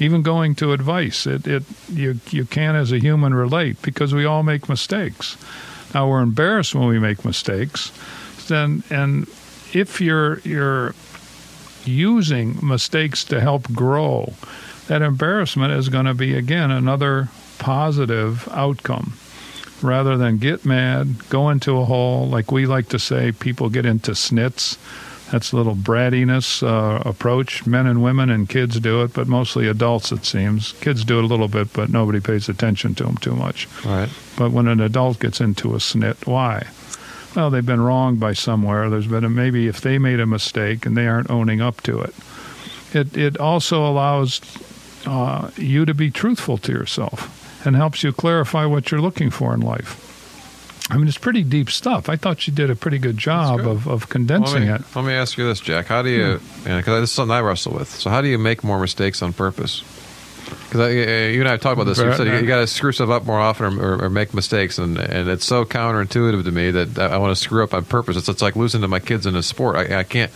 Even 0.00 0.22
going 0.22 0.54
to 0.56 0.72
advice, 0.72 1.26
it, 1.26 1.46
it 1.46 1.62
you 1.88 2.20
you 2.30 2.44
can 2.44 2.74
as 2.74 2.90
a 2.90 2.98
human 2.98 3.34
relate 3.34 3.80
because 3.82 4.14
we 4.14 4.24
all 4.24 4.42
make 4.42 4.68
mistakes. 4.68 5.36
Now 5.94 6.08
we're 6.08 6.22
embarrassed 6.22 6.74
when 6.74 6.88
we 6.88 6.98
make 6.98 7.24
mistakes. 7.24 7.92
Then 8.48 8.82
and 8.90 9.28
if 9.72 10.00
you're 10.00 10.40
you're 10.40 10.94
using 11.84 12.58
mistakes 12.66 13.24
to 13.24 13.40
help 13.40 13.70
grow, 13.72 14.32
that 14.86 15.02
embarrassment 15.02 15.72
is 15.72 15.88
going 15.88 16.06
to 16.06 16.14
be 16.14 16.34
again 16.34 16.70
another 16.70 17.28
positive 17.58 18.48
outcome 18.52 19.12
rather 19.82 20.16
than 20.16 20.38
get 20.38 20.64
mad, 20.64 21.28
go 21.28 21.50
into 21.50 21.78
a 21.78 21.84
hole. 21.84 22.26
Like 22.28 22.52
we 22.52 22.66
like 22.66 22.88
to 22.90 22.98
say, 22.98 23.32
people 23.32 23.68
get 23.68 23.86
into 23.86 24.12
snits. 24.12 24.76
That's 25.30 25.52
a 25.52 25.56
little 25.56 25.76
brattiness 25.76 26.62
uh, 26.66 27.08
approach. 27.08 27.64
Men 27.66 27.86
and 27.86 28.02
women 28.02 28.30
and 28.30 28.48
kids 28.48 28.80
do 28.80 29.02
it, 29.02 29.12
but 29.12 29.28
mostly 29.28 29.68
adults, 29.68 30.10
it 30.10 30.24
seems. 30.24 30.72
Kids 30.80 31.04
do 31.04 31.18
it 31.18 31.24
a 31.24 31.26
little 31.26 31.46
bit, 31.48 31.72
but 31.72 31.88
nobody 31.88 32.20
pays 32.20 32.48
attention 32.48 32.94
to 32.96 33.04
them 33.04 33.16
too 33.18 33.36
much. 33.36 33.68
right. 33.84 34.08
But 34.36 34.50
when 34.50 34.66
an 34.66 34.80
adult 34.80 35.20
gets 35.20 35.40
into 35.40 35.74
a 35.74 35.78
snit, 35.78 36.26
why? 36.26 36.66
Well, 37.36 37.50
they've 37.50 37.64
been 37.64 37.80
wronged 37.80 38.18
by 38.18 38.32
somewhere. 38.32 38.90
There's 38.90 39.06
been 39.06 39.24
a, 39.24 39.28
maybe 39.30 39.68
if 39.68 39.80
they 39.82 39.98
made 39.98 40.18
a 40.18 40.26
mistake 40.26 40.84
and 40.84 40.96
they 40.96 41.06
aren't 41.06 41.30
owning 41.30 41.60
up 41.60 41.80
to 41.82 42.00
it. 42.00 42.14
It 42.92 43.16
it 43.16 43.38
also 43.38 43.86
allows 43.86 44.40
uh, 45.06 45.50
you 45.56 45.84
to 45.84 45.94
be 45.94 46.10
truthful 46.10 46.58
to 46.58 46.72
yourself 46.72 47.64
and 47.64 47.76
helps 47.76 48.02
you 48.02 48.12
clarify 48.12 48.64
what 48.64 48.90
you're 48.90 49.00
looking 49.00 49.30
for 49.30 49.54
in 49.54 49.60
life. 49.60 50.09
I 50.90 50.96
mean, 50.96 51.08
it's 51.08 51.18
pretty 51.18 51.42
deep 51.42 51.70
stuff. 51.70 52.08
I 52.08 52.16
thought 52.16 52.46
you 52.46 52.52
did 52.52 52.70
a 52.70 52.76
pretty 52.76 52.98
good 52.98 53.16
job 53.16 53.58
good. 53.58 53.66
of, 53.68 53.86
of 53.86 54.08
condensing 54.08 54.66
let 54.66 54.80
me, 54.80 54.84
it. 54.86 54.96
Let 54.96 55.04
me 55.04 55.12
ask 55.12 55.38
you 55.38 55.46
this, 55.46 55.60
Jack. 55.60 55.86
How 55.86 56.02
do 56.02 56.10
you? 56.10 56.38
Hmm. 56.38 56.76
Because 56.76 57.02
this 57.02 57.10
is 57.10 57.12
something 57.12 57.34
I 57.34 57.40
wrestle 57.40 57.74
with. 57.74 57.88
So 57.88 58.10
how 58.10 58.20
do 58.20 58.28
you 58.28 58.38
make 58.38 58.64
more 58.64 58.80
mistakes 58.80 59.22
on 59.22 59.32
purpose? 59.32 59.84
Because 60.68 60.92
you 60.94 61.40
and 61.40 61.48
I 61.48 61.52
have 61.52 61.60
talked 61.60 61.74
about 61.74 61.84
this. 61.84 61.98
You 61.98 62.14
said 62.14 62.26
you, 62.26 62.34
you 62.34 62.46
got 62.46 62.60
to 62.60 62.66
screw 62.66 62.92
stuff 62.92 63.10
up 63.10 63.24
more 63.24 63.38
often 63.38 63.78
or, 63.78 63.94
or, 63.94 64.04
or, 64.04 64.10
make 64.10 64.34
mistakes, 64.34 64.78
and 64.78 64.98
and 64.98 65.28
it's 65.28 65.44
so 65.44 65.64
counterintuitive 65.64 66.44
to 66.44 66.50
me 66.50 66.70
that 66.70 66.98
I 66.98 67.18
want 67.18 67.36
to 67.36 67.40
screw 67.40 67.62
up 67.62 67.74
on 67.74 67.84
purpose. 67.84 68.16
It's, 68.16 68.28
it's 68.28 68.42
like 68.42 68.56
losing 68.56 68.80
to 68.80 68.88
my 68.88 69.00
kids 69.00 69.26
in 69.26 69.36
a 69.36 69.42
sport. 69.42 69.76
I, 69.76 70.00
I 70.00 70.02
can't. 70.02 70.30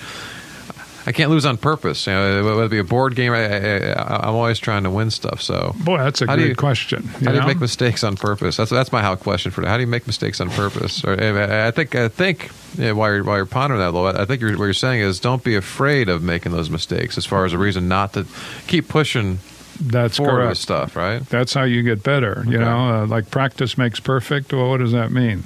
I 1.07 1.13
can't 1.13 1.31
lose 1.31 1.45
on 1.45 1.59
purpose. 1.59 2.07
You 2.07 2.15
know, 2.15 2.45
whether 2.45 2.65
it 2.65 2.71
be 2.71 2.79
a 2.79 2.85
board 2.85 3.15
game, 3.15 3.33
I, 3.33 3.45
am 3.45 4.35
always 4.35 4.59
trying 4.59 4.85
to 4.85 4.91
win 4.91 5.11
stuff. 5.11 5.43
So, 5.43 5.75
boy, 5.85 5.99
that's 5.99 6.23
a 6.23 6.27
good 6.27 6.41
you, 6.41 6.55
question. 6.55 7.03
how 7.05 7.21
know? 7.21 7.33
do 7.33 7.39
you 7.41 7.47
make 7.47 7.61
mistakes 7.61 8.03
on 8.03 8.17
purpose? 8.17 8.57
That's 8.57 8.71
that's 8.71 8.91
my 8.91 9.03
how 9.03 9.15
question 9.17 9.53
for 9.53 9.61
that. 9.61 9.69
How 9.69 9.77
do 9.77 9.83
you 9.83 9.87
make 9.87 10.07
mistakes 10.07 10.41
on 10.41 10.51
purpose? 10.51 11.05
Or, 11.05 11.13
I 11.13 11.71
think 11.73 11.95
I 11.95 12.09
think 12.09 12.51
yeah, 12.79 12.93
while 12.93 13.13
you're 13.15 13.25
while 13.25 13.37
you're 13.37 13.47
pondering 13.47 13.81
that, 13.81 13.91
though, 13.91 14.07
I 14.07 14.25
think 14.25 14.41
you're, 14.41 14.53
what 14.53 14.65
you're 14.65 14.73
saying 14.73 15.01
is 15.01 15.21
don't 15.21 15.45
be 15.45 15.57
afraid 15.57 16.09
of 16.09 16.23
making 16.23 16.53
those 16.53 16.71
mistakes. 16.71 17.19
As 17.19 17.27
far 17.27 17.45
as 17.45 17.53
a 17.53 17.59
reason 17.59 17.89
not 17.89 18.15
to 18.15 18.27
keep 18.67 18.89
pushing. 18.89 19.39
That's 19.81 20.19
correct. 20.19 20.59
Stuff, 20.59 20.95
right? 20.95 21.21
That's 21.29 21.53
how 21.53 21.65
you 21.65 21.83
get 21.83 22.05
better. 22.05 22.45
You 22.47 22.59
okay. 22.59 22.65
know, 22.65 23.03
uh, 23.03 23.07
like 23.07 23.31
practice 23.31 23.77
makes 23.77 23.99
perfect. 23.99 24.53
Well, 24.53 24.71
what 24.71 24.79
does 24.79 24.93
that 24.93 25.11
mean? 25.11 25.45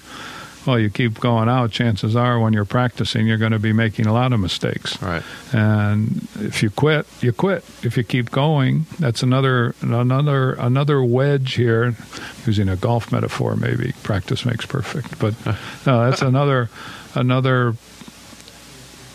Well, 0.69 0.79
you 0.79 0.91
keep 0.91 1.19
going 1.19 1.49
out, 1.49 1.71
chances 1.71 2.15
are 2.15 2.39
when 2.39 2.53
you're 2.53 2.67
practicing, 2.67 3.27
you're 3.27 3.39
going 3.39 3.53
to 3.53 3.59
be 3.59 3.73
making 3.73 4.05
a 4.05 4.13
lot 4.13 4.35
of 4.35 4.39
mistakes. 4.39 5.01
Right. 5.01 5.23
And 5.51 6.29
if 6.41 6.63
you 6.63 6.69
quit, 6.69 7.07
you 7.23 7.33
quit. 7.33 7.65
If 7.83 7.97
you 7.97 8.05
keep 8.05 8.31
going, 8.31 8.85
that's 8.99 9.23
another 9.23 9.75
another 9.81 10.53
another 10.53 11.03
wedge 11.03 11.55
here. 11.55 11.97
Using 12.45 12.69
a 12.69 12.77
golf 12.77 13.11
metaphor, 13.11 13.57
maybe 13.57 13.95
practice 14.03 14.45
makes 14.45 14.67
perfect, 14.67 15.19
but 15.19 15.35
no, 15.87 16.05
that's 16.05 16.21
another 16.21 16.69
another 17.15 17.75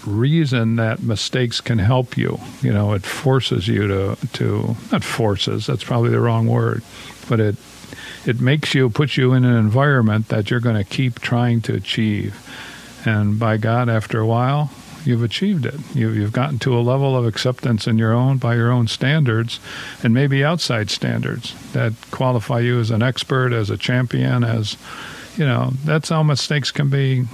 reason 0.07 0.77
that 0.77 1.03
mistakes 1.03 1.61
can 1.61 1.77
help 1.77 2.17
you. 2.17 2.39
You 2.63 2.73
know, 2.73 2.93
it 2.93 3.03
forces 3.03 3.67
you 3.67 3.87
to 3.87 4.17
to 4.33 4.75
not 4.91 5.03
forces. 5.03 5.67
That's 5.67 5.83
probably 5.83 6.09
the 6.09 6.19
wrong 6.19 6.47
word, 6.47 6.81
but 7.29 7.39
it 7.39 7.57
it 8.25 8.39
makes 8.39 8.73
you, 8.73 8.89
puts 8.89 9.17
you 9.17 9.33
in 9.33 9.45
an 9.45 9.55
environment 9.55 10.29
that 10.29 10.49
you're 10.49 10.59
going 10.59 10.75
to 10.75 10.83
keep 10.83 11.19
trying 11.19 11.61
to 11.61 11.73
achieve. 11.73 12.39
And 13.05 13.39
by 13.39 13.57
God, 13.57 13.89
after 13.89 14.19
a 14.19 14.25
while, 14.25 14.71
you've 15.05 15.23
achieved 15.23 15.65
it. 15.65 15.75
You, 15.93 16.09
you've 16.09 16.31
gotten 16.31 16.59
to 16.59 16.77
a 16.77 16.81
level 16.81 17.17
of 17.17 17.25
acceptance 17.25 17.87
in 17.87 17.97
your 17.97 18.13
own, 18.13 18.37
by 18.37 18.55
your 18.55 18.71
own 18.71 18.87
standards, 18.87 19.59
and 20.01 20.13
maybe 20.13 20.43
outside 20.43 20.89
standards 20.89 21.53
that 21.73 21.93
qualify 22.11 22.59
you 22.59 22.79
as 22.79 22.91
an 22.91 23.03
expert, 23.03 23.51
as 23.51 23.69
a 23.69 23.77
champion, 23.77 24.43
as, 24.43 24.77
you 25.37 25.45
know, 25.45 25.71
that's 25.83 26.09
how 26.09 26.23
mistakes 26.23 26.71
can 26.71 26.89
be 26.89 27.25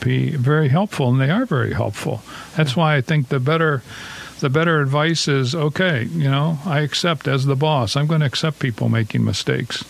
be 0.00 0.30
very 0.30 0.68
helpful, 0.68 1.10
and 1.10 1.20
they 1.20 1.30
are 1.30 1.46
very 1.46 1.72
helpful. 1.72 2.22
That's 2.56 2.76
why 2.76 2.96
I 2.96 3.00
think 3.00 3.28
the 3.28 3.38
better 3.38 3.84
the 4.42 4.50
better 4.50 4.80
advice 4.80 5.28
is 5.28 5.54
okay, 5.54 6.02
you 6.02 6.28
know, 6.28 6.58
I 6.66 6.80
accept 6.80 7.28
as 7.28 7.46
the 7.46 7.54
boss. 7.54 7.96
I'm 7.96 8.08
going 8.08 8.20
to 8.20 8.26
accept 8.26 8.58
people 8.58 8.88
making 8.88 9.24
mistakes. 9.24 9.84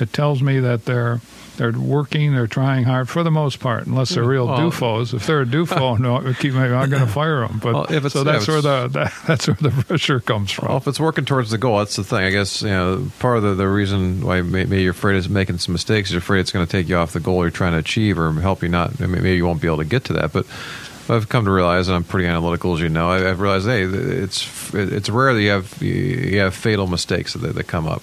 It 0.00 0.12
tells 0.14 0.42
me 0.42 0.58
that 0.58 0.86
they're 0.86 1.20
they're 1.58 1.78
working, 1.78 2.32
they're 2.32 2.46
trying 2.46 2.84
hard 2.84 3.10
for 3.10 3.22
the 3.22 3.30
most 3.30 3.60
part, 3.60 3.86
unless 3.86 4.08
they're 4.10 4.24
real 4.24 4.46
well, 4.46 4.56
doofos. 4.58 5.12
If 5.12 5.26
they're 5.26 5.42
a 5.42 5.46
doofo, 5.46 5.98
no, 6.00 6.32
keep 6.32 6.54
I'm 6.54 6.70
not 6.70 6.88
going 6.88 7.06
to 7.06 7.12
fire 7.12 7.46
them. 7.46 7.60
But 7.62 7.90
well, 7.90 8.08
so 8.08 8.24
that's 8.24 8.48
where 8.48 8.62
the 8.62 8.88
that, 8.92 9.12
that's 9.26 9.46
where 9.46 9.56
the 9.56 9.70
pressure 9.70 10.20
comes 10.20 10.50
from. 10.50 10.68
Well, 10.68 10.78
if 10.78 10.88
it's 10.88 10.98
working 10.98 11.26
towards 11.26 11.50
the 11.50 11.58
goal, 11.58 11.76
that's 11.78 11.96
the 11.96 12.04
thing. 12.04 12.24
I 12.24 12.30
guess 12.30 12.62
you 12.62 12.70
know 12.70 13.06
part 13.18 13.36
of 13.36 13.42
the, 13.42 13.54
the 13.54 13.68
reason 13.68 14.24
why 14.24 14.40
maybe 14.40 14.80
you're 14.80 14.92
afraid 14.92 15.16
of 15.16 15.28
making 15.28 15.58
some 15.58 15.74
mistakes. 15.74 16.10
You're 16.10 16.20
afraid 16.20 16.40
it's 16.40 16.52
going 16.52 16.64
to 16.64 16.72
take 16.72 16.88
you 16.88 16.96
off 16.96 17.12
the 17.12 17.20
goal 17.20 17.42
you're 17.42 17.50
trying 17.50 17.72
to 17.72 17.78
achieve, 17.78 18.18
or 18.18 18.32
help 18.32 18.62
you 18.62 18.70
not. 18.70 18.98
Maybe 18.98 19.34
you 19.34 19.44
won't 19.44 19.60
be 19.60 19.68
able 19.68 19.78
to 19.78 19.84
get 19.84 20.04
to 20.04 20.14
that, 20.14 20.32
but. 20.32 20.46
I've 21.10 21.28
come 21.28 21.44
to 21.44 21.50
realize, 21.50 21.88
and 21.88 21.96
I'm 21.96 22.04
pretty 22.04 22.28
analytical, 22.28 22.74
as 22.74 22.80
you 22.80 22.88
know. 22.88 23.10
I've 23.10 23.40
realized, 23.40 23.66
hey, 23.66 23.82
it's 23.82 24.72
it's 24.74 25.08
rare 25.08 25.34
that 25.34 25.42
you 25.42 25.50
have 25.50 25.82
you 25.82 26.38
have 26.38 26.54
fatal 26.54 26.86
mistakes 26.86 27.32
that, 27.34 27.54
that 27.54 27.64
come 27.64 27.86
up. 27.86 28.02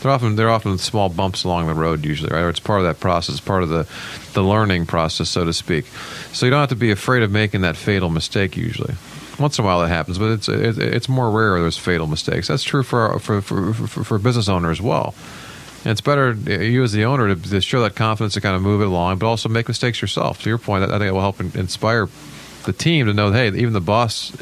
They're 0.00 0.10
often 0.10 0.36
they're 0.36 0.50
often 0.50 0.76
small 0.78 1.08
bumps 1.08 1.44
along 1.44 1.68
the 1.68 1.74
road 1.74 2.04
usually, 2.04 2.30
right? 2.32 2.42
Or 2.42 2.48
it's 2.50 2.60
part 2.60 2.80
of 2.80 2.86
that 2.86 3.00
process, 3.00 3.40
part 3.40 3.62
of 3.62 3.68
the 3.68 3.88
the 4.34 4.42
learning 4.42 4.86
process, 4.86 5.30
so 5.30 5.44
to 5.44 5.52
speak. 5.52 5.86
So 6.32 6.46
you 6.46 6.50
don't 6.50 6.60
have 6.60 6.68
to 6.70 6.76
be 6.76 6.90
afraid 6.90 7.22
of 7.22 7.30
making 7.30 7.62
that 7.62 7.76
fatal 7.76 8.10
mistake 8.10 8.56
usually. 8.56 8.94
Once 9.38 9.58
in 9.58 9.64
a 9.64 9.66
while 9.66 9.80
that 9.80 9.88
happens, 9.88 10.18
but 10.18 10.32
it's 10.32 10.48
it's 10.48 11.08
more 11.08 11.30
rare 11.30 11.58
there's 11.60 11.78
fatal 11.78 12.06
mistakes. 12.06 12.48
That's 12.48 12.64
true 12.64 12.82
for 12.82 13.18
for 13.18 13.40
for, 13.40 13.72
for, 13.72 14.04
for 14.04 14.18
business 14.18 14.48
owner 14.48 14.70
as 14.70 14.80
well. 14.80 15.14
And 15.84 15.90
it's 15.90 16.00
better 16.00 16.32
you 16.32 16.82
as 16.82 16.92
the 16.92 17.04
owner 17.04 17.34
to, 17.34 17.50
to, 17.50 17.60
show 17.60 17.82
that 17.82 17.96
confidence 17.96 18.34
to 18.34 18.40
kind 18.40 18.54
of 18.54 18.62
move 18.62 18.82
it 18.82 18.86
along, 18.86 19.18
but 19.18 19.26
also 19.26 19.48
make 19.48 19.66
mistakes 19.66 20.00
yourself. 20.00 20.40
To 20.42 20.48
your 20.48 20.58
point, 20.58 20.84
I 20.84 20.86
think 20.86 21.08
it 21.08 21.12
will 21.12 21.20
help 21.20 21.40
inspire 21.40 22.08
the 22.64 22.72
team 22.72 23.06
to 23.06 23.12
know, 23.12 23.32
hey, 23.32 23.48
even 23.48 23.72
the 23.72 23.80
boss 23.80 24.32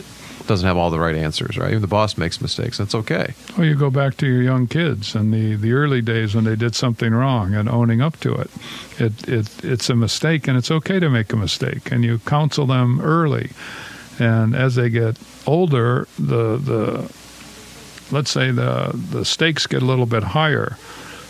doesn't 0.46 0.66
have 0.66 0.76
all 0.76 0.90
the 0.90 0.98
right 0.98 1.14
answers, 1.14 1.56
right? 1.56 1.70
Even 1.70 1.80
the 1.80 1.86
boss 1.86 2.18
makes 2.18 2.40
mistakes. 2.40 2.78
That's 2.78 2.94
okay. 2.94 3.34
Well, 3.56 3.66
you 3.66 3.76
go 3.76 3.88
back 3.88 4.16
to 4.16 4.26
your 4.26 4.42
young 4.42 4.66
kids 4.66 5.14
and 5.14 5.32
the, 5.32 5.54
the 5.54 5.72
early 5.72 6.02
days 6.02 6.34
when 6.34 6.42
they 6.42 6.56
did 6.56 6.74
something 6.74 7.12
wrong 7.12 7.54
and 7.54 7.68
owning 7.68 8.00
up 8.00 8.18
to 8.20 8.34
it. 8.34 8.50
It, 8.98 9.28
it. 9.28 9.64
It's 9.64 9.88
a 9.88 9.94
mistake 9.94 10.48
and 10.48 10.58
it's 10.58 10.70
okay 10.70 10.98
to 10.98 11.08
make 11.08 11.32
a 11.32 11.36
mistake. 11.36 11.92
And 11.92 12.04
you 12.04 12.18
counsel 12.18 12.66
them 12.66 13.00
early. 13.00 13.50
And 14.18 14.56
as 14.56 14.74
they 14.74 14.90
get 14.90 15.18
older, 15.46 16.08
the, 16.18 16.56
the 16.56 17.12
let's 18.10 18.30
say 18.30 18.50
the, 18.50 18.90
the 18.92 19.24
stakes 19.24 19.68
get 19.68 19.82
a 19.82 19.86
little 19.86 20.06
bit 20.06 20.22
higher. 20.24 20.76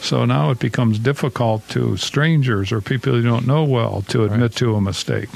So 0.00 0.24
now 0.24 0.50
it 0.50 0.58
becomes 0.58 0.98
difficult 0.98 1.68
to 1.68 1.98
strangers 1.98 2.72
or 2.72 2.80
people 2.80 3.16
you 3.16 3.22
don't 3.22 3.46
know 3.46 3.64
well 3.64 4.02
to 4.08 4.24
admit 4.24 4.40
right. 4.40 4.56
to 4.56 4.76
a 4.76 4.80
mistake. 4.80 5.28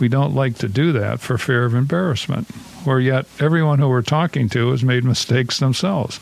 We 0.00 0.08
don't 0.08 0.34
like 0.34 0.56
to 0.58 0.68
do 0.68 0.92
that 0.92 1.20
for 1.20 1.38
fear 1.38 1.64
of 1.64 1.74
embarrassment 1.74 2.48
where 2.84 3.00
yet 3.00 3.26
everyone 3.38 3.78
who 3.78 3.88
we're 3.88 4.02
talking 4.02 4.48
to 4.50 4.70
has 4.70 4.82
made 4.82 5.04
mistakes 5.04 5.58
themselves. 5.58 6.20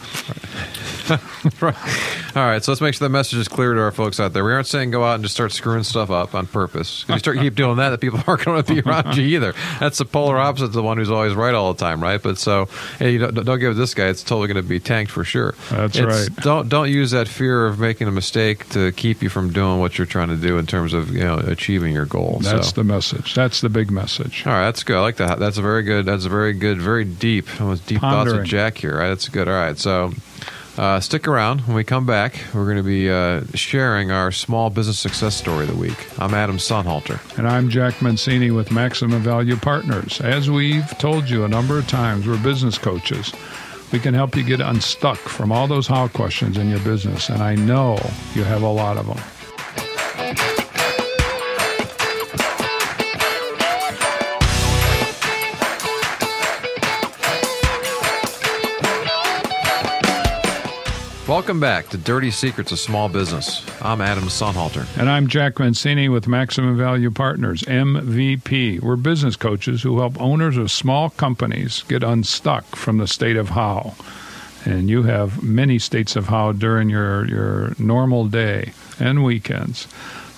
right. 1.60 1.74
All 2.36 2.44
right, 2.44 2.62
so 2.62 2.72
let's 2.72 2.80
make 2.80 2.94
sure 2.94 3.06
the 3.06 3.12
message 3.12 3.38
is 3.38 3.48
clear 3.48 3.74
to 3.74 3.80
our 3.80 3.90
folks 3.90 4.20
out 4.20 4.32
there. 4.32 4.44
We 4.44 4.52
aren't 4.52 4.66
saying 4.66 4.90
go 4.90 5.04
out 5.04 5.14
and 5.14 5.24
just 5.24 5.34
start 5.34 5.52
screwing 5.52 5.82
stuff 5.82 6.10
up 6.10 6.34
on 6.34 6.46
purpose. 6.46 7.04
If 7.04 7.14
you 7.14 7.18
start 7.18 7.38
keep 7.38 7.54
doing 7.54 7.76
that, 7.76 7.90
the 7.90 7.98
people 7.98 8.22
aren't 8.26 8.44
going 8.44 8.62
to 8.62 8.74
be 8.74 8.80
around 8.80 9.16
you 9.16 9.24
either. 9.24 9.54
That's 9.80 9.98
the 9.98 10.04
polar 10.04 10.38
opposite 10.38 10.66
of 10.66 10.72
the 10.72 10.82
one 10.82 10.98
who's 10.98 11.10
always 11.10 11.34
right 11.34 11.54
all 11.54 11.72
the 11.72 11.78
time, 11.78 12.02
right? 12.02 12.22
But 12.22 12.38
so, 12.38 12.66
hey, 12.98 13.12
you 13.12 13.18
don't, 13.18 13.34
don't 13.44 13.58
give 13.58 13.76
this 13.76 13.94
guy; 13.94 14.08
it's 14.08 14.22
totally 14.22 14.48
going 14.48 14.62
to 14.62 14.68
be 14.68 14.80
tanked 14.80 15.10
for 15.10 15.24
sure. 15.24 15.54
That's 15.70 15.96
it's, 15.96 16.06
right. 16.06 16.36
Don't 16.42 16.68
don't 16.68 16.90
use 16.90 17.12
that 17.12 17.28
fear 17.28 17.66
of 17.66 17.78
making 17.78 18.08
a 18.08 18.12
mistake 18.12 18.68
to 18.70 18.92
keep 18.92 19.22
you 19.22 19.28
from 19.28 19.52
doing 19.52 19.80
what 19.80 19.98
you're 19.98 20.06
trying 20.06 20.28
to 20.28 20.36
do 20.36 20.58
in 20.58 20.66
terms 20.66 20.92
of 20.92 21.10
you 21.10 21.24
know 21.24 21.38
achieving 21.38 21.94
your 21.94 22.06
goal. 22.06 22.38
That's 22.42 22.68
so. 22.68 22.74
the 22.74 22.84
message. 22.84 23.34
That's 23.34 23.60
the 23.60 23.68
big 23.68 23.90
message. 23.90 24.46
All 24.46 24.52
right, 24.52 24.66
that's 24.66 24.82
good. 24.82 24.96
I 24.96 25.00
like 25.00 25.16
that. 25.16 25.38
That's 25.38 25.58
a 25.58 25.62
very 25.62 25.82
good. 25.82 26.04
That's 26.04 26.24
a 26.24 26.28
very 26.28 26.47
good. 26.54 26.80
Very 26.80 27.04
deep. 27.04 27.60
Almost 27.60 27.86
deep 27.86 28.00
Pondering. 28.00 28.26
thoughts 28.26 28.38
with 28.38 28.46
Jack 28.48 28.78
here. 28.78 28.98
Right, 28.98 29.08
that's 29.08 29.28
good. 29.28 29.48
All 29.48 29.54
right, 29.54 29.78
so. 29.78 30.12
Uh, 30.76 31.00
stick 31.00 31.26
around. 31.26 31.62
When 31.62 31.74
we 31.74 31.82
come 31.82 32.06
back, 32.06 32.38
we're 32.54 32.62
going 32.62 32.76
to 32.76 32.84
be 32.84 33.10
uh, 33.10 33.42
sharing 33.52 34.12
our 34.12 34.30
small 34.30 34.70
business 34.70 34.96
success 34.96 35.34
story 35.34 35.64
of 35.64 35.72
the 35.72 35.76
week. 35.76 36.06
I'm 36.20 36.34
Adam 36.34 36.56
Sonnhalter. 36.56 37.18
And 37.36 37.48
I'm 37.48 37.68
Jack 37.68 37.94
Mencini 37.94 38.54
with 38.54 38.70
Maximum 38.70 39.20
Value 39.20 39.56
Partners. 39.56 40.20
As 40.20 40.48
we've 40.48 40.88
told 40.98 41.28
you 41.28 41.42
a 41.42 41.48
number 41.48 41.78
of 41.78 41.88
times, 41.88 42.28
we're 42.28 42.40
business 42.40 42.78
coaches. 42.78 43.32
We 43.90 43.98
can 43.98 44.14
help 44.14 44.36
you 44.36 44.44
get 44.44 44.60
unstuck 44.60 45.18
from 45.18 45.50
all 45.50 45.66
those 45.66 45.88
how 45.88 46.06
questions 46.06 46.56
in 46.56 46.68
your 46.70 46.80
business, 46.80 47.28
and 47.28 47.42
I 47.42 47.56
know 47.56 47.98
you 48.34 48.44
have 48.44 48.62
a 48.62 48.68
lot 48.68 48.98
of 48.98 49.08
them. 49.08 50.56
Welcome 61.28 61.60
back 61.60 61.90
to 61.90 61.98
Dirty 61.98 62.30
Secrets 62.30 62.72
of 62.72 62.78
Small 62.78 63.10
Business. 63.10 63.62
I'm 63.82 64.00
Adam 64.00 64.24
Sonnhalter. 64.24 64.86
And 64.98 65.10
I'm 65.10 65.26
Jack 65.26 65.56
Mencini 65.56 66.10
with 66.10 66.26
Maximum 66.26 66.74
Value 66.78 67.10
Partners, 67.10 67.60
MVP. 67.64 68.80
We're 68.80 68.96
business 68.96 69.36
coaches 69.36 69.82
who 69.82 69.98
help 69.98 70.18
owners 70.18 70.56
of 70.56 70.70
small 70.70 71.10
companies 71.10 71.82
get 71.86 72.02
unstuck 72.02 72.64
from 72.74 72.96
the 72.96 73.06
state 73.06 73.36
of 73.36 73.50
how. 73.50 73.94
And 74.64 74.88
you 74.88 75.02
have 75.02 75.42
many 75.42 75.78
states 75.78 76.16
of 76.16 76.28
how 76.28 76.52
during 76.52 76.88
your, 76.88 77.26
your 77.26 77.74
normal 77.78 78.26
day 78.26 78.72
and 78.98 79.22
weekends. 79.22 79.86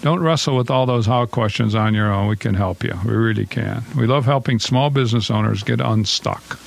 Don't 0.03 0.18
wrestle 0.18 0.57
with 0.57 0.72
all 0.72 0.86
those 0.86 1.07
how 1.07 1.24
questions 1.24 1.76
on 1.76 1.95
your 1.95 2.12
own. 2.12 2.26
We 2.26 2.36
can 2.36 2.55
help 2.55 2.82
you. 2.82 2.99
We 3.05 3.12
really 3.12 3.47
can. 3.47 3.84
We 3.97 4.09
love 4.09 4.24
helping 4.24 4.59
small 4.59 4.91
business 4.91 5.30
owners 5.30 5.62
get 5.62 5.80
unstuck 5.80 6.59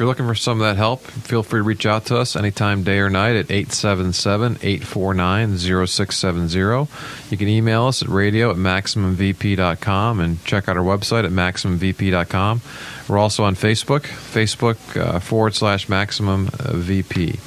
you're 0.00 0.08
looking 0.08 0.26
for 0.26 0.34
some 0.34 0.60
of 0.60 0.66
that 0.66 0.76
help, 0.78 1.02
feel 1.02 1.42
free 1.42 1.60
to 1.60 1.62
reach 1.62 1.86
out 1.86 2.06
to 2.06 2.16
us 2.16 2.34
anytime, 2.34 2.82
day 2.82 2.98
or 2.98 3.10
night, 3.10 3.36
at 3.36 3.50
877 3.50 4.58
849 4.62 5.58
0670. 5.58 6.88
You 7.30 7.36
can 7.36 7.48
email 7.48 7.86
us 7.86 8.02
at 8.02 8.08
radio 8.08 8.50
at 8.50 8.56
MaximumVP.com 8.56 10.20
and 10.20 10.44
check 10.44 10.68
out 10.68 10.76
our 10.76 10.82
website 10.82 11.24
at 11.24 11.30
MaximumVP.com. 11.30 12.62
We're 13.08 13.18
also 13.18 13.44
on 13.44 13.54
Facebook, 13.54 14.02
Facebook 14.02 14.96
uh, 14.96 15.20
forward 15.20 15.54
slash 15.54 15.88
Maximum 15.88 16.48
uh, 16.58 16.72
VP. 16.76 17.38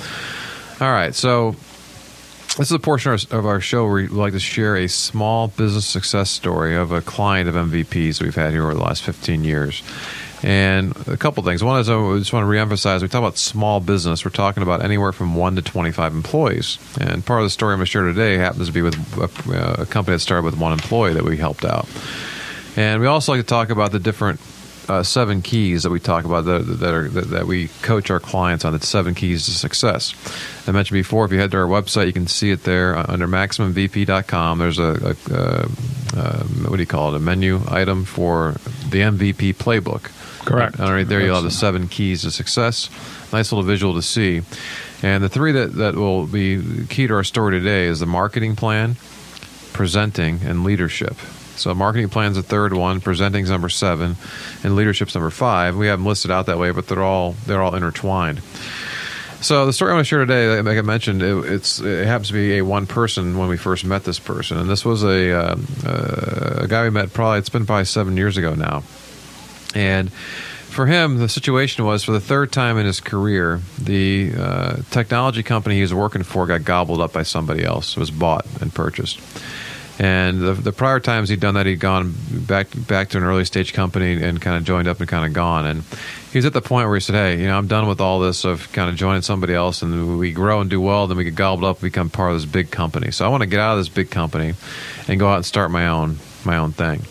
All 0.79 0.91
right, 0.91 1.15
so 1.15 1.55
This 2.57 2.67
is 2.67 2.71
a 2.71 2.79
portion 2.79 3.13
of 3.13 3.47
our 3.47 3.59
show 3.61 3.83
where 3.85 3.93
we 3.93 4.07
like 4.07 4.33
to 4.33 4.39
share 4.39 4.75
a 4.75 4.87
small 4.87 5.47
business 5.47 5.87
success 5.87 6.29
story 6.29 6.75
of 6.75 6.91
a 6.91 7.01
client 7.01 7.49
of 7.49 7.55
MVPs 7.55 8.21
we've 8.21 8.35
had 8.35 8.51
here 8.51 8.63
over 8.63 8.75
the 8.75 8.79
last 8.79 9.01
15 9.01 9.43
years. 9.43 9.81
And 10.43 10.95
a 11.07 11.15
couple 11.15 11.41
things. 11.43 11.63
One 11.63 11.79
is 11.79 11.89
I 11.89 11.93
just 12.17 12.33
want 12.33 12.43
to 12.43 12.49
reemphasize 12.51 13.01
we 13.01 13.07
talk 13.07 13.19
about 13.19 13.37
small 13.37 13.79
business. 13.79 14.25
We're 14.25 14.31
talking 14.31 14.61
about 14.61 14.83
anywhere 14.83 15.13
from 15.13 15.35
1 15.35 15.55
to 15.55 15.61
25 15.61 16.13
employees. 16.13 16.77
And 16.99 17.25
part 17.25 17.39
of 17.39 17.45
the 17.45 17.49
story 17.49 17.73
I'm 17.73 17.79
going 17.79 17.85
to 17.85 17.91
share 17.91 18.03
today 18.03 18.35
happens 18.35 18.67
to 18.67 18.73
be 18.73 18.81
with 18.81 18.95
a, 19.17 19.83
a 19.83 19.85
company 19.85 20.15
that 20.15 20.19
started 20.19 20.43
with 20.43 20.57
one 20.57 20.73
employee 20.73 21.13
that 21.13 21.23
we 21.23 21.37
helped 21.37 21.63
out. 21.63 21.87
And 22.75 22.99
we 22.99 23.07
also 23.07 23.31
like 23.31 23.41
to 23.41 23.47
talk 23.47 23.69
about 23.69 23.93
the 23.93 23.99
different 23.99 24.41
uh, 24.89 25.01
seven 25.01 25.41
keys 25.41 25.83
that 25.83 25.91
we 25.91 25.99
talk 25.99 26.25
about 26.25 26.43
that, 26.43 26.59
that 26.59 26.93
are 26.93 27.07
that, 27.07 27.29
that, 27.29 27.47
we 27.47 27.69
coach 27.81 28.11
our 28.11 28.19
clients 28.19 28.65
on. 28.65 28.73
The 28.73 28.85
seven 28.85 29.15
keys 29.15 29.45
to 29.45 29.51
success. 29.51 30.13
I 30.67 30.71
mentioned 30.71 30.95
before. 30.95 31.23
If 31.23 31.31
you 31.31 31.39
head 31.39 31.51
to 31.51 31.57
our 31.57 31.67
website, 31.67 32.07
you 32.07 32.13
can 32.13 32.27
see 32.27 32.51
it 32.51 32.63
there 32.63 32.97
uh, 32.97 33.05
under 33.07 33.27
MaximumVP.com. 33.27 34.59
There's 34.59 34.79
a, 34.79 35.15
a, 35.29 35.33
a 35.33 35.67
uh, 36.15 36.43
what 36.43 36.75
do 36.75 36.81
you 36.81 36.87
call 36.87 37.13
it? 37.13 37.17
A 37.17 37.19
menu 37.19 37.61
item 37.67 38.05
for 38.05 38.53
the 38.89 38.99
MVP 38.99 39.55
playbook. 39.55 40.11
Correct. 40.45 40.79
And 40.79 40.89
right 40.89 41.07
there, 41.07 41.21
you'll 41.21 41.35
have 41.35 41.43
the 41.43 41.51
seven 41.51 41.87
keys 41.87 42.23
to 42.23 42.31
success. 42.31 42.89
Nice 43.31 43.51
little 43.51 43.63
visual 43.63 43.93
to 43.95 44.01
see. 44.01 44.41
And 45.01 45.23
the 45.23 45.29
three 45.29 45.51
that, 45.53 45.73
that 45.75 45.95
will 45.95 46.27
be 46.27 46.85
key 46.89 47.07
to 47.07 47.13
our 47.13 47.23
story 47.23 47.59
today 47.59 47.85
is 47.85 47.99
the 47.99 48.05
marketing 48.05 48.55
plan, 48.55 48.95
presenting, 49.73 50.41
and 50.43 50.63
leadership. 50.63 51.15
So 51.55 51.73
marketing 51.73 52.09
plan's 52.09 52.35
the 52.35 52.43
third 52.43 52.73
one, 52.73 52.99
presenting's 52.99 53.49
number 53.49 53.69
seven, 53.69 54.15
and 54.63 54.75
leadership's 54.75 55.13
number 55.13 55.29
five. 55.29 55.77
We 55.77 55.87
have 55.87 55.99
them 55.99 56.05
listed 56.05 56.31
out 56.31 56.47
that 56.47 56.57
way, 56.57 56.71
but 56.71 56.87
they're 56.87 57.03
all 57.03 57.35
they're 57.45 57.61
all 57.61 57.75
intertwined. 57.75 58.41
So 59.41 59.65
the 59.65 59.73
story 59.73 59.91
I 59.91 59.95
want 59.95 60.05
to 60.05 60.09
share 60.09 60.25
today, 60.25 60.61
like 60.61 60.77
I 60.77 60.81
mentioned, 60.81 61.21
it, 61.21 61.35
it's 61.51 61.79
it 61.79 62.07
happens 62.07 62.29
to 62.29 62.33
be 62.33 62.57
a 62.57 62.61
one 62.63 62.87
person 62.87 63.37
when 63.37 63.49
we 63.49 63.57
first 63.57 63.83
met 63.83 64.03
this 64.03 64.17
person, 64.17 64.57
and 64.57 64.69
this 64.69 64.85
was 64.85 65.03
a 65.03 65.31
uh, 65.31 65.55
uh, 65.85 66.63
a 66.63 66.67
guy 66.67 66.83
we 66.83 66.89
met 66.89 67.13
probably 67.13 67.39
it's 67.39 67.49
been 67.49 67.65
probably 67.65 67.85
seven 67.85 68.15
years 68.15 68.37
ago 68.37 68.55
now, 68.55 68.83
and 69.73 70.11
for 70.73 70.87
him, 70.87 71.19
the 71.19 71.29
situation 71.29 71.85
was 71.85 72.03
for 72.03 72.11
the 72.11 72.19
third 72.19 72.51
time 72.51 72.77
in 72.77 72.85
his 72.85 72.99
career, 72.99 73.61
the 73.79 74.33
uh, 74.37 74.77
technology 74.89 75.43
company 75.43 75.75
he 75.75 75.81
was 75.81 75.93
working 75.93 76.23
for 76.23 76.47
got 76.47 76.63
gobbled 76.63 76.99
up 76.99 77.13
by 77.13 77.23
somebody 77.23 77.63
else. 77.63 77.95
Was 77.95 78.11
bought 78.11 78.45
and 78.59 78.73
purchased. 78.73 79.19
And 79.99 80.41
the, 80.41 80.53
the 80.53 80.71
prior 80.71 80.99
times 80.99 81.29
he'd 81.29 81.39
done 81.39 81.53
that, 81.53 81.67
he'd 81.67 81.79
gone 81.79 82.15
back 82.31 82.69
back 82.87 83.09
to 83.09 83.19
an 83.19 83.23
early 83.23 83.45
stage 83.45 83.73
company 83.73 84.21
and 84.21 84.41
kind 84.41 84.57
of 84.57 84.63
joined 84.63 84.87
up 84.87 84.99
and 84.99 85.07
kind 85.07 85.23
of 85.23 85.33
gone. 85.33 85.67
And 85.67 85.83
he 86.31 86.39
was 86.39 86.45
at 86.45 86.53
the 86.53 86.61
point 86.61 86.87
where 86.87 86.95
he 86.95 87.01
said, 87.01 87.13
"Hey, 87.13 87.39
you 87.39 87.45
know, 87.45 87.55
I'm 87.55 87.67
done 87.67 87.87
with 87.87 88.01
all 88.01 88.19
this 88.19 88.43
of 88.43 88.71
kind 88.73 88.89
of 88.89 88.95
joining 88.95 89.21
somebody 89.21 89.53
else, 89.53 89.83
and 89.83 90.17
we 90.17 90.31
grow 90.31 90.61
and 90.61 90.69
do 90.69 90.81
well, 90.81 91.05
then 91.05 91.17
we 91.17 91.23
get 91.23 91.35
gobbled 91.35 91.63
up, 91.63 91.77
and 91.77 91.83
become 91.83 92.09
part 92.09 92.31
of 92.31 92.37
this 92.41 92.49
big 92.49 92.71
company. 92.71 93.11
So 93.11 93.23
I 93.23 93.27
want 93.27 93.41
to 93.41 93.47
get 93.47 93.59
out 93.59 93.73
of 93.73 93.77
this 93.77 93.89
big 93.89 94.09
company 94.09 94.55
and 95.07 95.19
go 95.19 95.29
out 95.29 95.35
and 95.35 95.45
start 95.45 95.69
my 95.69 95.87
own 95.87 96.17
my 96.43 96.57
own 96.57 96.71
thing." 96.71 97.03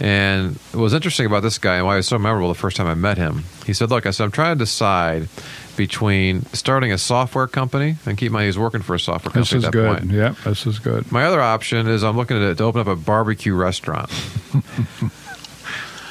And 0.00 0.56
what 0.72 0.82
was 0.82 0.94
interesting 0.94 1.26
about 1.26 1.42
this 1.42 1.58
guy 1.58 1.76
and 1.76 1.86
why 1.86 1.94
he 1.94 1.96
was 1.98 2.08
so 2.08 2.18
memorable 2.18 2.48
the 2.48 2.54
first 2.54 2.76
time 2.76 2.86
I 2.86 2.94
met 2.94 3.16
him, 3.16 3.44
he 3.64 3.72
said, 3.72 3.90
Look, 3.90 4.06
I 4.06 4.10
said, 4.10 4.24
I'm 4.24 4.30
trying 4.30 4.56
to 4.56 4.64
decide 4.64 5.28
between 5.76 6.42
starting 6.46 6.92
a 6.92 6.98
software 6.98 7.46
company 7.46 7.96
and 8.06 8.16
keep 8.16 8.32
my 8.32 8.44
he's 8.44 8.58
working 8.58 8.82
for 8.82 8.94
a 8.94 9.00
software 9.00 9.32
company 9.32 9.42
this 9.42 9.52
is 9.52 9.64
at 9.64 9.72
that 9.72 9.78
good. 9.78 9.98
point. 9.98 10.10
Yeah, 10.10 10.34
this 10.44 10.66
is 10.66 10.78
good. 10.78 11.10
My 11.12 11.24
other 11.24 11.40
option 11.40 11.86
is 11.86 12.02
I'm 12.02 12.16
looking 12.16 12.38
to, 12.38 12.54
to 12.54 12.64
open 12.64 12.80
up 12.80 12.86
a 12.86 12.96
barbecue 12.96 13.54
restaurant. 13.54 14.10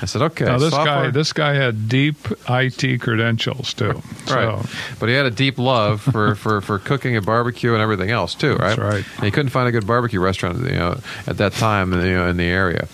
I 0.02 0.06
said, 0.06 0.22
okay. 0.24 0.46
Now 0.46 0.58
this 0.58 0.72
software- 0.72 1.06
guy, 1.06 1.10
this 1.10 1.34
guy 1.34 1.54
had 1.54 1.88
deep 1.88 2.18
IT 2.50 3.00
credentials 3.02 3.74
too. 3.74 4.02
Right. 4.30 4.62
So, 4.64 4.64
But 5.00 5.10
he 5.10 5.16
had 5.16 5.26
a 5.26 5.32
deep 5.32 5.58
love 5.58 6.02
for, 6.02 6.36
for, 6.44 6.62
for 6.62 6.80
cooking 6.80 7.16
and 7.16 7.26
barbecue 7.26 7.74
and 7.74 7.82
everything 7.82 8.12
else 8.12 8.36
too, 8.36 8.56
right? 8.56 8.76
That's 8.76 8.80
right. 8.80 9.06
And 9.16 9.26
he 9.26 9.32
couldn't 9.32 9.52
find 9.52 9.68
a 9.68 9.72
good 9.72 9.88
barbecue 9.88 10.20
restaurant, 10.20 10.60
you 10.60 10.76
know, 10.76 11.00
at 11.28 11.38
that 11.38 11.54
time, 11.54 11.94
you 11.94 12.16
know, 12.16 12.28
in 12.28 12.38
the 12.38 12.44
area. 12.44 12.88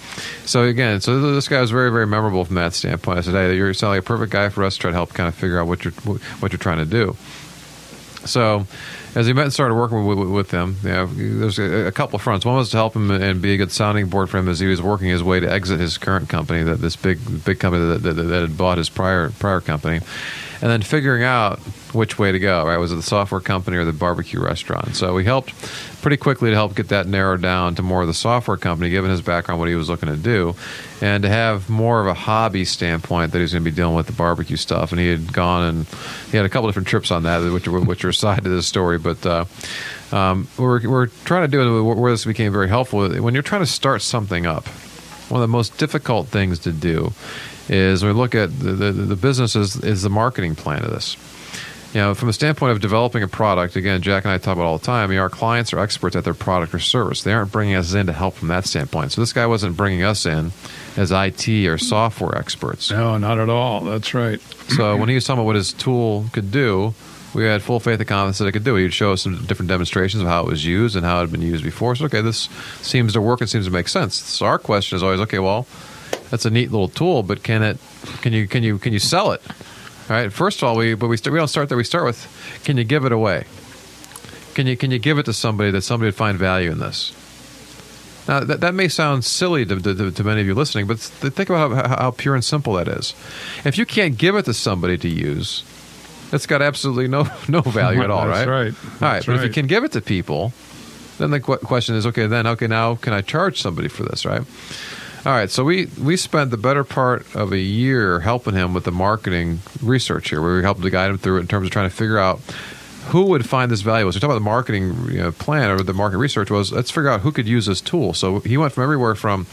So 0.46 0.64
again, 0.64 1.02
so 1.02 1.34
this 1.34 1.48
guy 1.48 1.62
was 1.62 1.72
very, 1.72 1.92
very 1.92 2.08
memorable 2.08 2.46
from 2.46 2.56
that 2.56 2.74
standpoint. 2.74 3.18
I 3.18 3.22
said, 3.22 3.34
hey, 3.34 3.56
you 3.56 3.74
sound 3.74 3.92
like 3.92 4.02
a 4.02 4.04
perfect 4.04 4.32
guy 4.32 4.50
for 4.50 4.64
us 4.64 4.76
to 4.76 4.82
try 4.82 4.90
to 4.92 4.96
help 4.96 5.14
kind 5.14 5.28
of 5.28 5.36
figure 5.36 5.60
out 5.60 5.68
what 5.68 5.84
you're 5.86 5.94
what 5.94 6.52
you're 6.52 6.60
trying 6.60 6.80
to 6.80 6.86
do. 6.86 7.16
So, 8.26 8.68
as 9.16 9.28
he 9.28 9.34
met 9.34 9.44
and 9.44 9.54
started 9.54 9.76
working 9.76 10.06
with, 10.06 10.18
with, 10.18 10.30
with 10.30 10.52
him, 10.52 10.78
you 10.84 10.90
know, 10.90 11.06
there's 11.06 11.60
a, 11.60 11.88
a 11.88 11.92
couple 11.92 12.16
of 12.16 12.22
fronts. 12.22 12.46
One 12.46 12.56
was 12.56 12.70
to 12.72 12.78
help 12.78 12.96
him 12.96 13.12
and 13.12 13.42
be 13.42 13.54
a 13.54 13.58
good 13.58 13.72
sounding 13.72 14.08
board 14.08 14.30
for 14.30 14.38
him 14.38 14.48
as 14.48 14.60
he 14.60 14.68
was 14.68 14.82
working 14.82 15.08
his 15.08 15.24
way 15.24 15.40
to 15.40 15.52
exit 15.52 15.80
his 15.80 15.98
current 15.98 16.30
company, 16.30 16.64
that 16.64 16.78
this 16.78 16.96
big 16.96 17.20
big 17.44 17.60
company 17.60 17.86
that, 17.86 18.04
that, 18.04 18.14
that 18.14 18.42
had 18.42 18.58
bought 18.58 18.78
his 18.78 18.90
prior 18.90 19.32
prior 19.32 19.60
company, 19.62 20.00
and 20.62 20.70
then 20.70 20.82
figuring 20.82 21.24
out 21.24 21.60
which 21.94 22.20
way 22.20 22.32
to 22.32 22.40
go. 22.40 22.66
Right, 22.66 22.78
was 22.78 22.92
it 22.92 22.96
the 22.96 23.02
software 23.02 23.42
company 23.42 23.78
or 23.78 23.86
the 23.86 23.92
barbecue 23.92 24.40
restaurant? 24.40 24.96
So 24.96 25.14
we 25.14 25.26
helped 25.26 25.54
pretty 26.02 26.18
quickly 26.18 26.52
to 26.52 26.56
help 26.56 26.76
get 26.76 26.90
that 26.90 27.08
narrowed 27.08 27.42
down 27.42 27.76
to 27.76 27.82
more 27.82 28.02
of 28.02 28.08
the 28.08 28.14
software 28.14 28.58
company, 28.58 28.90
given 28.90 29.10
his 29.10 29.22
background, 29.22 29.60
what 29.60 29.70
he 29.70 29.76
was 29.76 29.90
looking 29.90 30.10
to 30.10 30.18
do, 30.18 30.56
and 31.02 31.24
to 31.24 31.30
have 31.30 31.70
more 31.70 32.00
of 32.00 32.08
a 32.08 32.14
hobby 32.14 32.64
standpoint 32.64 33.32
that 33.32 33.40
he 33.40 33.42
was 33.42 33.54
going 33.54 33.64
to 33.64 33.70
be 33.70 33.76
dealing 33.76 33.96
with 33.96 34.06
the 34.06 34.14
barbecue 34.14 34.56
stuff. 34.56 34.92
And 34.92 35.00
he 35.02 35.10
had 35.10 35.34
gone 35.34 35.64
and 35.64 35.88
he 36.30 36.38
had 36.38 36.46
a 36.46 36.50
couple 36.50 36.70
different 36.70 36.88
trips 36.88 37.10
on 37.10 37.24
that, 37.24 37.40
which 37.52 37.68
which 37.68 38.06
are 38.06 38.10
aside 38.10 38.44
to 38.44 38.50
this 38.50 38.68
story, 38.68 38.98
but. 38.98 39.26
Uh, 39.26 39.46
um, 40.12 40.50
we're, 40.58 40.86
we're 40.90 41.06
trying 41.06 41.44
to 41.44 41.48
do 41.48 41.86
where 41.86 42.12
this 42.12 42.26
became 42.26 42.52
very 42.52 42.68
helpful. 42.68 43.08
When 43.22 43.34
you're 43.34 43.42
trying 43.42 43.62
to 43.62 43.66
start 43.66 44.02
something 44.02 44.46
up, 44.46 44.68
one 45.30 45.42
of 45.42 45.48
the 45.48 45.52
most 45.52 45.78
difficult 45.78 46.28
things 46.28 46.60
to 46.60 46.74
do 46.74 47.14
is 47.72 48.06
we 48.06 48.12
look 48.12 48.36
at 48.36 48.60
the, 48.60 48.74
the, 48.74 48.92
the 48.92 49.16
business 49.16 49.56
is, 49.56 49.78
is 49.78 50.04
the 50.04 50.10
marketing 50.10 50.54
plan 50.56 50.84
of 50.84 50.92
this 50.92 51.18
you 51.94 52.00
know, 52.00 52.14
from 52.14 52.28
the 52.28 52.34
standpoint 52.34 52.72
of 52.72 52.80
developing 52.80 53.22
a 53.22 53.28
product, 53.28 53.76
again, 53.76 54.02
Jack 54.02 54.24
and 54.24 54.32
I 54.32 54.38
talk 54.38 54.56
about 54.56 54.66
all 54.66 54.78
the 54.78 54.86
time. 54.86 55.12
You 55.12 55.18
know, 55.18 55.24
our 55.24 55.30
clients 55.30 55.74
are 55.74 55.80
experts 55.80 56.16
at 56.16 56.24
their 56.24 56.34
product 56.34 56.74
or 56.74 56.80
service. 56.80 57.24
They 57.24 57.34
aren't 57.34 57.52
bringing 57.52 57.76
us 57.76 57.94
in 57.94 58.06
to 58.06 58.14
help 58.14 58.36
from 58.36 58.48
that 58.48 58.66
standpoint. 58.66 59.12
So 59.12 59.22
this 59.22 59.34
guy 59.34 59.46
wasn't 59.46 59.76
bringing 59.76 60.04
us 60.04 60.26
in 60.26 60.54
as 60.96 61.12
IT 61.12 61.50
or 61.68 61.78
software 61.78 62.38
experts. 62.38 62.92
no, 62.92 63.18
not 63.18 63.40
at 63.40 63.50
all. 63.50 63.82
That's 63.82 64.14
right. 64.14 64.40
So 64.70 64.96
when 64.96 65.10
he 65.10 65.16
was 65.16 65.26
talking 65.26 65.40
about 65.40 65.48
what 65.48 65.58
his 65.58 65.74
tool 65.74 66.26
could 66.32 66.50
do, 66.50 66.94
we 67.34 67.44
had 67.44 67.62
full 67.62 67.82
faith 67.82 68.00
and 68.00 68.08
confidence 68.08 68.38
that 68.38 68.48
it 68.48 68.54
could 68.54 68.64
do. 68.64 68.78
it. 68.78 68.84
He'd 68.84 68.94
show 68.94 69.12
us 69.12 69.24
some 69.24 69.46
different 69.46 69.68
demonstrations 69.68 70.22
of 70.22 70.30
how 70.30 70.44
it 70.44 70.48
was 70.48 70.66
used 70.66 70.96
and 70.96 71.06
how 71.06 71.18
it 71.18 71.22
had 71.22 71.32
been 71.32 71.42
used 71.42 71.64
before. 71.64 71.96
So 71.96 72.06
okay, 72.06 72.22
this 72.22 72.48
seems 72.82 73.14
to 73.14 73.22
work. 73.22 73.42
It 73.42 73.48
seems 73.48 73.66
to 73.66 73.72
make 73.72 73.90
sense. 73.90 74.16
So 74.16 74.46
our 74.46 74.60
question 74.60 74.96
is 74.96 75.04
always, 75.04 75.20
okay, 75.22 75.40
well, 75.40 75.68
that's 76.32 76.46
a 76.46 76.50
neat 76.50 76.72
little 76.72 76.88
tool, 76.88 77.22
but 77.22 77.44
can 77.44 77.62
it? 77.62 77.78
Can 78.22 78.34
you? 78.34 78.48
Can 78.48 78.64
you? 78.64 78.80
Can 78.80 78.94
you 78.94 79.00
sell 79.00 79.32
it? 79.34 79.42
All 80.10 80.16
right. 80.16 80.34
First 80.34 80.62
of 80.62 80.68
all, 80.68 80.76
we 80.78 80.96
but 80.96 81.08
we 81.08 81.18
st- 81.18 81.32
we 81.32 81.38
don't 81.38 81.48
start 81.48 81.70
there. 81.70 81.78
We 81.78 81.84
start 81.84 82.06
with, 82.06 82.62
can 82.64 82.78
you 82.78 82.84
give 82.84 83.06
it 83.06 83.12
away? 83.12 83.46
Can 84.56 84.66
you 84.66 84.76
can 84.76 84.90
you 84.92 84.98
give 85.00 85.20
it 85.20 85.24
to 85.26 85.34
somebody 85.34 85.70
that 85.72 85.82
somebody 85.84 86.08
would 86.08 86.16
find 86.16 86.38
value 86.38 86.72
in 86.72 86.80
this? 86.80 87.14
Now 88.28 88.40
that, 88.42 88.62
that 88.62 88.74
may 88.74 88.88
sound 88.88 89.26
silly 89.26 89.66
to, 89.66 89.80
to, 89.80 90.12
to 90.12 90.24
many 90.24 90.42
of 90.42 90.48
you 90.48 90.54
listening, 90.54 90.88
but 90.88 91.00
think 91.00 91.50
about 91.50 91.72
how, 91.72 91.98
how 91.98 92.12
pure 92.12 92.36
and 92.36 92.44
simple 92.44 92.74
that 92.74 92.88
is. 92.88 93.14
If 93.66 93.78
you 93.78 93.86
can't 93.86 94.18
give 94.18 94.36
it 94.36 94.46
to 94.46 94.54
somebody 94.54 94.98
to 95.00 95.10
use, 95.10 95.64
it's 96.32 96.46
got 96.46 96.62
absolutely 96.62 97.08
no 97.08 97.28
no 97.48 97.62
value 97.62 98.02
at 98.02 98.12
all, 98.12 98.28
That's 98.28 98.48
right? 98.48 98.66
right. 98.66 98.74
All 98.74 98.90
right, 99.02 99.14
That's 99.16 99.26
but 99.26 99.36
if 99.38 99.44
you 99.44 99.50
can 99.50 99.68
give 99.68 99.84
it 99.84 99.92
to 99.94 100.02
people, 100.02 100.54
then 101.18 101.32
the 101.32 101.40
qu- 101.40 101.58
question 101.58 101.96
is, 101.96 102.06
okay, 102.08 102.28
then 102.28 102.48
okay, 102.48 102.68
now 102.68 102.96
can 102.96 103.14
I 103.14 103.22
charge 103.22 103.62
somebody 103.62 103.88
for 103.88 104.04
this, 104.04 104.26
right? 104.26 104.44
All 105.24 105.32
right, 105.32 105.52
so 105.52 105.64
we 105.64 105.86
we 106.02 106.18
spent 106.18 106.50
the 106.50 106.58
better 106.58 106.84
part 106.84 107.36
of 107.36 107.52
a 107.52 107.60
year 107.60 108.22
helping 108.22 108.56
him 108.56 108.74
with 108.74 108.86
the 108.86 108.92
marketing 108.92 109.60
research 109.84 110.30
here, 110.32 110.42
where 110.42 110.56
we 110.56 110.64
helped 110.64 110.82
to 110.82 110.90
guide 110.90 111.12
him 111.12 111.20
through 111.20 111.38
it 111.38 111.42
in 111.42 111.48
terms 111.48 111.68
of 111.68 111.72
trying 111.72 111.88
to 111.88 111.96
figure 111.96 112.18
out 112.18 112.40
who 113.10 113.26
would 113.26 113.48
find 113.48 113.70
this 113.72 113.82
valuable. 113.82 114.12
So 114.12 114.16
we 114.18 114.20
talk 114.22 114.30
about 114.30 114.36
the 114.36 114.40
marketing 114.42 114.96
you 115.12 115.18
know, 115.20 115.32
plan 115.32 115.70
or 115.70 115.84
the 115.84 115.94
market 115.94 116.18
research 116.18 116.50
was 116.50 116.72
let's 116.72 116.90
figure 116.90 117.10
out 117.10 117.22
who 117.22 117.32
could 117.32 117.48
use 117.48 117.68
this 117.68 117.82
tool. 117.82 118.14
So 118.14 118.40
he 118.40 118.58
went 118.58 118.74
from 118.74 118.82
everywhere 118.84 119.14
from 119.14 119.46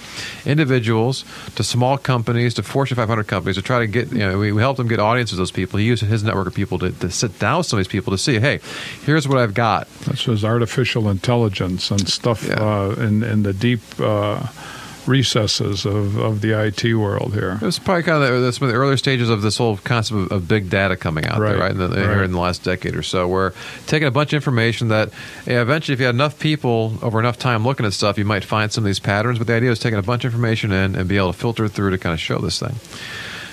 individuals 0.47 1.25
to 1.57 1.63
small 1.65 1.99
companies 1.99 2.55
to 2.55 2.63
Fortune 2.63 2.97
500 2.97 3.27
companies 3.27 3.57
to 3.57 3.63
try 3.63 3.79
to 3.81 3.87
get 3.87 4.11
you 4.11 4.19
know 4.21 4.39
we, 4.39 4.53
we 4.53 4.63
helped 4.63 4.81
him 4.81 4.89
get 4.89 5.01
audiences 5.01 5.35
of 5.35 5.43
those 5.43 5.51
people. 5.51 5.79
He 5.79 5.85
used 5.85 6.03
his 6.03 6.23
network 6.25 6.47
of 6.47 6.55
people 6.55 6.79
to, 6.79 6.93
to 6.93 7.11
sit 7.11 7.39
down 7.39 7.59
with 7.59 7.67
some 7.67 7.79
of 7.79 7.85
these 7.85 7.93
people 7.93 8.11
to 8.13 8.19
see, 8.19 8.39
hey, 8.41 8.61
here's 9.05 9.29
what 9.29 9.37
I've 9.37 9.53
got. 9.55 9.87
This 10.07 10.27
was 10.27 10.47
artificial 10.47 11.11
intelligence 11.11 11.91
and 11.91 12.09
stuff 12.09 12.47
Yeah. 12.47 12.55
uh, 12.55 12.95
in 12.99 13.23
in 13.23 13.43
the 13.43 13.53
deep 13.53 13.81
uh, 13.99 14.47
recesses 15.09 15.87
of, 15.87 16.17
of 16.17 16.41
the 16.43 16.53
IT 16.53 16.95
world 16.95 17.33
here. 17.35 17.59
It 17.61 17.63
was 17.63 17.79
probably 17.79 18.03
kind 18.05 18.23
of 18.23 18.31
the, 18.31 18.41
that's 18.41 18.61
one 18.61 18.69
of 18.69 18.75
the 18.75 18.81
earlier 18.81 18.97
stages 18.97 19.31
of 19.31 19.43
this 19.43 19.57
whole 19.57 19.79
concept 19.79 20.21
of, 20.21 20.33
of 20.33 20.49
big 20.49 20.71
data 20.71 20.97
coming 20.97 21.27
out 21.27 21.41
Right, 21.41 21.53
there, 21.53 21.59
right? 21.61 21.71
In 21.71 21.79
the, 21.79 21.89
Here 21.89 22.23
in 22.23 22.33
the 22.33 22.39
last 22.39 22.63
decade 22.63 22.95
or 22.95 23.03
so, 23.03 23.27
where 23.27 23.55
taking 23.87 24.07
a 24.07 24.11
bunch 24.11 24.33
of 24.33 24.37
information 24.37 24.89
that 24.89 25.11
yeah, 25.47 25.63
eventually, 25.63 25.95
if 25.95 26.01
you 26.01 26.07
had 26.07 26.15
enough 26.15 26.39
people 26.39 26.99
over 27.03 27.19
enough 27.19 27.39
time 27.39 27.65
looking 27.65 27.87
at 27.87 27.93
stuff, 27.95 28.19
you 28.19 28.25
might 28.25 28.45
find 28.45 28.71
some 28.71 28.85
of 28.85 28.87
these 28.87 29.01
patterns. 29.01 29.39
But 29.39 29.47
the 29.47 29.55
idea 29.55 29.71
is 29.71 29.79
taking 29.79 29.99
a 29.99 30.03
bunch 30.03 30.25
of 30.25 30.33
information 30.33 30.71
in 30.71 30.95
and 30.95 31.09
be 31.09 31.17
able 31.17 31.33
to 31.33 31.39
filter 31.39 31.67
through 31.69 31.91
to 31.91 31.99
kind 31.99 32.13
of 32.13 32.21
show 32.21 32.39
this 32.39 32.61
thing. 32.61 32.75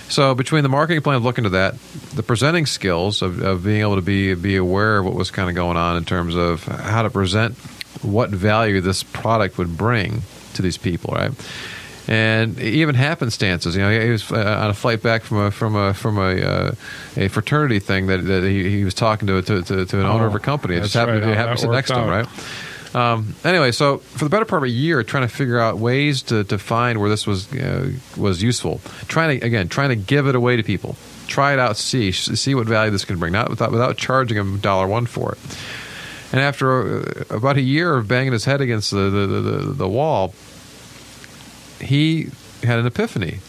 So 0.08 0.36
between 0.36 0.62
the 0.62 0.70
marketing 0.70 1.01
plan 1.01 1.16
of 1.16 1.24
looking 1.24 1.45
to 1.45 1.49
that, 1.51 1.80
the 2.14 2.22
presenting 2.22 2.68
skills 2.68 3.22
of, 3.24 3.41
of 3.41 3.64
being 3.64 3.82
able 3.82 3.95
to 3.95 4.03
be 4.03 4.36
be 4.36 4.56
aware 4.56 4.99
of 4.99 5.06
what 5.06 5.16
was 5.16 5.32
kind 5.32 5.49
of 5.49 5.56
going 5.56 5.78
on 5.78 5.97
in 5.97 6.06
terms 6.06 6.36
of 6.36 6.64
how 6.66 7.01
to 7.01 7.10
present 7.10 7.56
what 8.03 8.30
value 8.30 8.82
this 8.82 9.01
product 9.01 9.58
would 9.58 9.78
bring 9.78 10.22
to 10.56 10.62
these 10.62 10.78
people, 10.78 11.14
right? 11.14 11.32
and 12.08 12.60
even 12.60 12.95
happenstances. 12.95 13.76
You 13.76 13.82
know, 13.82 13.99
he 13.99 14.10
was 14.10 14.32
uh, 14.32 14.60
on 14.62 14.70
a 14.70 14.74
flight 14.74 15.01
back 15.01 15.24
from 15.24 15.38
a 15.38 15.51
from 15.51 15.76
a 15.76 15.93
from 15.93 16.18
a 16.18 16.36
uh, 16.41 16.76
a 17.18 17.28
fraternity 17.30 17.80
thing 17.80 18.08
that, 18.08 18.18
that 18.26 18.43
he, 18.43 18.70
he 18.70 18.84
was 18.84 18.93
talking 18.93 19.28
to 19.28 19.41
to, 19.41 19.62
to, 19.64 19.86
to 19.86 19.99
an 19.99 20.06
owner 20.06 20.26
Oh, 20.26 20.28
of 20.28 20.36
a 20.36 20.39
company. 20.39 20.76
It 20.76 20.82
just 20.82 20.93
happened, 20.93 21.22
right, 21.22 21.30
it 21.30 21.38
how 21.38 21.47
happened 21.47 21.60
to 21.62 21.72
next 21.72 21.89
to 21.89 21.99
him, 21.99 22.10
right? 22.10 22.28
Um, 22.95 23.36
anyway, 23.43 23.72
so 23.72 23.97
for 23.97 24.24
the 24.24 24.30
better 24.30 24.45
part 24.45 24.64
of 24.64 24.68
a 24.68 24.72
year, 24.72 25.03
trying 25.03 25.28
to 25.28 25.34
figure 25.34 25.60
out 25.60 25.78
ways 25.80 26.22
to, 26.24 26.45
to 26.45 26.58
find 26.58 27.01
where 27.01 27.10
this 27.10 27.28
was 27.28 27.51
uh, 27.53 27.91
was 28.16 28.41
useful. 28.41 28.80
Trying 29.08 29.39
to 29.39 29.45
again, 29.45 29.68
trying 29.68 29.89
to 29.89 29.95
give 29.95 30.28
it 30.28 30.36
away 30.36 30.56
to 30.56 30.64
people. 30.64 30.95
Try 31.28 31.53
it 31.53 31.60
out, 31.60 31.76
see 31.76 32.12
see 32.12 32.56
what 32.56 32.68
value 32.68 32.91
this 32.91 33.03
can 33.03 33.18
bring, 33.18 33.34
not 33.34 33.49
without 33.49 33.72
without 33.72 33.97
charging 33.97 34.38
them 34.38 34.60
dollar 34.60 34.88
one 34.88 35.08
for 35.08 35.34
it. 35.34 35.39
And 36.32 36.41
after 36.41 36.99
uh, 36.99 37.36
about 37.36 37.58
a 37.58 37.62
year 37.62 37.95
of 37.95 38.08
banging 38.08 38.34
his 38.34 38.45
head 38.45 38.62
against 38.62 38.91
the, 38.91 39.10
the, 39.10 39.28
the, 39.28 39.58
the 39.74 39.88
wall, 39.88 40.34
he 41.86 42.30
had 42.64 42.80
an 42.80 42.86
epiphany. 42.86 43.40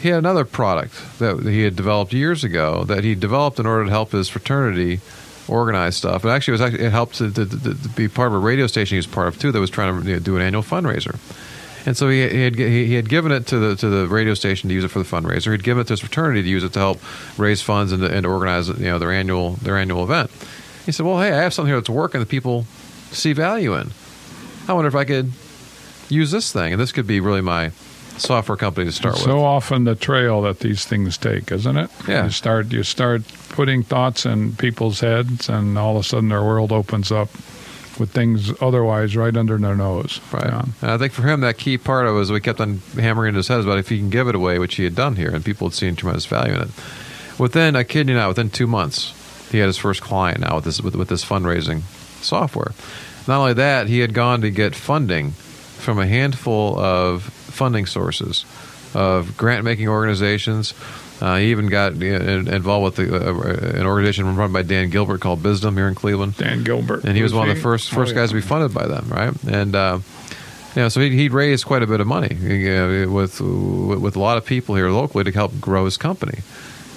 He 0.00 0.08
had 0.08 0.18
another 0.18 0.44
product 0.44 1.18
that 1.18 1.44
he 1.44 1.62
had 1.62 1.76
developed 1.76 2.12
years 2.12 2.44
ago 2.44 2.84
that 2.84 3.04
he 3.04 3.14
developed 3.14 3.58
in 3.58 3.66
order 3.66 3.84
to 3.84 3.90
help 3.90 4.12
his 4.12 4.28
fraternity 4.28 5.00
organize 5.48 5.96
stuff. 5.96 6.24
And 6.24 6.32
actually, 6.32 6.52
it 6.52 6.54
was 6.54 6.60
actually 6.60 6.84
it 6.84 6.92
helped 6.92 7.16
to, 7.16 7.30
to, 7.30 7.46
to, 7.46 7.74
to 7.74 7.88
be 7.90 8.08
part 8.08 8.28
of 8.28 8.34
a 8.34 8.38
radio 8.38 8.66
station 8.66 8.96
he 8.96 8.98
was 8.98 9.06
part 9.06 9.28
of 9.28 9.38
too 9.38 9.52
that 9.52 9.60
was 9.60 9.70
trying 9.70 10.02
to 10.02 10.06
you 10.06 10.14
know, 10.14 10.20
do 10.20 10.36
an 10.36 10.42
annual 10.42 10.62
fundraiser. 10.62 11.18
And 11.86 11.96
so 11.96 12.08
he, 12.08 12.26
he 12.28 12.42
had 12.42 12.54
he, 12.56 12.94
had 12.94 13.08
given 13.08 13.30
it 13.30 13.46
to 13.48 13.58
the 13.58 13.76
to 13.76 13.88
the 13.88 14.06
radio 14.08 14.34
station 14.34 14.68
to 14.68 14.74
use 14.74 14.84
it 14.84 14.88
for 14.88 14.98
the 14.98 15.04
fundraiser. 15.04 15.52
He'd 15.52 15.62
given 15.62 15.82
it 15.82 15.86
to 15.88 15.92
his 15.92 16.00
fraternity 16.00 16.42
to 16.42 16.48
use 16.48 16.64
it 16.64 16.72
to 16.74 16.78
help 16.78 17.00
raise 17.38 17.60
funds 17.60 17.92
and 17.92 18.02
and 18.02 18.24
organize 18.24 18.68
you 18.68 18.86
know 18.86 18.98
their 18.98 19.12
annual 19.12 19.52
their 19.54 19.76
annual 19.76 20.02
event. 20.02 20.30
He 20.86 20.92
said, 20.92 21.04
"Well, 21.04 21.20
hey, 21.20 21.32
I 21.32 21.42
have 21.42 21.52
something 21.52 21.68
here 21.68 21.80
that's 21.80 21.90
working 21.90 22.20
that 22.20 22.28
people 22.28 22.64
see 23.10 23.34
value 23.34 23.74
in. 23.74 23.90
I 24.66 24.72
wonder 24.72 24.88
if 24.88 24.94
I 24.94 25.04
could 25.04 25.32
use 26.08 26.30
this 26.30 26.52
thing, 26.52 26.72
and 26.72 26.80
this 26.80 26.92
could 26.92 27.06
be 27.06 27.20
really 27.20 27.40
my 27.40 27.70
software 28.16 28.56
company 28.56 28.86
to 28.86 28.92
start 28.92 29.16
so 29.16 29.20
with." 29.20 29.26
So 29.26 29.44
often 29.44 29.84
the 29.84 29.94
trail 29.94 30.42
that 30.42 30.60
these 30.60 30.84
things 30.84 31.16
take, 31.16 31.50
isn't 31.50 31.76
it? 31.76 31.90
Yeah. 32.06 32.24
You 32.24 32.30
start 32.30 32.72
you 32.72 32.82
start 32.82 33.22
putting 33.50 33.82
thoughts 33.82 34.26
in 34.26 34.54
people's 34.56 35.00
heads, 35.00 35.48
and 35.48 35.78
all 35.78 35.96
of 35.96 36.04
a 36.04 36.08
sudden 36.08 36.28
their 36.28 36.42
world 36.42 36.72
opens 36.72 37.10
up 37.10 37.30
with 37.98 38.10
things 38.10 38.52
otherwise 38.60 39.16
right 39.16 39.36
under 39.36 39.56
their 39.56 39.76
nose. 39.76 40.20
Right. 40.32 40.46
Yeah. 40.46 40.64
And 40.82 40.90
I 40.90 40.98
think 40.98 41.12
for 41.12 41.22
him, 41.22 41.40
that 41.40 41.58
key 41.58 41.78
part 41.78 42.06
of 42.06 42.14
it 42.14 42.18
was 42.18 42.32
we 42.32 42.40
kept 42.40 42.60
on 42.60 42.82
hammering 42.98 43.28
into 43.28 43.38
his 43.38 43.48
head 43.48 43.60
about 43.60 43.78
if 43.78 43.88
he 43.88 43.98
can 43.98 44.10
give 44.10 44.26
it 44.28 44.34
away, 44.34 44.58
which 44.58 44.74
he 44.74 44.84
had 44.84 44.94
done 44.94 45.16
here, 45.16 45.30
and 45.30 45.44
people 45.44 45.68
had 45.68 45.74
seen 45.74 45.94
tremendous 45.94 46.26
value 46.26 46.54
in 46.54 46.62
it. 46.62 46.70
Within, 47.38 47.76
I 47.76 47.84
kid 47.84 48.08
you 48.08 48.14
not, 48.14 48.28
within 48.28 48.50
two 48.50 48.66
months, 48.66 49.12
he 49.50 49.58
had 49.58 49.66
his 49.66 49.78
first 49.78 50.00
client 50.00 50.40
now 50.40 50.56
with 50.56 50.64
this 50.64 50.80
with, 50.80 50.96
with 50.96 51.08
this 51.08 51.24
fundraising 51.24 51.82
software. 52.20 52.72
Not 53.26 53.38
only 53.38 53.54
that, 53.54 53.86
he 53.86 54.00
had 54.00 54.12
gone 54.12 54.40
to 54.40 54.50
get 54.50 54.74
funding 54.74 55.34
from 55.84 55.98
a 55.98 56.06
handful 56.06 56.78
of 56.78 57.22
funding 57.22 57.86
sources 57.86 58.44
of 58.94 59.36
grant 59.36 59.64
making 59.64 59.88
organizations. 59.88 60.74
Uh, 61.20 61.36
he 61.36 61.52
even 61.52 61.68
got 61.68 61.92
uh, 61.92 61.96
involved 62.04 62.98
with 62.98 63.08
the, 63.08 63.16
uh, 63.16 63.78
an 63.80 63.86
organization 63.86 64.34
run 64.36 64.52
by 64.52 64.62
Dan 64.62 64.90
Gilbert 64.90 65.20
called 65.20 65.40
Bizdom 65.42 65.74
here 65.74 65.86
in 65.86 65.94
Cleveland 65.94 66.36
Dan 66.36 66.64
Gilbert, 66.64 67.04
and 67.04 67.16
he 67.16 67.22
was 67.22 67.32
one 67.32 67.48
of 67.48 67.54
the 67.56 67.62
first 67.62 67.92
Oh, 67.92 67.96
first 67.96 68.12
yeah. 68.14 68.22
guys 68.22 68.30
to 68.30 68.34
be 68.34 68.40
funded 68.40 68.74
by 68.74 68.86
them, 68.88 69.08
right? 69.08 69.32
And 69.44 69.74
uh, 69.76 69.98
you 70.74 70.82
know, 70.82 70.88
so 70.88 71.00
he, 71.00 71.10
he'd 71.10 71.32
raised 71.32 71.64
quite 71.66 71.82
a 71.84 71.86
bit 71.86 72.00
of 72.00 72.06
money 72.08 72.26
uh, 72.34 73.08
with 73.08 73.40
with 73.40 74.16
a 74.16 74.20
lot 74.20 74.38
of 74.38 74.44
people 74.44 74.74
here 74.74 74.90
locally 74.90 75.22
to 75.24 75.30
help 75.30 75.58
grow 75.60 75.84
his 75.84 75.96
company. 75.96 76.40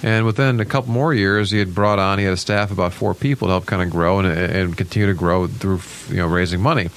And 0.02 0.26
within 0.26 0.60
a 0.60 0.64
couple 0.64 0.92
more 0.92 1.12
years, 1.14 1.50
he 1.50 1.58
had 1.58 1.74
brought 1.74 1.98
on 1.98 2.18
he 2.18 2.24
had 2.24 2.34
a 2.34 2.36
staff 2.36 2.70
of 2.70 2.78
about 2.78 2.92
four 2.92 3.14
people 3.14 3.48
to 3.48 3.52
help 3.52 3.66
kind 3.66 3.82
of 3.82 3.90
grow 3.90 4.18
and, 4.20 4.28
and 4.28 4.76
continue 4.76 5.08
to 5.08 5.14
grow 5.14 5.46
through 5.46 5.80
you 6.10 6.16
know 6.16 6.26
raising 6.26 6.60
money. 6.60 6.88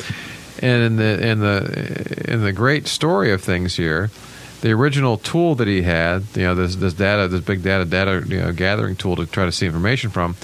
And 0.62 0.84
in 0.84 0.95
the 0.97 1.28
in 1.28 1.39
the 1.39 2.26
in 2.28 2.43
the 2.43 2.53
great 2.53 2.88
story 2.88 3.32
of 3.32 3.41
things 3.41 3.76
here, 3.76 4.12
the 4.62 4.72
original 4.72 5.18
tool 5.18 5.55
that 5.55 5.68
he 5.68 5.82
had, 5.82 6.24
you 6.36 6.43
know, 6.43 6.55
this 6.55 6.76
this 6.76 6.93
data, 6.93 7.28
this 7.28 7.41
big 7.41 7.64
data 7.64 7.86
data 7.86 8.24
you 8.28 8.39
know, 8.39 8.51
gathering 8.51 8.95
tool 8.95 9.16
to 9.16 9.26
try 9.26 9.45
to 9.45 9.51
see 9.51 9.66
information 9.66 10.09
from, 10.12 10.36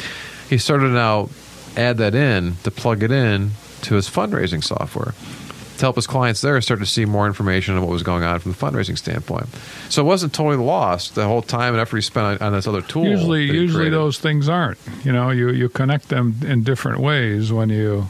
he 0.50 0.58
started 0.58 0.88
to 0.88 0.94
now 0.94 1.30
add 1.76 1.98
that 1.98 2.16
in 2.16 2.56
to 2.64 2.72
plug 2.72 3.04
it 3.04 3.12
in 3.12 3.52
to 3.82 3.94
his 3.94 4.10
fundraising 4.10 4.64
software 4.64 5.14
to 5.78 5.86
help 5.86 5.96
his 5.96 6.08
clients 6.08 6.42
there 6.42 6.60
start 6.62 6.80
to 6.80 6.86
see 6.86 7.06
more 7.06 7.28
information 7.28 7.76
on 7.76 7.82
what 7.82 7.90
was 7.90 8.04
going 8.04 8.24
on 8.24 8.40
from 8.40 8.52
the 8.52 8.58
fundraising 8.58 8.98
standpoint. 8.98 9.48
So 9.90 10.02
it 10.02 10.06
wasn't 10.06 10.34
totally 10.34 10.58
lost 10.58 11.16
the 11.16 11.26
whole 11.26 11.42
time 11.42 11.74
and 11.74 11.82
effort 11.82 11.98
he 11.98 12.02
spent 12.02 12.42
on, 12.42 12.48
on 12.48 12.54
this 12.54 12.68
other 12.68 12.82
tool. 12.82 13.06
Usually, 13.06 13.44
usually 13.44 13.84
created. 13.84 13.94
those 13.94 14.20
things 14.20 14.50
aren't. 14.50 14.80
You 15.04 15.12
know, 15.12 15.30
you 15.30 15.50
you 15.52 15.70
connect 15.70 16.10
them 16.10 16.36
in 16.46 16.64
different 16.64 17.00
ways 17.00 17.52
when 17.52 17.70
you 17.70 18.08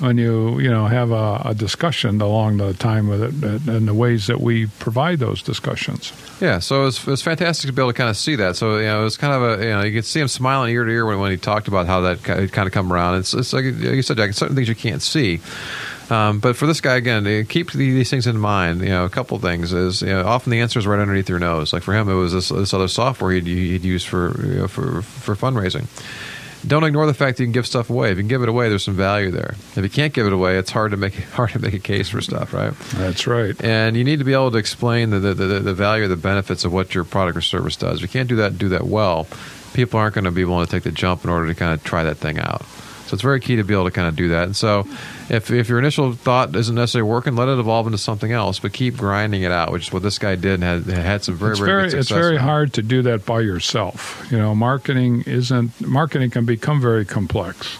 when 0.00 0.18
you 0.18 0.58
you 0.60 0.70
know 0.70 0.86
have 0.86 1.10
a, 1.10 1.42
a 1.44 1.54
discussion 1.54 2.20
along 2.20 2.56
the 2.56 2.74
time 2.74 3.08
with 3.08 3.22
it 3.22 3.68
and 3.68 3.86
the 3.86 3.94
ways 3.94 4.26
that 4.26 4.40
we 4.40 4.66
provide 4.66 5.18
those 5.18 5.42
discussions. 5.42 6.12
Yeah, 6.40 6.58
so 6.58 6.82
it 6.82 6.84
was, 6.86 6.98
it 6.98 7.06
was 7.06 7.22
fantastic 7.22 7.68
to 7.68 7.72
be 7.72 7.82
able 7.82 7.92
to 7.92 7.96
kind 7.96 8.10
of 8.10 8.16
see 8.16 8.36
that. 8.36 8.56
So 8.56 8.78
you 8.78 8.84
know, 8.84 9.00
it 9.00 9.04
was 9.04 9.16
kind 9.16 9.34
of 9.34 9.60
a 9.60 9.64
you 9.64 9.70
know 9.70 9.82
you 9.84 9.92
could 9.92 10.04
see 10.04 10.20
him 10.20 10.28
smiling 10.28 10.72
ear 10.72 10.84
to 10.84 10.90
ear 10.90 11.06
when, 11.06 11.20
when 11.20 11.30
he 11.30 11.36
talked 11.36 11.68
about 11.68 11.86
how 11.86 12.00
that 12.00 12.18
ki- 12.24 12.48
kind 12.48 12.66
of 12.66 12.72
come 12.72 12.92
around. 12.92 13.18
It's, 13.18 13.34
it's 13.34 13.52
like, 13.52 13.64
like 13.64 13.74
you 13.74 14.02
said, 14.02 14.16
Jack, 14.16 14.32
certain 14.32 14.56
things 14.56 14.68
you 14.68 14.74
can't 14.74 15.02
see. 15.02 15.40
Um, 16.10 16.40
but 16.40 16.56
for 16.56 16.66
this 16.66 16.80
guy 16.80 16.96
again, 16.96 17.46
keep 17.46 17.70
these 17.70 18.10
things 18.10 18.26
in 18.26 18.36
mind. 18.36 18.80
You 18.80 18.88
know, 18.88 19.04
a 19.04 19.10
couple 19.10 19.38
things 19.38 19.72
is 19.72 20.02
you 20.02 20.08
know, 20.08 20.26
often 20.26 20.50
the 20.50 20.60
answer 20.60 20.78
is 20.78 20.86
right 20.86 20.98
underneath 20.98 21.28
your 21.28 21.38
nose. 21.38 21.72
Like 21.72 21.84
for 21.84 21.94
him, 21.94 22.08
it 22.08 22.14
was 22.14 22.32
this, 22.32 22.48
this 22.48 22.74
other 22.74 22.88
software 22.88 23.30
he'd, 23.32 23.46
he'd 23.46 23.84
use 23.84 24.04
for 24.04 24.34
you 24.44 24.60
know, 24.60 24.68
for 24.68 25.02
for 25.02 25.36
fundraising. 25.36 25.86
Don't 26.66 26.84
ignore 26.84 27.06
the 27.06 27.14
fact 27.14 27.38
that 27.38 27.42
you 27.42 27.46
can 27.46 27.52
give 27.52 27.66
stuff 27.66 27.88
away. 27.88 28.10
If 28.10 28.18
you 28.18 28.22
can 28.22 28.28
give 28.28 28.42
it 28.42 28.48
away, 28.48 28.68
there's 28.68 28.84
some 28.84 28.94
value 28.94 29.30
there. 29.30 29.54
If 29.76 29.78
you 29.78 29.88
can't 29.88 30.12
give 30.12 30.26
it 30.26 30.32
away, 30.32 30.58
it's 30.58 30.70
hard 30.70 30.90
to 30.90 30.96
make 30.96 31.14
hard 31.32 31.50
to 31.50 31.58
make 31.58 31.74
a 31.74 31.78
case 31.78 32.08
for 32.10 32.20
stuff, 32.20 32.52
right? 32.52 32.74
That's 32.94 33.26
right. 33.26 33.54
and 33.62 33.96
you 33.96 34.04
need 34.04 34.18
to 34.18 34.24
be 34.24 34.32
able 34.32 34.50
to 34.50 34.58
explain 34.58 35.10
the, 35.10 35.18
the, 35.20 35.34
the, 35.34 35.44
the 35.60 35.74
value 35.74 36.04
or 36.04 36.08
the 36.08 36.16
benefits 36.16 36.64
of 36.64 36.72
what 36.72 36.94
your 36.94 37.04
product 37.04 37.36
or 37.36 37.40
service 37.40 37.76
does. 37.76 37.96
If 37.98 38.02
you 38.02 38.08
can't 38.08 38.28
do 38.28 38.36
that 38.36 38.52
and 38.52 38.58
do 38.58 38.68
that 38.70 38.84
well, 38.84 39.26
people 39.72 39.98
aren't 39.98 40.14
going 40.14 40.24
to 40.24 40.30
be 40.30 40.44
willing 40.44 40.66
to 40.66 40.70
take 40.70 40.82
the 40.82 40.92
jump 40.92 41.24
in 41.24 41.30
order 41.30 41.46
to 41.46 41.54
kind 41.54 41.72
of 41.72 41.82
try 41.84 42.04
that 42.04 42.18
thing 42.18 42.38
out. 42.38 42.62
So 43.10 43.14
it's 43.14 43.22
very 43.22 43.40
key 43.40 43.56
to 43.56 43.64
be 43.64 43.74
able 43.74 43.86
to 43.86 43.90
kind 43.90 44.06
of 44.06 44.14
do 44.14 44.28
that. 44.28 44.44
And 44.44 44.54
so 44.54 44.86
if, 45.28 45.50
if 45.50 45.68
your 45.68 45.80
initial 45.80 46.12
thought 46.12 46.54
isn't 46.54 46.76
necessarily 46.76 47.10
working, 47.10 47.34
let 47.34 47.48
it 47.48 47.58
evolve 47.58 47.86
into 47.86 47.98
something 47.98 48.30
else, 48.30 48.60
but 48.60 48.72
keep 48.72 48.96
grinding 48.96 49.42
it 49.42 49.50
out, 49.50 49.72
which 49.72 49.88
is 49.88 49.92
what 49.92 50.04
this 50.04 50.16
guy 50.16 50.36
did 50.36 50.62
and 50.62 50.86
had, 50.86 50.96
had 50.96 51.24
some 51.24 51.34
very, 51.34 51.50
it's 51.50 51.58
very, 51.58 51.88
very 51.90 52.00
it's 52.00 52.08
very 52.08 52.36
hard 52.36 52.72
to 52.74 52.82
do 52.82 53.02
that 53.02 53.26
by 53.26 53.40
yourself. 53.40 54.24
You 54.30 54.38
know, 54.38 54.54
marketing 54.54 55.24
isn't 55.26 55.80
marketing 55.80 56.30
can 56.30 56.44
become 56.44 56.80
very 56.80 57.04
complex, 57.04 57.76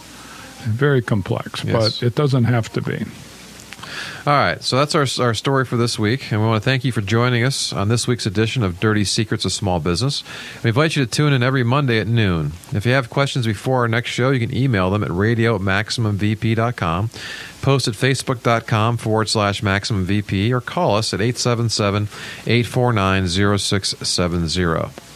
very 0.65 1.01
complex, 1.01 1.63
Yes. 1.63 1.99
but 1.99 2.05
it 2.05 2.13
doesn't 2.13 2.43
have 2.43 2.67
to 2.73 2.81
be. 2.81 3.05
All 4.25 4.33
right, 4.33 4.61
so 4.61 4.77
that's 4.77 4.93
our, 4.93 5.25
our 5.25 5.33
story 5.33 5.65
for 5.65 5.77
this 5.77 5.97
week, 5.97 6.31
and 6.31 6.41
we 6.41 6.47
want 6.47 6.61
to 6.61 6.69
thank 6.69 6.83
you 6.85 6.91
for 6.91 7.01
joining 7.01 7.43
us 7.43 7.73
on 7.73 7.87
this 7.87 8.07
week's 8.07 8.25
edition 8.25 8.61
of 8.61 8.79
Dirty 8.79 9.03
Secrets 9.03 9.45
of 9.45 9.51
Small 9.51 9.79
Business. 9.79 10.23
We 10.63 10.67
invite 10.69 10.95
you 10.95 11.03
to 11.03 11.09
tune 11.09 11.33
in 11.33 11.41
every 11.41 11.63
Monday 11.63 11.99
at 11.99 12.07
noon. 12.07 12.51
If 12.71 12.85
you 12.85 12.91
have 12.91 13.09
questions 13.09 13.47
before 13.47 13.79
our 13.79 13.87
next 13.87 14.11
show, 14.11 14.29
you 14.29 14.45
can 14.45 14.55
email 14.55 14.91
them 14.91 15.03
at 15.03 15.09
radio 15.09 15.55
at 15.55 15.61
maximumvp.com, 15.61 17.09
post 17.61 17.87
at 17.87 17.93
facebook.com 17.95 18.97
forward 18.97 19.29
slash 19.29 19.61
maximumvp, 19.61 20.51
or 20.51 20.61
call 20.61 20.95
us 20.97 21.13
at 21.13 21.21
877 21.21 22.03
849 22.45 23.27
0670. 23.57 25.10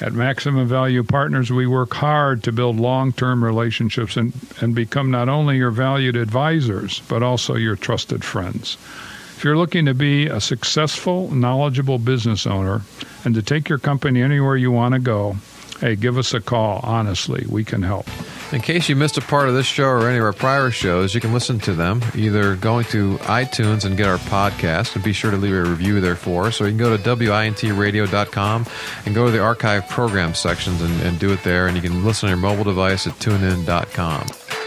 At 0.00 0.12
Maximum 0.12 0.68
Value 0.68 1.02
Partners, 1.02 1.50
we 1.50 1.66
work 1.66 1.92
hard 1.94 2.44
to 2.44 2.52
build 2.52 2.78
long 2.78 3.12
term 3.12 3.42
relationships 3.42 4.16
and, 4.16 4.32
and 4.60 4.74
become 4.74 5.10
not 5.10 5.28
only 5.28 5.56
your 5.56 5.72
valued 5.72 6.14
advisors, 6.14 7.00
but 7.08 7.22
also 7.24 7.56
your 7.56 7.74
trusted 7.74 8.22
friends. 8.22 8.76
If 9.36 9.44
you're 9.44 9.56
looking 9.56 9.86
to 9.86 9.94
be 9.94 10.26
a 10.26 10.40
successful, 10.40 11.30
knowledgeable 11.32 11.98
business 11.98 12.46
owner 12.46 12.82
and 13.24 13.34
to 13.34 13.42
take 13.42 13.68
your 13.68 13.78
company 13.78 14.22
anywhere 14.22 14.56
you 14.56 14.70
want 14.70 14.94
to 14.94 15.00
go, 15.00 15.36
hey, 15.80 15.96
give 15.96 16.18
us 16.18 16.34
a 16.34 16.40
call. 16.40 16.80
Honestly, 16.82 17.44
we 17.48 17.64
can 17.64 17.82
help. 17.82 18.06
In 18.52 18.60
case 18.60 18.88
you 18.88 18.96
missed 18.96 19.18
a 19.18 19.20
part 19.20 19.48
of 19.48 19.54
this 19.54 19.66
show 19.66 19.84
or 19.84 20.08
any 20.08 20.16
of 20.16 20.24
our 20.24 20.32
prior 20.32 20.70
shows, 20.70 21.14
you 21.14 21.20
can 21.20 21.32
listen 21.34 21.58
to 21.60 21.74
them 21.74 22.02
either 22.14 22.56
going 22.56 22.86
to 22.86 23.16
iTunes 23.18 23.84
and 23.84 23.96
get 23.96 24.08
our 24.08 24.16
podcast, 24.18 24.94
and 24.94 25.04
be 25.04 25.12
sure 25.12 25.30
to 25.30 25.36
leave 25.36 25.54
a 25.54 25.62
review 25.64 26.00
there 26.00 26.16
for 26.16 26.46
us, 26.46 26.60
or 26.60 26.64
you 26.64 26.70
can 26.70 26.78
go 26.78 26.96
to 26.96 27.02
wintradio.com 27.02 28.66
and 29.04 29.14
go 29.14 29.26
to 29.26 29.30
the 29.30 29.40
archive 29.40 29.86
program 29.88 30.34
sections 30.34 30.80
and, 30.80 31.00
and 31.02 31.18
do 31.18 31.32
it 31.32 31.42
there, 31.42 31.66
and 31.66 31.76
you 31.76 31.82
can 31.82 32.04
listen 32.04 32.28
on 32.28 32.38
your 32.38 32.40
mobile 32.40 32.64
device 32.64 33.06
at 33.06 33.12
tunein.com. 33.14 34.57